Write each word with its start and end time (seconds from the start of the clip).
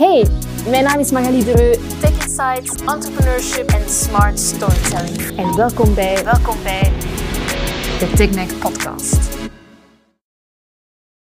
Hey, 0.00 0.26
mijn 0.68 0.84
naam 0.84 0.98
is 0.98 1.10
Magali 1.10 1.44
Dereu. 1.44 1.76
Tech 2.00 2.10
Insights, 2.10 2.84
Entrepreneurship 2.84 3.68
en 3.68 3.88
Smart 3.88 4.38
Storytelling. 4.38 5.38
En 5.38 5.56
welkom 5.56 5.94
bij 5.94 6.24
Welkom 6.24 6.62
bij 6.62 6.92
de 7.98 8.12
TechMac 8.16 8.58
podcast. 8.58 9.38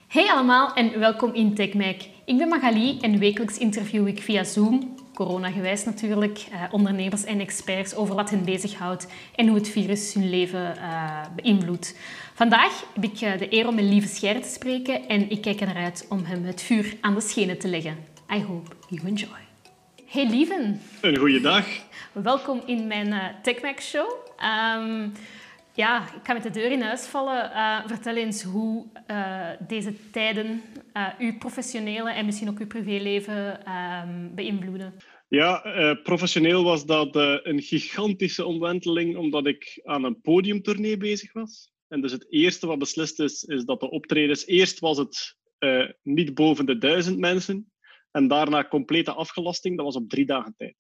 Hey 0.06 0.30
allemaal 0.30 0.74
en 0.74 0.98
welkom 0.98 1.34
in 1.34 1.54
TechMac. 1.54 1.96
Ik 2.24 2.38
ben 2.38 2.48
Magali 2.48 2.98
en 3.00 3.18
wekelijks 3.18 3.58
interview 3.58 4.06
ik 4.06 4.22
via 4.22 4.44
Zoom, 4.44 4.94
corona-gewijs 5.14 5.84
natuurlijk, 5.84 6.46
eh, 6.52 6.62
ondernemers 6.70 7.24
en 7.24 7.40
experts 7.40 7.94
over 7.94 8.14
wat 8.14 8.30
hen 8.30 8.44
bezighoudt 8.44 9.06
en 9.34 9.46
hoe 9.46 9.56
het 9.56 9.68
virus 9.68 10.14
hun 10.14 10.30
leven 10.30 10.76
eh, 10.76 11.20
beïnvloedt. 11.36 11.96
Vandaag 12.34 12.84
heb 12.94 13.04
ik 13.04 13.20
eh, 13.20 13.38
de 13.38 13.52
eer 13.52 13.68
om 13.68 13.74
met 13.74 13.84
Lieve 13.84 14.08
Scher 14.08 14.42
te 14.42 14.48
spreken 14.48 15.08
en 15.08 15.30
ik 15.30 15.40
kijk 15.40 15.60
er 15.60 15.66
naar 15.66 15.84
uit 15.84 16.06
om 16.08 16.24
hem 16.24 16.44
het 16.44 16.62
vuur 16.62 16.96
aan 17.00 17.14
de 17.14 17.20
schenen 17.20 17.58
te 17.58 17.68
leggen. 17.68 18.13
I 18.30 18.38
hope 18.40 18.74
you 18.88 19.06
enjoy. 19.06 19.38
Hey 20.06 20.28
Lieven. 20.28 20.80
Een 21.00 21.16
goede 21.16 21.40
dag. 21.40 21.66
Welkom 22.12 22.62
in 22.66 22.86
mijn 22.86 23.06
uh, 23.06 23.28
TechMac 23.42 23.80
show. 23.80 24.10
Um, 24.76 25.12
ja, 25.74 26.02
ik 26.02 26.20
ga 26.22 26.32
met 26.32 26.42
de 26.42 26.50
deur 26.50 26.70
in 26.70 26.82
huis 26.82 27.06
vallen. 27.06 27.50
Uh, 27.50 27.86
vertel 27.86 28.16
eens 28.16 28.42
hoe 28.42 28.86
uh, 29.10 29.48
deze 29.68 30.10
tijden 30.10 30.62
uw 31.18 31.38
professionele 31.38 32.10
en 32.10 32.24
misschien 32.24 32.48
ook 32.48 32.58
uw 32.58 32.66
privéleven 32.66 33.60
beïnvloeden. 34.34 34.94
Ja, 35.28 35.62
professioneel 36.02 36.64
was 36.64 36.86
dat 36.86 37.16
een 37.42 37.62
gigantische 37.62 38.44
omwenteling 38.44 39.16
omdat 39.16 39.46
ik 39.46 39.80
aan 39.84 40.04
een 40.04 40.20
podiumtournee 40.20 40.96
bezig 40.96 41.32
was. 41.32 41.72
En 41.88 42.00
dus 42.00 42.12
het 42.12 42.32
eerste 42.32 42.66
wat 42.66 42.78
beslist 42.78 43.20
is, 43.20 43.42
is 43.42 43.64
dat 43.64 43.80
de 43.80 43.90
optredens... 43.90 44.46
Eerst 44.46 44.78
was 44.78 44.98
het 44.98 45.36
niet 46.02 46.34
boven 46.34 46.66
de 46.66 46.78
duizend 46.78 47.18
mensen. 47.18 47.72
En 48.14 48.28
daarna 48.28 48.68
complete 48.68 49.12
afgelasting. 49.12 49.76
Dat 49.76 49.84
was 49.84 49.96
op 49.96 50.08
drie 50.08 50.26
dagen 50.26 50.54
tijd. 50.56 50.76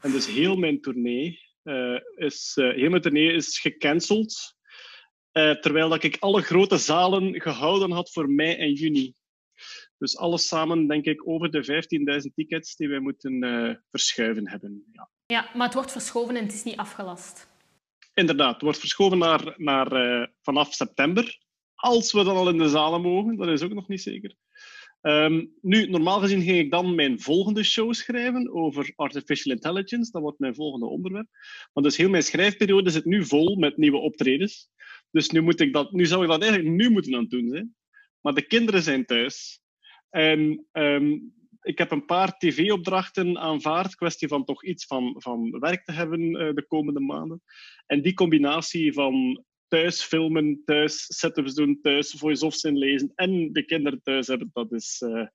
En 0.00 0.10
dus 0.10 0.26
heel 0.26 0.56
mijn 0.56 0.80
tournee 0.80 1.40
uh, 1.62 2.00
is, 2.16 2.56
uh, 2.56 2.74
heel 2.74 2.90
mijn 2.90 3.02
tournee 3.02 3.32
is 3.32 3.58
gecanceld. 3.58 4.54
Uh, 5.32 5.50
terwijl 5.50 5.88
dat 5.88 6.02
ik 6.02 6.16
alle 6.20 6.42
grote 6.42 6.76
zalen 6.76 7.40
gehouden 7.40 7.90
had 7.90 8.12
voor 8.12 8.30
mei 8.30 8.54
en 8.54 8.72
juni. 8.72 9.14
Dus 9.98 10.16
alles 10.16 10.48
samen, 10.48 10.86
denk 10.86 11.04
ik, 11.04 11.28
over 11.28 11.50
de 11.50 12.22
15.000 12.24 12.34
tickets 12.34 12.76
die 12.76 12.88
wij 12.88 12.98
moeten 12.98 13.82
verschuiven 13.90 14.48
hebben. 14.48 14.84
Ja. 14.92 15.10
ja, 15.26 15.50
maar 15.54 15.66
het 15.66 15.74
wordt 15.74 15.92
verschoven 15.92 16.36
en 16.36 16.42
het 16.44 16.52
is 16.52 16.62
niet 16.62 16.76
afgelast. 16.76 17.48
Inderdaad, 18.14 18.52
het 18.52 18.62
wordt 18.62 18.78
verschoven 18.78 19.18
naar, 19.18 19.54
naar, 19.56 20.30
vanaf 20.42 20.74
september. 20.74 21.38
Als 21.74 22.12
we 22.12 22.24
dan 22.24 22.36
al 22.36 22.48
in 22.48 22.58
de 22.58 22.68
zalen 22.68 23.00
mogen, 23.00 23.36
dat 23.36 23.48
is 23.48 23.62
ook 23.62 23.74
nog 23.74 23.88
niet 23.88 24.02
zeker. 24.02 24.36
Um, 25.06 25.52
nu, 25.60 25.86
normaal 25.86 26.20
gezien 26.20 26.42
ging 26.42 26.58
ik 26.58 26.70
dan 26.70 26.94
mijn 26.94 27.20
volgende 27.20 27.62
show 27.62 27.92
schrijven 27.92 28.52
over 28.52 28.92
artificial 28.96 29.54
intelligence. 29.54 30.10
Dat 30.10 30.22
wordt 30.22 30.38
mijn 30.38 30.54
volgende 30.54 30.86
onderwerp. 30.86 31.26
Want 31.72 31.86
dus 31.86 31.96
heel 31.96 32.08
mijn 32.08 32.22
schrijfperiode 32.22 32.90
zit 32.90 33.04
nu 33.04 33.24
vol 33.24 33.56
met 33.56 33.76
nieuwe 33.76 33.98
optredens. 33.98 34.68
Dus 35.10 35.30
nu, 35.30 35.40
moet 35.40 35.60
ik 35.60 35.72
dat, 35.72 35.92
nu 35.92 36.06
zou 36.06 36.22
ik 36.22 36.28
dat 36.28 36.42
eigenlijk 36.42 36.74
nu 36.74 36.90
moeten 36.90 37.14
aan 37.14 37.20
het 37.20 37.30
doen 37.30 37.48
zijn. 37.48 37.74
Maar 38.20 38.34
de 38.34 38.46
kinderen 38.46 38.82
zijn 38.82 39.04
thuis. 39.04 39.60
En 40.10 40.66
um, 40.72 41.34
ik 41.62 41.78
heb 41.78 41.90
een 41.90 42.04
paar 42.04 42.38
tv-opdrachten 42.38 43.38
aanvaard. 43.38 43.94
Kwestie 43.94 44.28
van 44.28 44.44
toch 44.44 44.64
iets 44.64 44.86
van, 44.86 45.14
van 45.18 45.58
werk 45.60 45.84
te 45.84 45.92
hebben 45.92 46.20
uh, 46.20 46.54
de 46.54 46.64
komende 46.68 47.00
maanden. 47.00 47.42
En 47.86 48.02
die 48.02 48.14
combinatie 48.14 48.92
van 48.92 49.44
thuis 49.68 50.02
filmen, 50.02 50.62
thuis 50.64 51.04
setups 51.08 51.54
doen, 51.54 51.78
thuis 51.82 52.14
voice-offs 52.18 52.64
inlezen 52.64 53.12
en 53.14 53.52
de 53.52 53.64
kinderen 53.64 54.00
thuis 54.02 54.26
hebben, 54.26 54.50
dat 54.52 54.72
is 54.72 55.02
uh, 55.04 55.26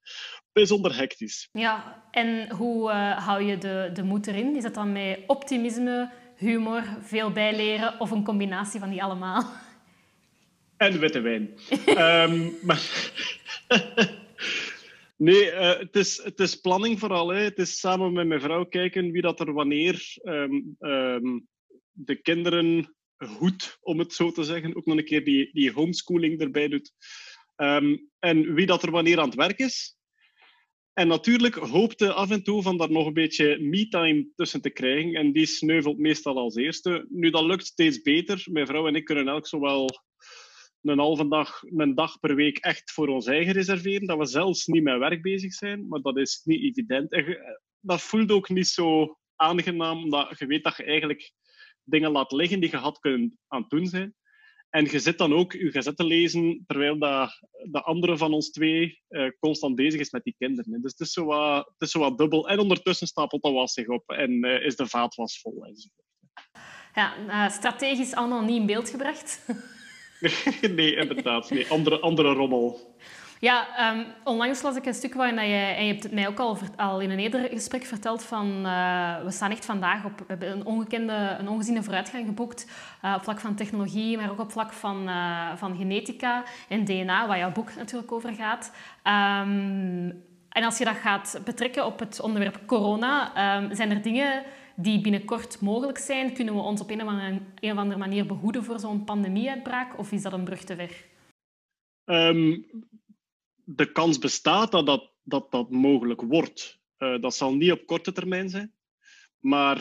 bijzonder 0.51 0.95
hectisch. 0.95 1.49
Ja, 1.51 2.03
en 2.11 2.51
hoe 2.51 2.89
uh, 2.89 3.25
hou 3.25 3.43
je 3.43 3.57
de, 3.57 3.89
de 3.93 4.03
moed 4.03 4.27
erin? 4.27 4.55
Is 4.55 4.63
dat 4.63 4.73
dan 4.73 4.91
met 4.91 5.19
optimisme, 5.27 6.11
humor, 6.35 6.83
veel 7.01 7.31
bijleren 7.31 7.99
of 7.99 8.11
een 8.11 8.23
combinatie 8.23 8.79
van 8.79 8.89
die 8.89 9.03
allemaal? 9.03 9.43
En 10.77 10.99
witte 10.99 11.19
wijn. 11.19 11.49
um, 11.87 12.53
maar 12.67 13.11
nee, 15.27 15.51
uh, 15.51 15.77
het, 15.77 15.95
is, 15.95 16.23
het 16.23 16.39
is 16.39 16.55
planning 16.55 16.99
vooral. 16.99 17.27
Hè. 17.27 17.41
Het 17.41 17.57
is 17.57 17.79
samen 17.79 18.13
met 18.13 18.27
mijn 18.27 18.41
vrouw 18.41 18.65
kijken 18.65 19.11
wie 19.11 19.21
dat 19.21 19.39
er 19.39 19.53
wanneer 19.53 20.17
um, 20.23 20.75
um, 20.79 21.47
de 21.91 22.15
kinderen 22.15 22.95
goed, 23.27 23.77
om 23.81 23.99
het 23.99 24.13
zo 24.13 24.31
te 24.31 24.43
zeggen. 24.43 24.75
Ook 24.75 24.85
nog 24.85 24.97
een 24.97 25.05
keer 25.05 25.23
die, 25.23 25.49
die 25.53 25.71
homeschooling 25.71 26.41
erbij 26.41 26.67
doet. 26.67 26.91
Um, 27.55 28.09
en 28.19 28.53
wie 28.53 28.65
dat 28.65 28.83
er 28.83 28.91
wanneer 28.91 29.19
aan 29.19 29.29
het 29.29 29.37
werk 29.37 29.59
is. 29.59 29.97
En 30.93 31.07
natuurlijk 31.07 31.55
hoopte 31.55 32.13
af 32.13 32.31
en 32.31 32.43
toe 32.43 32.61
van 32.61 32.77
daar 32.77 32.91
nog 32.91 33.05
een 33.05 33.13
beetje 33.13 33.59
me-time 33.59 34.27
tussen 34.35 34.61
te 34.61 34.69
krijgen. 34.69 35.13
En 35.13 35.31
die 35.31 35.45
sneuvelt 35.45 35.97
meestal 35.97 36.37
als 36.37 36.55
eerste. 36.55 37.05
Nu, 37.09 37.29
dat 37.29 37.43
lukt 37.43 37.65
steeds 37.65 38.01
beter. 38.01 38.45
Mijn 38.51 38.67
vrouw 38.67 38.87
en 38.87 38.95
ik 38.95 39.05
kunnen 39.05 39.27
elk 39.27 39.47
zowel 39.47 39.89
een 40.81 40.99
halve 40.99 41.27
dag, 41.27 41.61
een 41.63 41.95
dag 41.95 42.19
per 42.19 42.35
week 42.35 42.57
echt 42.57 42.91
voor 42.91 43.07
ons 43.07 43.25
eigen 43.25 43.53
reserveren. 43.53 44.07
Dat 44.07 44.17
we 44.17 44.25
zelfs 44.25 44.65
niet 44.65 44.83
met 44.83 44.97
werk 44.97 45.21
bezig 45.21 45.53
zijn. 45.53 45.87
Maar 45.87 46.01
dat 46.01 46.17
is 46.17 46.41
niet 46.43 46.63
evident. 46.63 47.11
En 47.11 47.37
dat 47.79 48.01
voelt 48.01 48.31
ook 48.31 48.49
niet 48.49 48.67
zo 48.67 49.17
aangenaam, 49.35 50.03
omdat 50.03 50.39
je 50.39 50.45
weet 50.45 50.63
dat 50.63 50.77
je 50.77 50.83
eigenlijk 50.83 51.31
dingen 51.89 52.11
laat 52.11 52.31
liggen 52.31 52.59
die 52.59 52.69
je 52.69 52.77
had 52.77 52.99
kunnen 52.99 53.39
aan 53.47 53.61
het 53.61 53.69
doen 53.69 53.87
zijn. 53.87 54.13
En 54.69 54.85
je 54.91 54.99
zit 54.99 55.17
dan 55.17 55.33
ook 55.33 55.53
je 55.53 55.71
gazette 55.71 56.03
lezen 56.03 56.63
terwijl 56.67 56.99
dat, 56.99 57.39
de 57.71 57.81
andere 57.81 58.17
van 58.17 58.33
ons 58.33 58.49
twee 58.49 59.01
uh, 59.09 59.29
constant 59.39 59.75
bezig 59.75 59.99
is 59.99 60.11
met 60.11 60.23
die 60.23 60.35
kinderen. 60.37 60.81
Dus 60.81 60.91
het 60.91 60.99
is, 60.99 61.13
zo 61.13 61.25
wat, 61.25 61.65
het 61.65 61.81
is 61.81 61.91
zo 61.91 61.99
wat 61.99 62.17
dubbel. 62.17 62.49
En 62.49 62.59
ondertussen 62.59 63.07
stapelt 63.07 63.43
de 63.43 63.51
was 63.51 63.73
zich 63.73 63.87
op 63.87 64.09
en 64.09 64.45
uh, 64.45 64.65
is 64.65 64.75
de 64.75 64.87
vaatwas 64.87 65.41
vol. 65.41 65.65
Enzovoort. 65.65 66.07
Ja, 66.93 67.17
uh, 67.27 67.49
strategisch 67.49 68.13
allemaal 68.13 68.41
niet 68.41 68.59
in 68.59 68.65
beeld 68.65 68.89
gebracht. 68.89 69.45
nee, 70.75 70.95
inderdaad. 70.95 71.49
Nee, 71.49 71.67
andere, 71.67 71.99
andere 71.99 72.33
rommel. 72.33 72.95
Ja, 73.41 73.91
um, 73.93 74.05
onlangs 74.23 74.61
las 74.61 74.75
ik 74.75 74.85
een 74.85 74.93
stuk 74.93 75.13
waarin 75.13 75.49
je, 75.49 75.55
en 75.55 75.85
je 75.85 75.91
hebt 75.91 76.03
het 76.03 76.11
mij 76.11 76.27
ook 76.27 76.39
al, 76.39 76.57
al 76.75 76.99
in 76.99 77.09
een 77.09 77.19
eerder 77.19 77.49
gesprek 77.49 77.83
verteld, 77.83 78.23
van 78.23 78.47
uh, 78.65 79.23
we 79.23 79.31
staan 79.31 79.51
echt 79.51 79.65
vandaag 79.65 80.05
op, 80.05 80.19
we 80.19 80.25
hebben 80.27 80.51
een 80.51 80.65
ongekende, 80.65 81.35
een 81.39 81.49
ongeziene 81.49 81.83
vooruitgang 81.83 82.25
geboekt 82.25 82.71
uh, 83.05 83.13
op 83.17 83.23
vlak 83.23 83.39
van 83.39 83.55
technologie, 83.55 84.17
maar 84.17 84.31
ook 84.31 84.39
op 84.39 84.51
vlak 84.51 84.73
van, 84.73 85.09
uh, 85.09 85.55
van 85.55 85.77
genetica 85.77 86.43
en 86.69 86.85
DNA, 86.85 87.27
waar 87.27 87.37
jouw 87.37 87.51
boek 87.51 87.75
natuurlijk 87.75 88.11
over 88.11 88.33
gaat. 88.33 88.71
Um, 89.03 90.27
en 90.49 90.63
als 90.63 90.77
je 90.77 90.85
dat 90.85 90.95
gaat 90.95 91.41
betrekken 91.45 91.85
op 91.85 91.99
het 91.99 92.21
onderwerp 92.21 92.59
corona, 92.65 93.57
um, 93.57 93.75
zijn 93.75 93.91
er 93.91 94.01
dingen 94.01 94.43
die 94.75 95.01
binnenkort 95.01 95.61
mogelijk 95.61 95.97
zijn? 95.97 96.33
Kunnen 96.33 96.53
we 96.53 96.59
ons 96.59 96.81
op 96.81 96.89
een 96.89 97.01
of 97.01 97.07
andere, 97.07 97.39
een 97.59 97.71
of 97.71 97.77
andere 97.77 97.99
manier 97.99 98.25
behoeden 98.25 98.63
voor 98.63 98.79
zo'n 98.79 99.03
pandemieuitbraak, 99.03 99.97
of 99.99 100.11
is 100.11 100.21
dat 100.21 100.33
een 100.33 100.43
brug 100.43 100.63
te 100.63 100.75
ver? 100.75 101.05
De 103.75 103.91
kans 103.91 104.17
bestaat 104.17 104.71
dat 104.71 104.85
dat, 104.85 105.11
dat, 105.23 105.51
dat 105.51 105.69
mogelijk 105.69 106.21
wordt. 106.21 106.79
Uh, 106.97 107.21
dat 107.21 107.35
zal 107.35 107.55
niet 107.55 107.71
op 107.71 107.85
korte 107.85 108.11
termijn 108.11 108.49
zijn. 108.49 108.73
Maar 109.39 109.77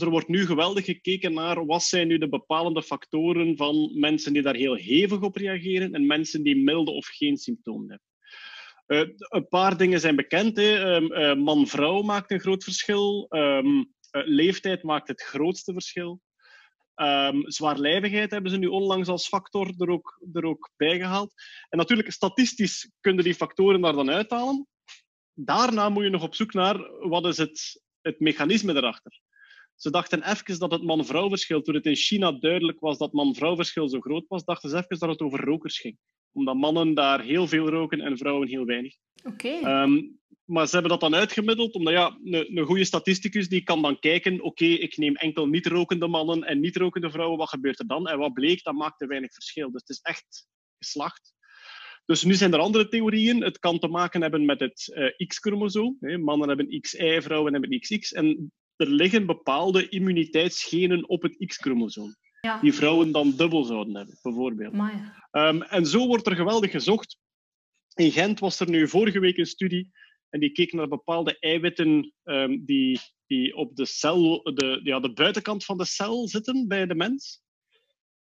er 0.00 0.10
wordt 0.10 0.28
nu 0.28 0.46
geweldig 0.46 0.84
gekeken 0.84 1.32
naar 1.32 1.66
wat 1.66 1.82
zijn 1.82 2.08
nu 2.08 2.18
de 2.18 2.28
bepalende 2.28 2.82
factoren 2.82 3.56
van 3.56 3.90
mensen 3.98 4.32
die 4.32 4.42
daar 4.42 4.54
heel 4.54 4.74
hevig 4.74 5.20
op 5.20 5.36
reageren 5.36 5.94
en 5.94 6.06
mensen 6.06 6.42
die 6.42 6.56
milde 6.56 6.90
of 6.90 7.06
geen 7.06 7.36
symptomen 7.36 7.88
hebben. 7.88 8.06
Uh, 8.86 9.14
een 9.18 9.48
paar 9.48 9.76
dingen 9.76 10.00
zijn 10.00 10.16
bekend. 10.16 10.58
Uh, 10.58 11.34
Man-vrouw 11.34 12.02
maakt 12.02 12.30
een 12.30 12.40
groot 12.40 12.64
verschil. 12.64 13.26
Um, 13.30 13.94
leeftijd 14.10 14.82
maakt 14.82 15.08
het 15.08 15.22
grootste 15.22 15.72
verschil. 15.72 16.20
Um, 16.96 17.50
zwaarlijvigheid 17.50 18.30
hebben 18.30 18.50
ze 18.50 18.56
nu 18.56 18.66
onlangs 18.66 19.08
als 19.08 19.28
factor 19.28 19.72
er 19.78 19.88
ook, 19.88 20.20
er 20.32 20.44
ook 20.44 20.70
bij 20.76 20.98
gehaald. 20.98 21.34
En 21.68 21.78
natuurlijk, 21.78 22.12
statistisch 22.12 22.90
kunnen 23.00 23.24
die 23.24 23.34
factoren 23.34 23.80
daar 23.80 23.92
dan 23.92 24.10
uithalen. 24.10 24.66
Daarna 25.32 25.88
moet 25.88 26.04
je 26.04 26.10
nog 26.10 26.22
op 26.22 26.34
zoek 26.34 26.52
naar 26.52 27.08
wat 27.08 27.26
is 27.26 27.36
het, 27.36 27.82
het 28.00 28.20
mechanisme 28.20 28.74
erachter. 28.74 29.20
Ze 29.74 29.90
dachten 29.90 30.30
even 30.30 30.58
dat 30.58 30.70
het 30.70 30.82
man-vrouw 30.82 31.28
verschil, 31.28 31.62
toen 31.62 31.74
het 31.74 31.86
in 31.86 31.96
China 31.96 32.32
duidelijk 32.32 32.80
was 32.80 32.98
dat 32.98 33.12
man-vrouw 33.12 33.56
verschil 33.56 33.88
zo 33.88 34.00
groot 34.00 34.24
was, 34.28 34.44
dachten 34.44 34.70
ze 34.70 34.76
even 34.76 34.98
dat 34.98 35.08
het 35.08 35.20
over 35.20 35.44
rokers 35.44 35.78
ging. 35.78 35.98
Omdat 36.32 36.56
mannen 36.56 36.94
daar 36.94 37.20
heel 37.20 37.46
veel 37.46 37.68
roken 37.68 38.00
en 38.00 38.18
vrouwen 38.18 38.48
heel 38.48 38.64
weinig. 38.64 38.96
Oké. 39.24 39.48
Okay. 39.48 39.82
Um, 39.82 40.20
maar 40.44 40.66
ze 40.66 40.72
hebben 40.72 40.90
dat 40.90 41.00
dan 41.00 41.14
uitgemiddeld, 41.14 41.74
omdat 41.74 41.92
ja, 41.92 42.18
een, 42.24 42.56
een 42.56 42.64
goede 42.64 42.84
statisticus 42.84 43.48
die 43.48 43.62
kan 43.62 43.82
dan 43.82 43.98
kijken, 43.98 44.34
oké, 44.34 44.44
okay, 44.44 44.68
ik 44.68 44.96
neem 44.96 45.14
enkel 45.14 45.46
niet-rokende 45.46 46.06
mannen 46.06 46.42
en 46.42 46.60
niet-rokende 46.60 47.10
vrouwen, 47.10 47.38
wat 47.38 47.48
gebeurt 47.48 47.78
er 47.78 47.86
dan? 47.86 48.08
En 48.08 48.18
wat 48.18 48.32
bleek, 48.32 48.62
dat 48.62 48.74
maakte 48.74 49.06
weinig 49.06 49.32
verschil. 49.32 49.70
Dus 49.70 49.80
het 49.80 49.90
is 49.90 50.00
echt 50.00 50.46
geslacht. 50.78 51.34
Dus 52.04 52.24
nu 52.24 52.34
zijn 52.34 52.52
er 52.52 52.58
andere 52.58 52.88
theorieën. 52.88 53.42
Het 53.42 53.58
kan 53.58 53.78
te 53.78 53.88
maken 53.88 54.22
hebben 54.22 54.44
met 54.44 54.60
het 54.60 54.92
uh, 54.94 55.26
X-chromosoom. 55.26 55.96
Mannen 56.00 56.48
hebben 56.48 56.80
XY, 56.80 57.20
vrouwen 57.20 57.52
hebben 57.52 57.80
XX. 57.80 58.12
En 58.12 58.52
er 58.76 58.86
liggen 58.86 59.26
bepaalde 59.26 59.88
immuniteitsgenen 59.88 61.08
op 61.08 61.22
het 61.22 61.36
X-chromosoom. 61.46 62.16
Ja. 62.40 62.60
Die 62.60 62.74
vrouwen 62.74 63.12
dan 63.12 63.36
dubbel 63.36 63.64
zouden 63.64 63.96
hebben, 63.96 64.18
bijvoorbeeld. 64.22 64.74
Um, 65.32 65.62
en 65.62 65.86
zo 65.86 66.06
wordt 66.06 66.26
er 66.26 66.36
geweldig 66.36 66.70
gezocht. 66.70 67.18
In 67.94 68.12
Gent 68.12 68.40
was 68.40 68.60
er 68.60 68.70
nu 68.70 68.88
vorige 68.88 69.20
week 69.20 69.36
een 69.36 69.46
studie 69.46 69.90
En 70.34 70.40
die 70.40 70.52
keek 70.52 70.72
naar 70.72 70.88
bepaalde 70.88 71.38
eiwitten 71.38 72.12
ehm, 72.22 72.64
die, 72.64 72.98
die 73.26 73.56
op 73.56 73.76
de, 73.76 73.84
cel, 73.84 74.42
de, 74.42 74.80
ja, 74.82 75.00
de 75.00 75.12
buitenkant 75.12 75.64
van 75.64 75.78
de 75.78 75.84
cel 75.84 76.28
zitten 76.28 76.68
bij 76.68 76.86
de 76.86 76.94
mens. 76.94 77.42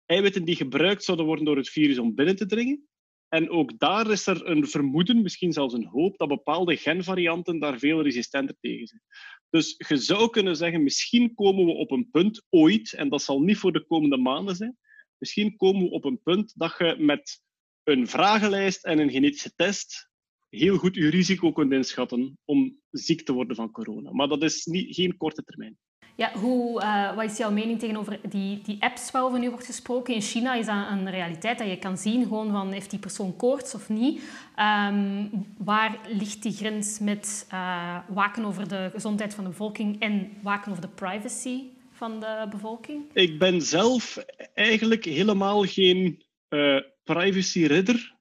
Eiwitten 0.06 0.44
die 0.44 0.56
gebruikt 0.56 1.04
zouden 1.04 1.26
worden 1.26 1.44
door 1.44 1.56
het 1.56 1.68
virus 1.68 1.98
om 1.98 2.14
binnen 2.14 2.36
te 2.36 2.46
dringen. 2.46 2.88
En 3.28 3.50
ook 3.50 3.78
daar 3.78 4.10
is 4.10 4.26
er 4.26 4.46
een 4.46 4.66
vermoeden, 4.66 5.22
misschien 5.22 5.52
zelfs 5.52 5.74
een 5.74 5.86
hoop, 5.86 6.18
dat 6.18 6.28
bepaalde 6.28 6.76
genvarianten 6.76 7.58
daar 7.58 7.78
veel 7.78 8.02
resistenter 8.02 8.56
tegen 8.60 8.86
zijn. 8.86 9.02
Dus 9.50 9.74
je 9.88 9.96
zou 9.96 10.30
kunnen 10.30 10.56
zeggen, 10.56 10.82
misschien 10.82 11.34
komen 11.34 11.64
we 11.64 11.72
op 11.72 11.90
een 11.90 12.08
punt 12.10 12.46
ooit, 12.48 12.92
en 12.92 13.08
dat 13.08 13.22
zal 13.22 13.40
niet 13.40 13.58
voor 13.58 13.72
de 13.72 13.86
komende 13.86 14.16
maanden 14.16 14.56
zijn, 14.56 14.78
misschien 15.18 15.56
komen 15.56 15.82
we 15.82 15.90
op 15.90 16.04
een 16.04 16.22
punt 16.22 16.52
dat 16.56 16.74
je 16.78 16.96
met 16.98 17.42
een 17.82 18.08
vragenlijst 18.08 18.84
en 18.84 18.98
een 18.98 19.10
genetische 19.10 19.52
test 19.56 20.10
heel 20.52 20.76
goed 20.76 20.94
je 20.94 21.08
risico 21.08 21.52
kunt 21.52 21.72
inschatten 21.72 22.38
om 22.44 22.76
ziek 22.90 23.22
te 23.22 23.32
worden 23.32 23.56
van 23.56 23.70
corona. 23.70 24.12
Maar 24.12 24.28
dat 24.28 24.42
is 24.42 24.64
niet, 24.64 24.94
geen 24.94 25.16
korte 25.16 25.42
termijn. 25.42 25.76
Ja, 26.16 26.32
hoe, 26.32 26.82
uh, 26.82 27.16
wat 27.16 27.30
is 27.30 27.36
jouw 27.36 27.50
mening 27.50 27.78
tegenover 27.78 28.20
die, 28.28 28.60
die 28.62 28.76
apps 28.80 29.10
waarover 29.10 29.38
nu 29.38 29.50
wordt 29.50 29.66
gesproken? 29.66 30.14
In 30.14 30.20
China 30.20 30.54
is 30.54 30.66
dat 30.66 30.86
een 30.90 31.10
realiteit 31.10 31.58
dat 31.58 31.68
je 31.68 31.78
kan 31.78 31.98
zien 31.98 32.22
gewoon 32.22 32.50
van 32.50 32.72
heeft 32.72 32.90
die 32.90 32.98
persoon 32.98 33.36
koorts 33.36 33.74
of 33.74 33.88
niet. 33.88 34.22
Um, 34.56 35.30
waar 35.58 35.98
ligt 36.08 36.42
die 36.42 36.52
grens 36.52 36.98
met 36.98 37.46
uh, 37.52 37.98
waken 38.08 38.44
over 38.44 38.68
de 38.68 38.90
gezondheid 38.92 39.34
van 39.34 39.44
de 39.44 39.50
bevolking 39.50 40.00
en 40.00 40.30
waken 40.42 40.70
over 40.70 40.82
de 40.82 40.94
privacy 40.94 41.62
van 41.90 42.20
de 42.20 42.46
bevolking? 42.50 43.04
Ik 43.12 43.38
ben 43.38 43.62
zelf 43.62 44.24
eigenlijk 44.54 45.04
helemaal 45.04 45.62
geen 45.62 46.22
uh, 46.48 46.80
privacy-ridder. 47.04 48.14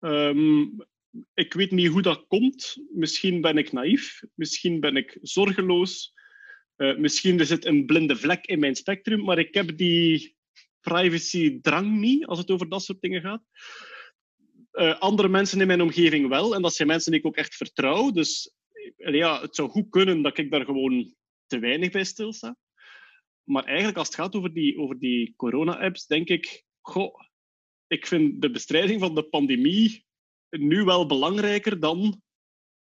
Um, 0.00 0.76
ik 1.34 1.52
weet 1.52 1.70
niet 1.70 1.88
hoe 1.88 2.02
dat 2.02 2.24
komt. 2.26 2.76
Misschien 2.92 3.40
ben 3.40 3.58
ik 3.58 3.72
naïef, 3.72 4.22
misschien 4.34 4.80
ben 4.80 4.96
ik 4.96 5.18
zorgeloos. 5.22 6.12
Uh, 6.76 6.96
misschien 6.96 7.38
er 7.38 7.46
zit 7.46 7.64
een 7.64 7.86
blinde 7.86 8.16
vlek 8.16 8.46
in 8.46 8.58
mijn 8.58 8.74
spectrum, 8.74 9.24
maar 9.24 9.38
ik 9.38 9.54
heb 9.54 9.76
die 9.76 10.36
privacy-drang 10.80 11.98
niet 11.98 12.26
als 12.26 12.38
het 12.38 12.50
over 12.50 12.68
dat 12.68 12.82
soort 12.82 13.00
dingen 13.00 13.20
gaat. 13.20 13.42
Uh, 14.72 14.98
andere 14.98 15.28
mensen 15.28 15.60
in 15.60 15.66
mijn 15.66 15.82
omgeving 15.82 16.28
wel, 16.28 16.54
en 16.54 16.62
dat 16.62 16.74
zijn 16.74 16.88
mensen 16.88 17.10
die 17.10 17.20
ik 17.20 17.26
ook 17.26 17.36
echt 17.36 17.54
vertrouw. 17.54 18.10
Dus 18.10 18.54
ja, 18.96 19.40
het 19.40 19.54
zou 19.54 19.68
goed 19.68 19.88
kunnen 19.88 20.22
dat 20.22 20.38
ik 20.38 20.50
daar 20.50 20.64
gewoon 20.64 21.14
te 21.46 21.58
weinig 21.58 21.90
bij 21.90 22.04
stilsta. 22.04 22.56
Maar 23.44 23.64
eigenlijk, 23.64 23.98
als 23.98 24.06
het 24.06 24.16
gaat 24.16 24.34
over 24.34 24.54
die, 24.54 24.78
over 24.78 24.98
die 24.98 25.34
corona-apps, 25.36 26.06
denk 26.06 26.28
ik, 26.28 26.64
goh, 26.80 27.14
ik 27.86 28.06
vind 28.06 28.42
de 28.42 28.50
bestrijding 28.50 29.00
van 29.00 29.14
de 29.14 29.22
pandemie 29.22 30.03
nu 30.58 30.84
wel 30.84 31.06
belangrijker 31.06 31.80
dan 31.80 32.22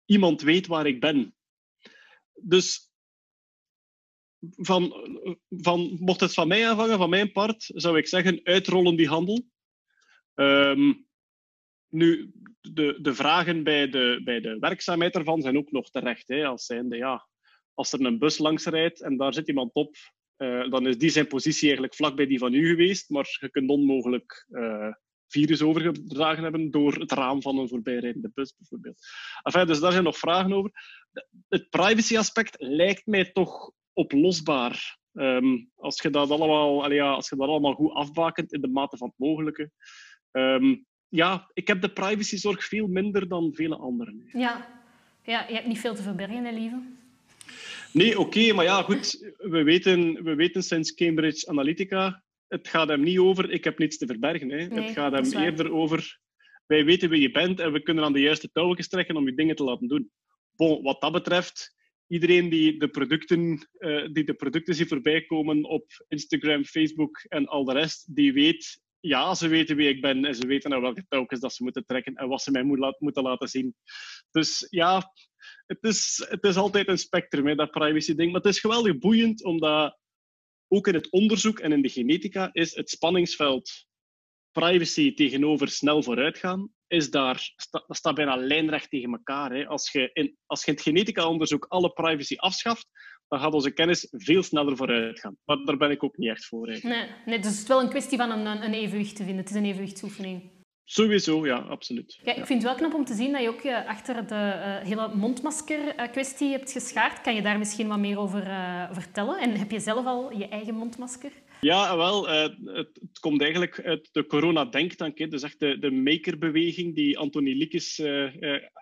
iemand 0.05 0.41
weet 0.41 0.67
waar 0.67 0.87
ik 0.87 0.99
ben. 0.99 1.35
Dus 2.41 2.91
van, 4.39 4.93
van, 5.49 5.97
mocht 5.99 6.19
het 6.19 6.33
van 6.33 6.47
mij 6.47 6.69
aanvangen, 6.69 6.97
van 6.97 7.09
mijn 7.09 7.31
part, 7.31 7.71
zou 7.73 7.97
ik 7.97 8.07
zeggen, 8.07 8.39
uitrollen 8.43 8.95
die 8.95 9.07
handel. 9.07 9.45
Um, 10.35 11.07
nu, 11.89 12.31
de, 12.61 12.97
de 13.01 13.13
vragen 13.13 13.63
bij 13.63 13.89
de, 13.89 14.21
bij 14.23 14.39
de 14.39 14.59
werkzaamheid 14.59 15.15
ervan 15.15 15.41
zijn 15.41 15.57
ook 15.57 15.71
nog 15.71 15.89
terecht. 15.89 16.27
Hè, 16.27 16.45
als, 16.45 16.65
zijnde, 16.65 16.97
ja, 16.97 17.27
als 17.73 17.93
er 17.93 18.05
een 18.05 18.19
bus 18.19 18.37
langs 18.37 18.65
rijdt 18.65 19.01
en 19.01 19.17
daar 19.17 19.33
zit 19.33 19.47
iemand 19.47 19.73
op, 19.73 19.95
uh, 20.37 20.69
dan 20.69 20.87
is 20.87 20.97
die 20.97 21.09
zijn 21.09 21.27
positie 21.27 21.63
eigenlijk 21.63 21.95
vlak 21.95 22.15
bij 22.15 22.25
die 22.25 22.39
van 22.39 22.53
u 22.53 22.67
geweest, 22.67 23.09
maar 23.09 23.37
je 23.39 23.49
kunt 23.49 23.69
onmogelijk 23.69 24.45
uh, 24.49 24.93
virus 25.29 25.61
overgedragen 25.61 26.43
hebben 26.43 26.71
door 26.71 26.93
het 26.93 27.11
raam 27.11 27.41
van 27.41 27.57
een 27.57 27.67
voorbijrijdende 27.67 28.31
bus, 28.33 28.55
bijvoorbeeld. 28.57 29.07
Enfin, 29.43 29.67
dus 29.67 29.79
daar 29.79 29.91
zijn 29.91 30.03
nog 30.03 30.17
vragen 30.17 30.53
over. 30.53 30.71
Het 31.47 31.69
privacy-aspect 31.69 32.55
lijkt 32.57 33.05
mij 33.05 33.31
toch 33.31 33.71
oplosbaar. 33.93 34.97
Um, 35.13 35.69
als, 35.75 36.01
je 36.01 36.09
dat 36.09 36.29
allemaal, 36.29 36.83
allee, 36.83 36.97
ja, 36.97 37.11
als 37.11 37.29
je 37.29 37.35
dat 37.35 37.47
allemaal 37.47 37.73
goed 37.73 37.93
afbakent 37.93 38.53
in 38.53 38.61
de 38.61 38.67
mate 38.67 38.97
van 38.97 39.07
het 39.07 39.17
mogelijke. 39.17 39.71
Um, 40.31 40.85
ja, 41.07 41.49
ik 41.53 41.67
heb 41.67 41.81
de 41.81 41.93
privacyzorg 41.93 42.65
veel 42.65 42.87
minder 42.87 43.27
dan 43.27 43.53
vele 43.53 43.75
anderen. 43.75 44.29
Ja, 44.33 44.81
ja 45.23 45.45
je 45.47 45.53
hebt 45.53 45.67
niet 45.67 45.79
veel 45.79 45.95
te 45.95 46.01
verbergen, 46.01 46.45
hè, 46.45 46.51
lieve? 46.51 46.81
Nee, 47.93 48.19
oké, 48.19 48.37
okay, 48.37 48.51
maar 48.51 48.65
ja, 48.65 48.81
goed. 48.81 49.33
We 49.37 49.63
weten, 49.63 50.23
we 50.23 50.35
weten 50.35 50.63
sinds 50.63 50.93
Cambridge 50.93 51.47
Analytica 51.47 52.23
het 52.49 52.67
gaat 52.67 52.87
hem 52.87 53.01
niet 53.03 53.17
over, 53.17 53.51
ik 53.51 53.63
heb 53.63 53.77
niets 53.77 53.97
te 53.97 54.05
verbergen. 54.05 54.49
Hè. 54.49 54.67
Nee, 54.67 54.81
het 54.81 54.91
gaat 54.91 55.11
hem 55.11 55.43
eerder 55.43 55.71
over, 55.71 56.19
wij 56.65 56.85
weten 56.85 57.09
wie 57.09 57.21
je 57.21 57.31
bent 57.31 57.59
en 57.59 57.71
we 57.71 57.83
kunnen 57.83 58.03
aan 58.03 58.13
de 58.13 58.19
juiste 58.19 58.51
touwtjes 58.51 58.87
trekken 58.87 59.15
om 59.15 59.25
je 59.25 59.33
dingen 59.33 59.55
te 59.55 59.63
laten 59.63 59.87
doen. 59.87 60.11
Bon, 60.55 60.83
wat 60.83 61.01
dat 61.01 61.11
betreft, 61.11 61.75
iedereen 62.07 62.49
die 62.49 62.79
de 62.79 62.87
producten, 62.87 63.69
uh, 63.79 64.07
die 64.11 64.23
de 64.23 64.33
producten 64.33 64.75
ziet 64.75 64.87
voorbij 64.87 65.25
komen 65.25 65.63
op 65.63 65.85
Instagram, 66.07 66.65
Facebook 66.65 67.19
en 67.27 67.45
al 67.47 67.63
de 67.63 67.73
rest, 67.73 68.15
die 68.15 68.33
weet, 68.33 68.81
ja, 68.99 69.35
ze 69.35 69.47
weten 69.47 69.75
wie 69.75 69.89
ik 69.89 70.01
ben 70.01 70.25
en 70.25 70.35
ze 70.35 70.47
weten 70.47 70.69
naar 70.69 70.81
welke 70.81 71.05
touwtjes 71.07 71.39
dat 71.39 71.53
ze 71.53 71.63
moeten 71.63 71.85
trekken 71.85 72.15
en 72.15 72.27
wat 72.27 72.41
ze 72.41 72.51
mij 72.51 72.63
moet 72.63 72.79
laat, 72.79 72.99
moeten 72.99 73.23
laten 73.23 73.47
zien. 73.47 73.75
Dus 74.31 74.67
ja, 74.69 75.13
het 75.65 75.77
is, 75.81 76.25
het 76.29 76.43
is 76.43 76.55
altijd 76.55 76.87
een 76.87 76.97
spectrum, 76.97 77.47
hè, 77.47 77.55
dat 77.55 77.71
privacy-ding. 77.71 78.31
Maar 78.31 78.41
het 78.41 78.53
is 78.53 78.59
geweldig 78.59 78.97
boeiend, 78.97 79.43
omdat 79.43 79.97
ook 80.69 80.87
in 80.87 80.93
het 80.93 81.11
onderzoek 81.11 81.59
en 81.59 81.71
in 81.71 81.81
de 81.81 81.89
genetica 81.89 82.49
is 82.51 82.75
het 82.75 82.89
spanningsveld 82.89 83.87
privacy 84.51 85.13
tegenover 85.13 85.67
snel 85.67 86.03
vooruitgaan, 86.03 86.73
is 86.87 87.11
daar, 87.11 87.53
dat 87.69 87.85
staat 87.87 88.15
bijna 88.15 88.35
lijnrecht 88.35 88.89
tegen 88.89 89.11
elkaar. 89.11 89.51
Hè. 89.51 89.67
Als, 89.67 89.91
je 89.91 90.09
in, 90.13 90.37
als 90.45 90.65
je 90.65 90.71
het 90.71 90.81
genetica-onderzoek 90.81 91.65
alle 91.65 91.91
privacy 91.93 92.35
afschaft, 92.35 92.87
dan 93.27 93.39
gaat 93.39 93.53
onze 93.53 93.71
kennis 93.71 94.07
veel 94.11 94.43
sneller 94.43 94.77
vooruit 94.77 95.19
gaan. 95.19 95.37
Maar 95.45 95.57
daar 95.57 95.77
ben 95.77 95.91
ik 95.91 96.03
ook 96.03 96.17
niet 96.17 96.29
echt 96.29 96.45
voor. 96.45 96.67
Nee, 96.67 97.07
nee, 97.25 97.39
dus 97.39 97.51
het 97.51 97.61
is 97.61 97.67
wel 97.67 97.81
een 97.81 97.89
kwestie 97.89 98.17
van 98.17 98.31
een, 98.31 98.63
een 98.63 98.73
evenwicht 98.73 99.15
te 99.15 99.23
vinden. 99.23 99.43
Het 99.43 99.49
is 99.49 99.55
een 99.55 99.65
evenwichtsoefening. 99.65 100.58
Sowieso, 100.91 101.45
ja, 101.45 101.57
absoluut. 101.57 102.19
Kijk, 102.23 102.37
ik 102.37 102.45
vind 102.45 102.63
het 102.63 102.71
wel 102.71 102.79
knap 102.79 102.99
om 102.99 103.05
te 103.05 103.13
zien 103.13 103.31
dat 103.31 103.41
je 103.41 103.49
ook 103.49 103.63
uh, 103.63 103.87
achter 103.87 104.27
de 104.27 104.33
uh, 104.33 104.87
hele 104.87 105.15
mondmasker-kwestie 105.15 106.47
uh, 106.47 106.53
hebt 106.53 106.71
geschaard. 106.71 107.21
Kan 107.21 107.35
je 107.35 107.41
daar 107.41 107.57
misschien 107.57 107.87
wat 107.87 107.99
meer 107.99 108.17
over 108.19 108.43
vertellen? 108.91 109.39
En 109.39 109.51
heb 109.51 109.71
je 109.71 109.79
zelf 109.79 110.05
al 110.05 110.37
je 110.37 110.47
eigen 110.47 110.75
mondmasker? 110.75 111.31
Ja, 111.61 111.97
wel. 111.97 112.27
Het, 112.27 112.55
het, 112.63 113.19
komt 113.19 113.41
eigenlijk 113.41 113.81
uit 113.81 114.09
de 114.11 114.25
corona-denktank. 114.25 115.31
Dus 115.31 115.43
echt 115.43 115.59
de, 115.59 115.79
de 115.79 115.91
makerbeweging 115.91 116.95
die 116.95 117.17
Anthony 117.17 117.53
Liekes 117.53 117.99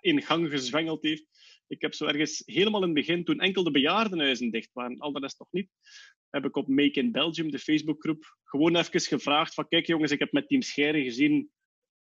in 0.02 0.22
gang 0.22 0.50
gezwengeld 0.50 1.04
heeft. 1.04 1.26
Ik 1.68 1.82
heb 1.82 1.94
zo 1.94 2.06
ergens 2.06 2.44
helemaal 2.46 2.82
in 2.82 2.96
het 2.96 3.06
begin, 3.06 3.24
toen 3.24 3.40
enkel 3.40 3.64
de 3.64 3.72
bejaardenhuizen 3.72 4.52
dicht 4.52 4.70
waren, 4.74 5.00
al 5.00 5.12
de 5.12 5.20
rest 5.20 5.40
nog 5.40 5.52
niet, 5.52 5.70
heb 6.30 6.46
ik 6.46 6.56
op 6.56 6.68
Make 6.68 7.00
in 7.00 7.12
Belgium, 7.12 7.52
de 7.52 7.60
Facebookgroep, 7.60 8.38
gewoon 8.44 8.76
even 8.76 9.02
gevraagd 9.02 9.54
van 9.54 9.68
kijk 9.68 9.86
jongens, 9.86 10.12
ik 10.12 10.20
heb 10.20 10.32
met 10.32 10.48
Team 10.48 10.62
Scheire 10.62 11.04
gezien 11.04 11.50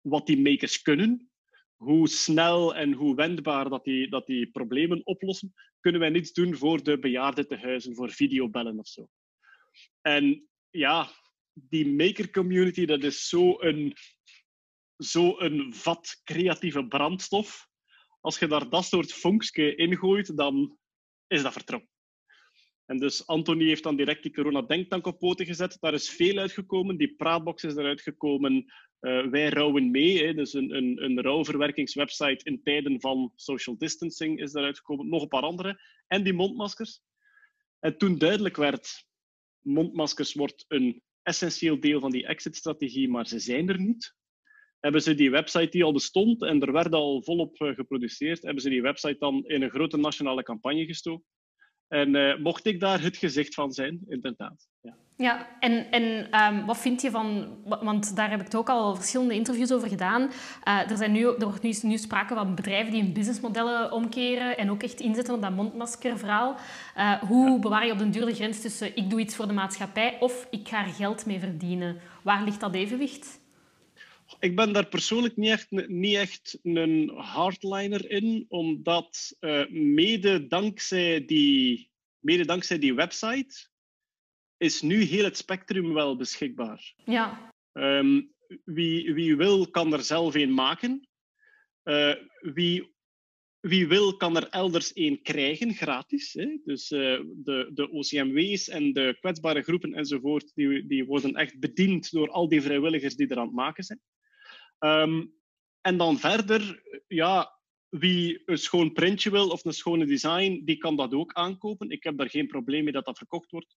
wat 0.09 0.27
die 0.27 0.41
makers 0.41 0.81
kunnen, 0.81 1.29
hoe 1.75 2.07
snel 2.07 2.75
en 2.75 2.93
hoe 2.93 3.15
wendbaar 3.15 3.69
dat 3.69 3.83
die, 3.83 4.09
dat 4.09 4.25
die 4.25 4.51
problemen 4.51 5.05
oplossen, 5.05 5.53
kunnen 5.79 6.01
wij 6.01 6.09
niets 6.09 6.33
doen 6.33 6.55
voor 6.55 6.83
de 6.83 6.99
bejaardentehuizen, 6.99 7.95
voor 7.95 8.11
videobellen 8.11 8.79
of 8.79 8.87
zo. 8.87 9.09
En 10.01 10.47
ja, 10.69 11.11
die 11.53 11.87
maker 11.87 12.31
community, 12.31 12.85
dat 12.85 13.03
is 13.03 13.29
zo 13.29 13.61
een, 13.61 13.93
zo 14.97 15.39
een 15.39 15.73
vat 15.73 16.21
creatieve 16.23 16.87
brandstof. 16.87 17.67
Als 18.21 18.39
je 18.39 18.47
daar 18.47 18.69
dat 18.69 18.85
soort 18.85 19.13
vonkje 19.13 19.75
ingooit, 19.75 20.37
dan 20.37 20.77
is 21.27 21.41
dat 21.41 21.53
vertrokken. 21.53 21.89
En 22.85 22.97
dus 22.97 23.27
Anthony 23.27 23.65
heeft 23.65 23.83
dan 23.83 23.95
direct 23.95 24.23
die 24.23 24.33
corona-denktank 24.33 25.05
op 25.05 25.19
poten 25.19 25.45
gezet. 25.45 25.77
Daar 25.79 25.93
is 25.93 26.09
veel 26.09 26.37
uitgekomen. 26.37 26.97
Die 26.97 27.15
praatbox 27.15 27.63
is 27.63 27.75
eruit 27.75 28.01
gekomen. 28.01 28.73
Uh, 29.01 29.27
wij 29.27 29.49
rouwen 29.49 29.91
mee. 29.91 30.25
Hè. 30.25 30.33
Dus 30.33 30.53
een, 30.53 30.75
een, 30.75 31.03
een 31.03 31.21
rouwverwerkingswebsite 31.21 32.43
in 32.43 32.63
tijden 32.63 33.01
van 33.01 33.31
social 33.35 33.77
distancing 33.77 34.39
is 34.39 34.53
eruit 34.53 34.77
gekomen. 34.77 35.09
Nog 35.09 35.21
een 35.21 35.27
paar 35.27 35.41
andere. 35.41 35.81
En 36.07 36.23
die 36.23 36.33
mondmaskers. 36.33 37.01
En 37.79 37.97
toen 37.97 38.17
duidelijk 38.17 38.55
werd, 38.55 39.05
mondmaskers 39.61 40.33
wordt 40.33 40.65
een 40.67 41.01
essentieel 41.21 41.79
deel 41.79 41.99
van 41.99 42.11
die 42.11 42.25
exit-strategie, 42.25 43.09
maar 43.09 43.27
ze 43.27 43.39
zijn 43.39 43.69
er 43.69 43.79
niet. 43.79 44.15
Hebben 44.79 45.01
ze 45.01 45.15
die 45.15 45.31
website 45.31 45.69
die 45.69 45.83
al 45.83 45.93
bestond 45.93 46.41
en 46.41 46.61
er 46.61 46.71
werd 46.71 46.93
al 46.93 47.23
volop 47.23 47.61
uh, 47.61 47.75
geproduceerd, 47.75 48.41
hebben 48.41 48.61
ze 48.61 48.69
die 48.69 48.81
website 48.81 49.17
dan 49.19 49.45
in 49.45 49.61
een 49.61 49.69
grote 49.69 49.97
nationale 49.97 50.43
campagne 50.43 50.85
gestoken. 50.85 51.25
En 51.87 52.15
uh, 52.15 52.37
mocht 52.37 52.65
ik 52.65 52.79
daar 52.79 53.01
het 53.01 53.17
gezicht 53.17 53.53
van 53.53 53.71
zijn, 53.71 53.99
inderdaad. 54.07 54.67
Ja, 54.81 54.95
ja 55.15 55.47
en, 55.59 55.91
en 55.91 56.03
um, 56.43 56.65
wat 56.65 56.77
vind 56.77 57.01
je 57.01 57.11
van... 57.11 57.57
Want 57.63 58.15
daar 58.15 58.29
heb 58.29 58.41
ik 58.41 58.55
ook 58.55 58.69
al 58.69 58.95
verschillende 58.95 59.33
interviews 59.33 59.71
over 59.71 59.87
gedaan. 59.87 60.21
Uh, 60.21 60.91
er, 60.91 60.97
zijn 60.97 61.11
nu, 61.11 61.23
er 61.23 61.45
wordt 61.45 61.61
nu, 61.61 61.73
nu 61.81 61.97
sprake 61.97 62.33
van 62.33 62.55
bedrijven 62.55 62.91
die 62.91 63.01
hun 63.01 63.13
businessmodellen 63.13 63.91
omkeren 63.91 64.57
en 64.57 64.71
ook 64.71 64.83
echt 64.83 64.99
inzetten 64.99 65.33
op 65.33 65.41
dat 65.41 65.55
mondmaskerverhaal. 65.55 66.55
Uh, 66.97 67.13
hoe 67.13 67.49
ja. 67.49 67.59
bewaar 67.59 67.85
je 67.85 67.91
op 67.91 67.99
den 67.99 68.11
duur 68.11 68.25
de 68.25 68.35
grens 68.35 68.61
tussen 68.61 68.95
ik 68.95 69.09
doe 69.09 69.19
iets 69.19 69.35
voor 69.35 69.47
de 69.47 69.53
maatschappij 69.53 70.17
of 70.19 70.47
ik 70.51 70.67
ga 70.67 70.85
er 70.85 70.93
geld 70.93 71.25
mee 71.25 71.39
verdienen? 71.39 71.99
Waar 72.23 72.43
ligt 72.43 72.59
dat 72.59 72.75
evenwicht? 72.75 73.39
Ik 74.39 74.55
ben 74.55 74.73
daar 74.73 74.87
persoonlijk 74.87 75.35
niet 75.35 75.49
echt, 75.49 75.71
niet 75.87 76.15
echt 76.15 76.59
een 76.63 77.09
hardliner 77.15 78.09
in, 78.09 78.45
omdat 78.47 79.35
uh, 79.39 79.69
mede, 79.69 80.47
dankzij 80.47 81.25
die, 81.25 81.91
mede 82.19 82.45
dankzij 82.45 82.79
die 82.79 82.93
website 82.93 83.67
is 84.57 84.81
nu 84.81 85.01
heel 85.01 85.23
het 85.23 85.37
spectrum 85.37 85.93
wel 85.93 86.15
beschikbaar. 86.15 86.93
Ja. 87.05 87.53
Um, 87.73 88.33
wie, 88.63 89.13
wie 89.13 89.35
wil, 89.35 89.69
kan 89.69 89.93
er 89.93 90.03
zelf 90.03 90.35
een 90.35 90.53
maken. 90.53 91.07
Uh, 91.83 92.15
wie, 92.39 92.95
wie 93.59 93.87
wil, 93.87 94.17
kan 94.17 94.35
er 94.35 94.49
elders 94.49 94.91
een 94.93 95.21
krijgen, 95.21 95.73
gratis. 95.73 96.33
Hè? 96.33 96.57
Dus 96.63 96.91
uh, 96.91 97.19
de, 97.35 97.69
de 97.73 97.89
OCMW's 97.91 98.67
en 98.69 98.93
de 98.93 99.17
kwetsbare 99.19 99.61
groepen 99.61 99.93
enzovoort, 99.93 100.51
die, 100.55 100.87
die 100.87 101.05
worden 101.05 101.35
echt 101.35 101.59
bediend 101.59 102.11
door 102.11 102.29
al 102.29 102.49
die 102.49 102.61
vrijwilligers 102.61 103.15
die 103.15 103.27
er 103.27 103.37
aan 103.37 103.45
het 103.45 103.55
maken 103.55 103.83
zijn. 103.83 104.01
Um, 104.79 105.33
en 105.81 105.97
dan 105.97 106.19
verder, 106.19 106.83
ja, 107.07 107.57
wie 107.89 108.41
een 108.45 108.57
schoon 108.57 108.93
printje 108.93 109.31
wil 109.31 109.49
of 109.49 109.65
een 109.65 109.73
schone 109.73 110.05
design, 110.05 110.61
die 110.65 110.77
kan 110.77 110.95
dat 110.95 111.13
ook 111.13 111.33
aankopen. 111.33 111.89
Ik 111.89 112.03
heb 112.03 112.17
daar 112.17 112.29
geen 112.29 112.47
probleem 112.47 112.83
mee 112.83 112.93
dat 112.93 113.05
dat 113.05 113.17
verkocht 113.17 113.51
wordt. 113.51 113.75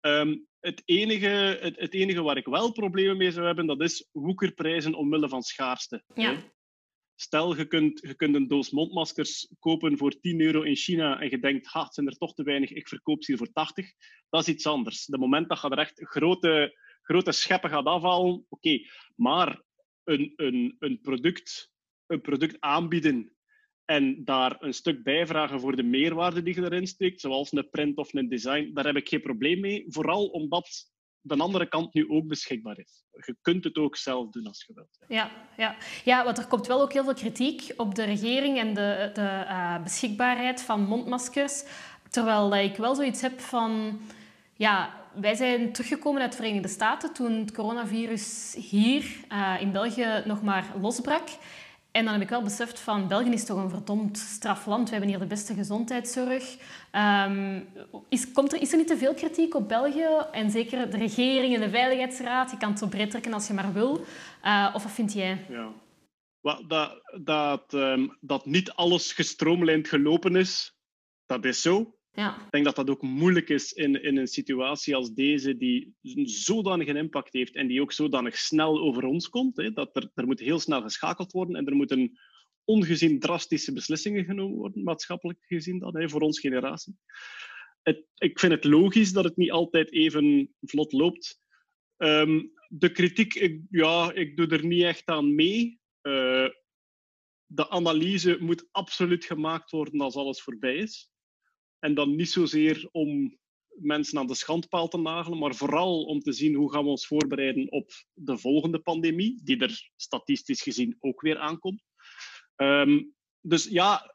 Um, 0.00 0.46
het, 0.60 0.82
enige, 0.84 1.58
het, 1.60 1.78
het, 1.78 1.94
enige 1.94 2.22
waar 2.22 2.36
ik 2.36 2.46
wel 2.46 2.72
problemen 2.72 3.16
mee 3.16 3.30
zou 3.30 3.46
hebben, 3.46 3.66
dat 3.66 3.80
is 3.82 4.08
woekerprijzen 4.12 4.94
omwille 4.94 5.28
van 5.28 5.42
schaarste. 5.42 6.04
Ja. 6.14 6.54
Stel, 7.14 7.56
je 7.56 7.66
kunt, 7.66 8.00
je 8.00 8.14
kunt 8.14 8.34
een 8.34 8.48
doos 8.48 8.70
mondmaskers 8.70 9.54
kopen 9.58 9.98
voor 9.98 10.20
10 10.20 10.40
euro 10.40 10.62
in 10.62 10.76
China 10.76 11.20
en 11.20 11.30
je 11.30 11.38
denkt, 11.38 11.66
ha, 11.66 11.84
het 11.84 11.94
zijn 11.94 12.06
er 12.06 12.16
toch 12.16 12.34
te 12.34 12.42
weinig, 12.42 12.70
ik 12.70 12.88
verkoop 12.88 13.24
ze 13.24 13.30
hier 13.30 13.40
voor 13.40 13.52
80. 13.52 13.92
Dat 14.28 14.40
is 14.40 14.54
iets 14.54 14.66
anders. 14.66 15.04
De 15.04 15.18
moment 15.18 15.48
dat 15.48 15.60
je 15.60 15.68
er 15.68 15.78
echt 15.78 16.00
grote, 16.04 16.78
grote 17.02 17.32
scheppen 17.32 17.70
gaat 17.70 17.84
afhalen, 17.84 18.46
oké. 18.48 18.78
Maar 19.14 19.62
een, 20.06 20.32
een, 20.36 20.76
een, 20.78 21.00
product, 21.00 21.70
een 22.06 22.20
product 22.20 22.56
aanbieden 22.60 23.36
en 23.84 24.24
daar 24.24 24.56
een 24.60 24.74
stuk 24.74 25.02
bijvragen 25.02 25.60
voor 25.60 25.76
de 25.76 25.82
meerwaarde 25.82 26.42
die 26.42 26.54
je 26.54 26.62
erin 26.62 26.86
steekt, 26.86 27.20
zoals 27.20 27.52
een 27.52 27.70
print 27.70 27.96
of 27.96 28.14
een 28.14 28.28
design, 28.28 28.70
daar 28.74 28.84
heb 28.84 28.96
ik 28.96 29.08
geen 29.08 29.22
probleem 29.22 29.60
mee. 29.60 29.84
Vooral 29.88 30.26
omdat 30.26 30.90
de 31.20 31.36
andere 31.36 31.68
kant 31.68 31.94
nu 31.94 32.08
ook 32.08 32.26
beschikbaar 32.26 32.78
is. 32.78 33.04
Je 33.10 33.36
kunt 33.40 33.64
het 33.64 33.76
ook 33.76 33.96
zelf 33.96 34.30
doen 34.30 34.46
als 34.46 34.64
je 34.66 34.72
wilt. 34.74 34.98
Ja, 35.08 35.30
ja. 35.56 35.76
ja 36.04 36.24
want 36.24 36.38
er 36.38 36.46
komt 36.46 36.66
wel 36.66 36.80
ook 36.80 36.92
heel 36.92 37.04
veel 37.04 37.14
kritiek 37.14 37.72
op 37.76 37.94
de 37.94 38.04
regering 38.04 38.58
en 38.58 38.74
de, 38.74 39.10
de 39.12 39.20
uh, 39.20 39.82
beschikbaarheid 39.82 40.62
van 40.62 40.80
mondmaskers. 40.80 41.64
Terwijl 42.08 42.56
ik 42.56 42.76
wel 42.76 42.94
zoiets 42.94 43.20
heb 43.20 43.40
van... 43.40 44.00
Ja, 44.58 45.05
wij 45.20 45.34
zijn 45.34 45.72
teruggekomen 45.72 46.22
uit 46.22 46.30
de 46.30 46.36
Verenigde 46.36 46.68
Staten 46.68 47.12
toen 47.12 47.32
het 47.32 47.52
coronavirus 47.52 48.54
hier 48.70 49.04
uh, 49.32 49.56
in 49.60 49.72
België 49.72 50.22
nog 50.24 50.42
maar 50.42 50.64
losbrak. 50.80 51.28
En 51.90 52.04
dan 52.04 52.12
heb 52.12 52.22
ik 52.22 52.28
wel 52.28 52.42
beseft 52.42 52.80
van 52.80 53.08
België 53.08 53.32
is 53.32 53.44
toch 53.44 53.62
een 53.62 53.70
verdomd 53.70 54.18
strafland. 54.18 54.84
We 54.84 54.90
hebben 54.90 55.10
hier 55.10 55.18
de 55.18 55.26
beste 55.26 55.54
gezondheidszorg. 55.54 56.56
Um, 57.26 57.68
is, 58.08 58.32
komt 58.32 58.52
er, 58.52 58.60
is 58.60 58.72
er 58.72 58.78
niet 58.78 58.86
te 58.86 58.96
veel 58.96 59.14
kritiek 59.14 59.54
op 59.54 59.68
België? 59.68 60.08
En 60.32 60.50
zeker 60.50 60.90
de 60.90 60.96
regering 60.96 61.54
en 61.54 61.60
de 61.60 61.70
Veiligheidsraad. 61.70 62.50
Je 62.50 62.56
kan 62.56 62.70
het 62.70 62.78
zo 62.78 62.86
breed 62.86 63.10
trekken 63.10 63.32
als 63.32 63.46
je 63.46 63.54
maar 63.54 63.72
wil. 63.72 64.04
Uh, 64.44 64.70
of 64.74 64.82
wat 64.82 64.92
vind 64.92 65.12
jij? 65.12 65.46
Ja. 65.48 65.72
Dat, 66.66 67.02
dat, 67.24 67.72
um, 67.72 68.16
dat 68.20 68.46
niet 68.46 68.70
alles 68.72 69.12
gestroomlijnd 69.12 69.88
gelopen 69.88 70.36
is, 70.36 70.76
dat 71.26 71.44
is 71.44 71.62
zo. 71.62 71.95
Ja. 72.16 72.36
Ik 72.44 72.50
denk 72.50 72.64
dat 72.64 72.76
dat 72.76 72.90
ook 72.90 73.02
moeilijk 73.02 73.48
is 73.48 73.72
in, 73.72 74.02
in 74.02 74.16
een 74.16 74.26
situatie 74.26 74.94
als 74.94 75.14
deze, 75.14 75.56
die 75.56 75.94
zodanig 76.24 76.88
een 76.88 76.96
impact 76.96 77.32
heeft 77.32 77.54
en 77.54 77.66
die 77.66 77.80
ook 77.80 77.92
zodanig 77.92 78.36
snel 78.36 78.80
over 78.80 79.04
ons 79.04 79.28
komt. 79.28 79.56
Hè, 79.56 79.72
dat 79.72 79.96
er, 79.96 80.10
er 80.14 80.26
moet 80.26 80.40
heel 80.40 80.58
snel 80.58 80.82
geschakeld 80.82 81.32
worden 81.32 81.56
en 81.56 81.66
er 81.66 81.74
moeten 81.74 82.18
ongezien 82.64 83.18
drastische 83.18 83.72
beslissingen 83.72 84.24
genomen 84.24 84.56
worden, 84.56 84.82
maatschappelijk 84.82 85.38
gezien 85.46 85.78
dan, 85.78 85.96
hè, 85.96 86.08
voor 86.08 86.20
onze 86.20 86.40
generatie. 86.40 86.96
Het, 87.82 88.06
ik 88.14 88.38
vind 88.38 88.52
het 88.52 88.64
logisch 88.64 89.12
dat 89.12 89.24
het 89.24 89.36
niet 89.36 89.50
altijd 89.50 89.92
even 89.92 90.54
vlot 90.60 90.92
loopt. 90.92 91.40
Um, 91.96 92.52
de 92.68 92.92
kritiek, 92.92 93.34
ik, 93.34 93.60
ja, 93.70 94.12
ik 94.12 94.36
doe 94.36 94.46
er 94.46 94.66
niet 94.66 94.82
echt 94.82 95.06
aan 95.06 95.34
mee. 95.34 95.80
Uh, 96.02 96.48
de 97.46 97.70
analyse 97.70 98.36
moet 98.40 98.68
absoluut 98.70 99.24
gemaakt 99.24 99.70
worden 99.70 100.00
als 100.00 100.16
alles 100.16 100.42
voorbij 100.42 100.76
is. 100.76 101.10
En 101.78 101.94
dan 101.94 102.16
niet 102.16 102.30
zozeer 102.30 102.88
om 102.92 103.38
mensen 103.68 104.18
aan 104.18 104.26
de 104.26 104.34
schandpaal 104.34 104.88
te 104.88 104.98
nagelen, 104.98 105.38
maar 105.38 105.54
vooral 105.54 106.04
om 106.04 106.20
te 106.20 106.32
zien 106.32 106.54
hoe 106.54 106.72
gaan 106.72 106.84
we 106.84 106.90
ons 106.90 107.06
voorbereiden 107.06 107.72
op 107.72 107.90
de 108.12 108.38
volgende 108.38 108.78
pandemie, 108.78 109.40
die 109.44 109.58
er 109.58 109.90
statistisch 109.96 110.62
gezien 110.62 110.96
ook 111.00 111.20
weer 111.20 111.38
aankomt. 111.38 111.82
Um, 112.56 113.14
dus 113.40 113.64
ja, 113.64 114.14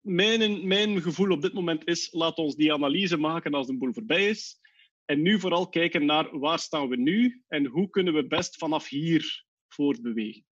mijn, 0.00 0.66
mijn 0.66 1.02
gevoel 1.02 1.30
op 1.30 1.42
dit 1.42 1.52
moment 1.52 1.86
is, 1.86 2.12
laat 2.12 2.36
ons 2.36 2.54
die 2.54 2.72
analyse 2.72 3.16
maken 3.16 3.54
als 3.54 3.66
de 3.66 3.76
boel 3.76 3.92
voorbij 3.92 4.28
is. 4.28 4.60
En 5.04 5.22
nu 5.22 5.40
vooral 5.40 5.68
kijken 5.68 6.04
naar 6.04 6.38
waar 6.38 6.58
staan 6.58 6.88
we 6.88 6.96
nu 6.96 7.42
en 7.48 7.66
hoe 7.66 7.90
kunnen 7.90 8.14
we 8.14 8.26
best 8.26 8.56
vanaf 8.56 8.88
hier 8.88 9.44
voortbewegen. 9.68 10.46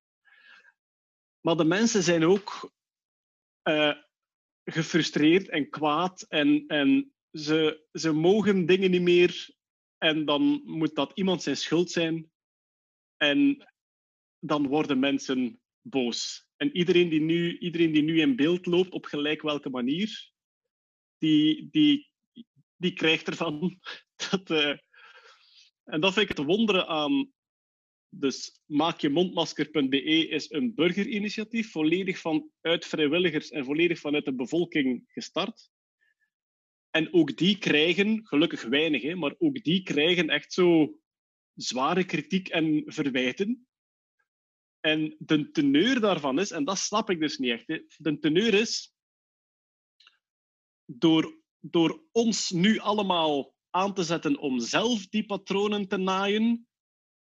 Maar 1.41 1.57
de 1.57 1.65
mensen 1.65 2.03
zijn 2.03 2.25
ook 2.25 2.73
uh, 3.69 3.95
gefrustreerd 4.73 5.49
en 5.49 5.71
kwaad 5.71 6.23
en, 6.23 6.67
en 6.67 7.13
ze, 7.33 7.87
ze 7.93 8.13
mogen 8.13 8.67
dingen 8.67 8.91
niet 8.91 9.03
meer 9.03 9.57
en 9.99 10.25
dan 10.25 10.63
moet 10.65 10.95
dat 10.95 11.13
iemand 11.15 11.43
zijn 11.43 11.57
schuld 11.57 11.91
zijn 11.91 12.31
en 13.17 13.69
dan 14.39 14.67
worden 14.67 14.99
mensen 14.99 15.61
boos. 15.81 16.47
En 16.57 16.77
iedereen 16.77 17.09
die 17.09 17.21
nu, 17.21 17.59
iedereen 17.59 17.93
die 17.93 18.03
nu 18.03 18.21
in 18.21 18.37
beeld 18.37 18.67
loopt, 18.67 18.91
op 18.91 19.05
gelijk 19.05 19.43
welke 19.43 19.71
manier, 19.71 20.31
die, 21.19 21.69
die, 21.71 22.11
die 22.77 22.93
krijgt 22.93 23.27
ervan. 23.27 23.79
Dat, 24.31 24.51
uh, 24.51 24.77
en 25.85 26.01
dat 26.01 26.13
vind 26.13 26.31
ik 26.31 26.37
het 26.37 26.47
wonderen 26.47 26.87
aan, 26.87 27.33
dus 28.11 28.63
maakjemondmasker.be 28.67 30.29
is 30.29 30.51
een 30.51 30.75
burgerinitiatief, 30.75 31.71
volledig 31.71 32.19
vanuit 32.19 32.87
vrijwilligers 32.87 33.51
en 33.51 33.65
volledig 33.65 33.99
vanuit 33.99 34.25
de 34.25 34.35
bevolking 34.35 35.05
gestart. 35.07 35.71
En 36.91 37.13
ook 37.13 37.37
die 37.37 37.59
krijgen, 37.59 38.27
gelukkig 38.27 38.63
weinig, 38.63 39.03
hè, 39.03 39.15
maar 39.15 39.35
ook 39.39 39.63
die 39.63 39.83
krijgen 39.83 40.29
echt 40.29 40.53
zo 40.53 40.99
zware 41.55 42.05
kritiek 42.05 42.49
en 42.49 42.83
verwijten. 42.87 43.67
En 44.81 45.17
de 45.19 45.51
teneur 45.51 46.01
daarvan 46.01 46.39
is, 46.39 46.51
en 46.51 46.65
dat 46.65 46.79
snap 46.79 47.11
ik 47.11 47.21
dus 47.21 47.39
niet 47.39 47.51
echt, 47.51 47.67
hè, 47.67 47.79
de 47.97 48.19
teneur 48.19 48.55
is, 48.55 48.95
door, 50.85 51.43
door 51.61 52.05
ons 52.13 52.51
nu 52.51 52.79
allemaal 52.79 53.55
aan 53.71 53.95
te 53.95 54.03
zetten 54.03 54.39
om 54.39 54.61
zelf 54.61 55.07
die 55.07 55.27
patronen 55.27 55.89
te 55.89 55.97
naaien, 55.97 56.68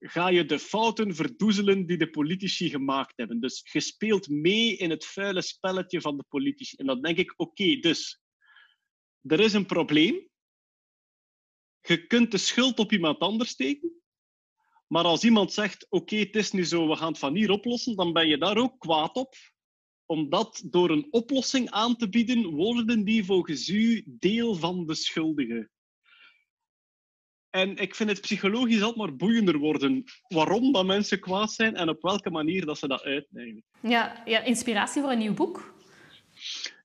ga 0.02 0.28
je 0.28 0.44
de 0.44 0.58
fouten 0.58 1.14
verdoezelen 1.14 1.86
die 1.86 1.98
de 1.98 2.10
politici 2.10 2.68
gemaakt 2.68 3.16
hebben. 3.16 3.40
Dus 3.40 3.68
je 3.72 3.80
speelt 3.80 4.28
mee 4.28 4.76
in 4.76 4.90
het 4.90 5.04
vuile 5.04 5.42
spelletje 5.42 6.00
van 6.00 6.16
de 6.16 6.24
politici. 6.28 6.76
En 6.76 6.86
dan 6.86 7.02
denk 7.02 7.18
ik, 7.18 7.34
oké, 7.36 7.76
dus 7.76 8.20
er 9.22 9.40
is 9.40 9.52
een 9.52 9.66
probleem. 9.66 10.28
Je 11.80 12.06
kunt 12.06 12.30
de 12.30 12.38
schuld 12.38 12.78
op 12.78 12.92
iemand 12.92 13.18
anders 13.18 13.50
steken. 13.50 14.02
Maar 14.86 15.04
als 15.04 15.24
iemand 15.24 15.52
zegt, 15.52 15.86
oké, 15.88 16.16
het 16.16 16.36
is 16.36 16.52
nu 16.52 16.64
zo, 16.64 16.88
we 16.88 16.96
gaan 16.96 17.08
het 17.08 17.18
van 17.18 17.34
hier 17.34 17.50
oplossen, 17.50 17.96
dan 17.96 18.12
ben 18.12 18.28
je 18.28 18.38
daar 18.38 18.56
ook 18.56 18.78
kwaad 18.78 19.16
op. 19.16 19.34
Omdat 20.06 20.62
door 20.66 20.90
een 20.90 21.06
oplossing 21.10 21.70
aan 21.70 21.96
te 21.96 22.08
bieden, 22.08 22.44
worden 22.44 23.04
die 23.04 23.24
volgens 23.24 23.68
u 23.68 24.04
deel 24.06 24.54
van 24.54 24.86
de 24.86 24.94
schuldigen. 24.94 25.70
En 27.52 27.76
ik 27.76 27.94
vind 27.94 28.10
het 28.10 28.20
psychologisch 28.20 28.82
altijd 28.82 28.96
maar 28.96 29.16
boeiender 29.16 29.58
worden. 29.58 30.04
Waarom 30.28 30.72
dat 30.72 30.86
mensen 30.86 31.20
kwaad 31.20 31.52
zijn 31.52 31.74
en 31.74 31.88
op 31.88 32.02
welke 32.02 32.30
manier 32.30 32.66
dat 32.66 32.78
ze 32.78 32.88
dat 32.88 33.02
uiten. 33.02 33.64
Ja, 33.80 34.22
ja, 34.24 34.40
inspiratie 34.40 35.02
voor 35.02 35.10
een 35.10 35.18
nieuw 35.18 35.34
boek? 35.34 35.74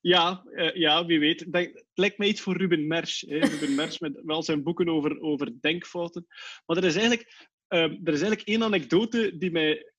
Ja, 0.01 0.43
uh, 0.51 0.75
ja 0.75 1.05
wie 1.05 1.19
weet. 1.19 1.45
het 1.51 1.85
lijkt 1.93 2.17
mij 2.17 2.27
iets 2.27 2.41
voor 2.41 2.57
Ruben 2.57 2.87
Mersch. 2.87 3.21
Hè. 3.21 3.37
Ruben 3.53 3.75
Mersch 3.75 3.99
met 3.99 4.21
wel 4.23 4.43
zijn 4.43 4.63
boeken 4.63 4.89
over, 4.89 5.21
over 5.21 5.61
denkfouten. 5.61 6.27
Maar 6.65 6.77
er 6.77 6.85
is 6.85 6.95
eigenlijk, 6.95 7.49
uh, 7.69 7.79
er 7.79 8.13
is 8.13 8.21
eigenlijk 8.21 8.41
één 8.41 8.63
anekdote 8.63 9.37
die 9.37 9.51
mij... 9.51 9.91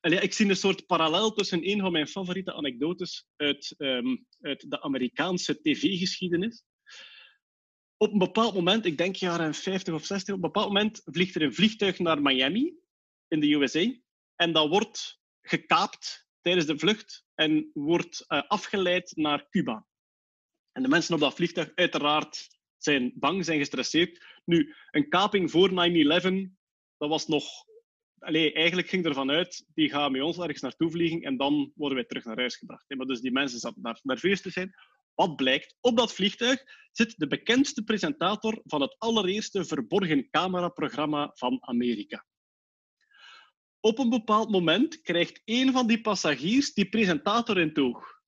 Allee, 0.00 0.20
ik 0.20 0.32
zie 0.32 0.48
een 0.48 0.56
soort 0.56 0.86
parallel 0.86 1.32
tussen 1.32 1.70
een 1.70 1.80
van 1.80 1.92
mijn 1.92 2.08
favoriete 2.08 2.52
anekdotes 2.52 3.26
uit, 3.36 3.74
um, 3.78 4.26
uit 4.40 4.70
de 4.70 4.82
Amerikaanse 4.82 5.60
tv-geschiedenis 5.60 6.64
op 8.02 8.12
een 8.12 8.18
bepaald 8.18 8.54
moment, 8.54 8.86
ik 8.86 8.98
denk 8.98 9.16
jaren 9.16 9.54
50 9.54 9.94
of 9.94 10.04
60, 10.04 10.34
op 10.34 10.42
een 10.42 10.50
bepaald 10.50 10.66
moment 10.66 11.02
vliegt 11.04 11.34
er 11.34 11.42
een 11.42 11.54
vliegtuig 11.54 11.98
naar 11.98 12.22
Miami 12.22 12.74
in 13.28 13.40
de 13.40 13.52
USA. 13.52 13.92
En 14.36 14.52
dat 14.52 14.68
wordt 14.68 15.20
gekaapt 15.42 16.28
tijdens 16.40 16.66
de 16.66 16.78
vlucht 16.78 17.24
en 17.34 17.70
wordt 17.74 18.24
uh, 18.28 18.42
afgeleid 18.48 19.12
naar 19.16 19.48
Cuba. 19.48 19.86
En 20.72 20.82
de 20.82 20.88
mensen 20.88 21.14
op 21.14 21.20
dat 21.20 21.34
vliegtuig, 21.34 21.72
uiteraard, 21.74 22.48
zijn 22.76 23.12
bang, 23.14 23.44
zijn 23.44 23.58
gestresseerd. 23.58 24.24
Nu, 24.44 24.74
een 24.90 25.08
kaping 25.08 25.50
voor 25.50 25.70
9-11, 25.70 25.72
dat 26.96 27.08
was 27.08 27.26
nog 27.26 27.44
allee, 28.18 28.52
eigenlijk 28.52 28.88
ging 28.88 29.04
ervan 29.04 29.30
uit, 29.30 29.66
die 29.74 29.90
gaan 29.90 30.12
met 30.12 30.22
ons 30.22 30.38
ergens 30.38 30.60
naartoe 30.60 30.90
vliegen 30.90 31.20
en 31.20 31.36
dan 31.36 31.72
worden 31.74 31.96
wij 31.98 32.06
terug 32.06 32.24
naar 32.24 32.38
huis 32.38 32.56
gebracht. 32.56 32.84
Maar 32.88 33.06
dus 33.06 33.20
die 33.20 33.32
mensen 33.32 33.58
zaten 33.58 33.82
daar 33.82 34.00
nerveus 34.02 34.40
te 34.42 34.50
zijn. 34.50 34.74
Wat 35.20 35.36
blijkt? 35.36 35.76
Op 35.80 35.96
dat 35.96 36.12
vliegtuig 36.12 36.62
zit 36.92 37.14
de 37.16 37.26
bekendste 37.26 37.82
presentator 37.82 38.60
van 38.64 38.80
het 38.80 38.98
allereerste 38.98 39.64
verborgen 39.64 40.30
cameraprogramma 40.30 41.30
van 41.34 41.58
Amerika. 41.60 42.26
Op 43.80 43.98
een 43.98 44.08
bepaald 44.08 44.50
moment 44.50 45.00
krijgt 45.00 45.42
een 45.44 45.72
van 45.72 45.86
die 45.86 46.00
passagiers 46.00 46.72
die 46.72 46.88
presentator 46.88 47.60
in 47.60 47.72
toog. 47.72 48.20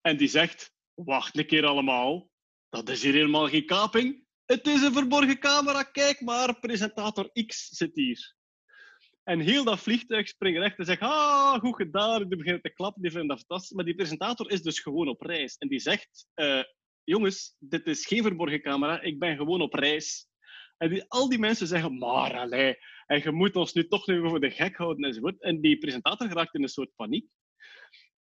En 0.00 0.16
die 0.16 0.28
zegt, 0.28 0.74
wacht 0.94 1.38
een 1.38 1.46
keer 1.46 1.66
allemaal, 1.66 2.30
dat 2.68 2.88
is 2.88 3.02
hier 3.02 3.12
helemaal 3.12 3.48
geen 3.48 3.66
kaping. 3.66 4.26
Het 4.44 4.66
is 4.66 4.82
een 4.82 4.92
verborgen 4.92 5.38
camera, 5.38 5.82
kijk 5.82 6.20
maar, 6.20 6.58
presentator 6.58 7.30
X 7.46 7.68
zit 7.68 7.94
hier. 7.94 8.35
En 9.28 9.40
heel 9.40 9.64
dat 9.64 9.80
vliegtuig 9.80 10.28
springt 10.28 10.58
recht 10.58 10.78
en 10.78 10.84
zegt, 10.84 11.00
ah, 11.00 11.58
goed 11.58 11.76
gedaan. 11.76 12.28
Die 12.28 12.38
begint 12.38 12.62
te 12.62 12.70
klappen, 12.70 13.02
die 13.02 13.10
vinden 13.10 13.28
dat 13.28 13.38
fantastisch. 13.38 13.76
Maar 13.76 13.84
die 13.84 13.94
presentator 13.94 14.50
is 14.50 14.62
dus 14.62 14.80
gewoon 14.80 15.08
op 15.08 15.20
reis. 15.20 15.56
En 15.56 15.68
die 15.68 15.78
zegt, 15.78 16.26
uh, 16.34 16.62
jongens, 17.04 17.56
dit 17.58 17.86
is 17.86 18.06
geen 18.06 18.22
verborgen 18.22 18.62
camera, 18.62 19.00
ik 19.00 19.18
ben 19.18 19.36
gewoon 19.36 19.60
op 19.60 19.74
reis. 19.74 20.28
En 20.76 20.90
die, 20.90 21.04
al 21.08 21.28
die 21.28 21.38
mensen 21.38 21.66
zeggen, 21.66 21.98
maar 21.98 22.38
allee, 22.38 22.76
en 23.06 23.22
je 23.22 23.30
moet 23.30 23.56
ons 23.56 23.72
nu 23.72 23.88
toch 23.88 24.08
even 24.08 24.28
voor 24.28 24.40
de 24.40 24.50
gek 24.50 24.76
houden 24.76 25.04
enzovoort. 25.04 25.42
En 25.42 25.60
die 25.60 25.78
presentator 25.78 26.28
geraakt 26.28 26.54
in 26.54 26.62
een 26.62 26.68
soort 26.68 26.94
paniek. 26.94 27.28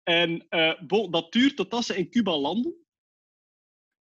En 0.04 0.46
uh, 0.50 1.10
dat 1.10 1.32
duurt 1.32 1.56
totdat 1.56 1.86
ze 1.86 1.98
in 1.98 2.10
Cuba 2.10 2.38
landen. 2.38 2.86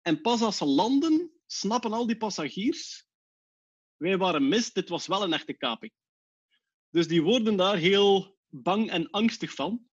En 0.03 0.21
pas 0.21 0.43
als 0.43 0.57
ze 0.57 0.65
landen, 0.65 1.33
snappen 1.47 1.93
al 1.93 2.07
die 2.07 2.17
passagiers, 2.17 3.07
wij 3.97 4.17
waren 4.17 4.49
mis, 4.49 4.73
dit 4.73 4.89
was 4.89 5.07
wel 5.07 5.23
een 5.23 5.33
echte 5.33 5.53
kaping. 5.53 5.93
Dus 6.91 7.09
die 7.09 7.23
worden 7.23 7.57
daar 7.57 7.77
heel 7.77 8.39
bang 8.49 8.91
en 8.91 9.11
angstig 9.11 9.55
van. 9.55 9.89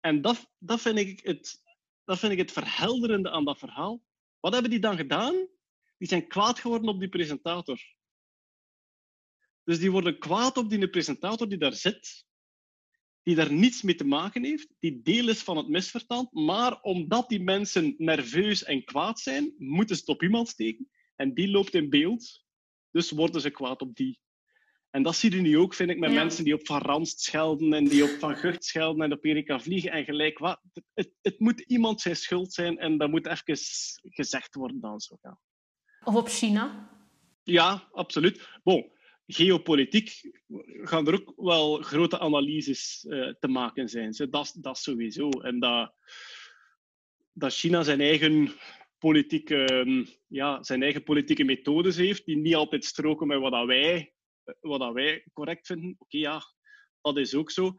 En 0.00 0.20
dat, 0.22 0.50
dat, 0.58 0.80
vind 0.80 0.98
ik 0.98 1.20
het, 1.20 1.62
dat 2.04 2.18
vind 2.18 2.32
ik 2.32 2.38
het 2.38 2.52
verhelderende 2.52 3.30
aan 3.30 3.44
dat 3.44 3.58
verhaal. 3.58 4.02
Wat 4.40 4.52
hebben 4.52 4.70
die 4.70 4.80
dan 4.80 4.96
gedaan? 4.96 5.48
Die 5.98 6.08
zijn 6.08 6.28
kwaad 6.28 6.58
geworden 6.58 6.88
op 6.88 7.00
die 7.00 7.08
presentator. 7.08 7.80
Dus 9.64 9.78
die 9.78 9.90
worden 9.90 10.18
kwaad 10.18 10.56
op 10.56 10.70
die 10.70 10.88
presentator 10.88 11.48
die 11.48 11.58
daar 11.58 11.72
zit, 11.72 12.26
die 13.22 13.34
daar 13.34 13.52
niets 13.52 13.82
mee 13.82 13.94
te 13.94 14.04
maken 14.04 14.44
heeft, 14.44 14.74
die 14.78 15.02
deel 15.02 15.28
is 15.28 15.42
van 15.42 15.56
het 15.56 15.68
misverstand, 15.68 16.32
maar 16.32 16.80
omdat 16.80 17.28
die 17.28 17.42
mensen 17.42 17.94
nerveus 17.98 18.64
en 18.64 18.84
kwaad 18.84 19.20
zijn, 19.20 19.54
moeten 19.58 19.96
ze 19.96 20.00
het 20.00 20.10
op 20.10 20.22
iemand 20.22 20.48
steken. 20.48 20.90
En 21.16 21.34
die 21.34 21.48
loopt 21.48 21.74
in 21.74 21.90
beeld, 21.90 22.44
dus 22.90 23.10
worden 23.10 23.40
ze 23.40 23.50
kwaad 23.50 23.80
op 23.80 23.94
die. 23.94 24.20
En 24.94 25.02
dat 25.02 25.16
zie 25.16 25.34
je 25.34 25.40
nu 25.40 25.58
ook, 25.58 25.74
vind 25.74 25.90
ik, 25.90 25.98
met 25.98 26.12
mensen 26.12 26.44
die 26.44 26.54
op 26.54 26.66
Van 26.66 26.80
Ranst 26.80 27.20
schelden 27.20 27.72
en 27.72 27.84
die 27.84 28.04
op 28.04 28.10
Van 28.18 28.36
Gucht 28.36 28.64
schelden 28.64 29.04
en 29.04 29.12
op 29.12 29.24
Erika 29.24 29.60
vliegen. 29.60 29.90
En 29.90 30.04
gelijk, 30.04 30.38
wat, 30.38 30.60
het, 30.94 31.10
het 31.22 31.38
moet 31.38 31.60
iemand 31.60 32.00
zijn 32.00 32.16
schuld 32.16 32.52
zijn 32.52 32.78
en 32.78 32.98
dat 32.98 33.10
moet 33.10 33.26
even 33.26 33.58
gezegd 34.02 34.54
worden 34.54 34.80
dan 34.80 35.00
zo. 35.00 35.16
Ja. 35.22 35.38
Of 36.04 36.14
op 36.14 36.28
China? 36.28 36.90
Ja, 37.42 37.88
absoluut. 37.92 38.48
Bon, 38.62 38.92
geopolitiek 39.26 40.30
gaan 40.66 41.06
er 41.06 41.14
ook 41.14 41.32
wel 41.36 41.82
grote 41.82 42.18
analyses 42.18 43.06
uh, 43.08 43.32
te 43.38 43.48
maken 43.48 43.88
zijn. 43.88 44.14
Dat, 44.30 44.56
dat 44.60 44.78
sowieso. 44.78 45.30
En 45.30 45.60
dat, 45.60 45.94
dat 47.32 47.54
China 47.54 47.82
zijn 47.82 48.00
eigen 48.00 48.52
politieke, 48.98 49.64
ehm, 49.64 50.04
ja, 50.26 50.62
zijn 50.62 50.82
eigen 50.82 51.02
politieke 51.02 51.44
methodes 51.44 51.96
heeft, 51.96 52.24
die 52.24 52.36
niet 52.36 52.54
altijd 52.54 52.84
stroken 52.84 53.26
met 53.26 53.38
wat 53.38 53.66
wij 53.66 54.13
wat 54.60 54.80
dat 54.80 54.92
wij 54.92 55.24
correct 55.32 55.66
vinden, 55.66 55.96
oké, 55.98 56.16
ja, 56.16 56.40
dat 57.00 57.16
is 57.16 57.34
ook 57.34 57.50
zo. 57.50 57.74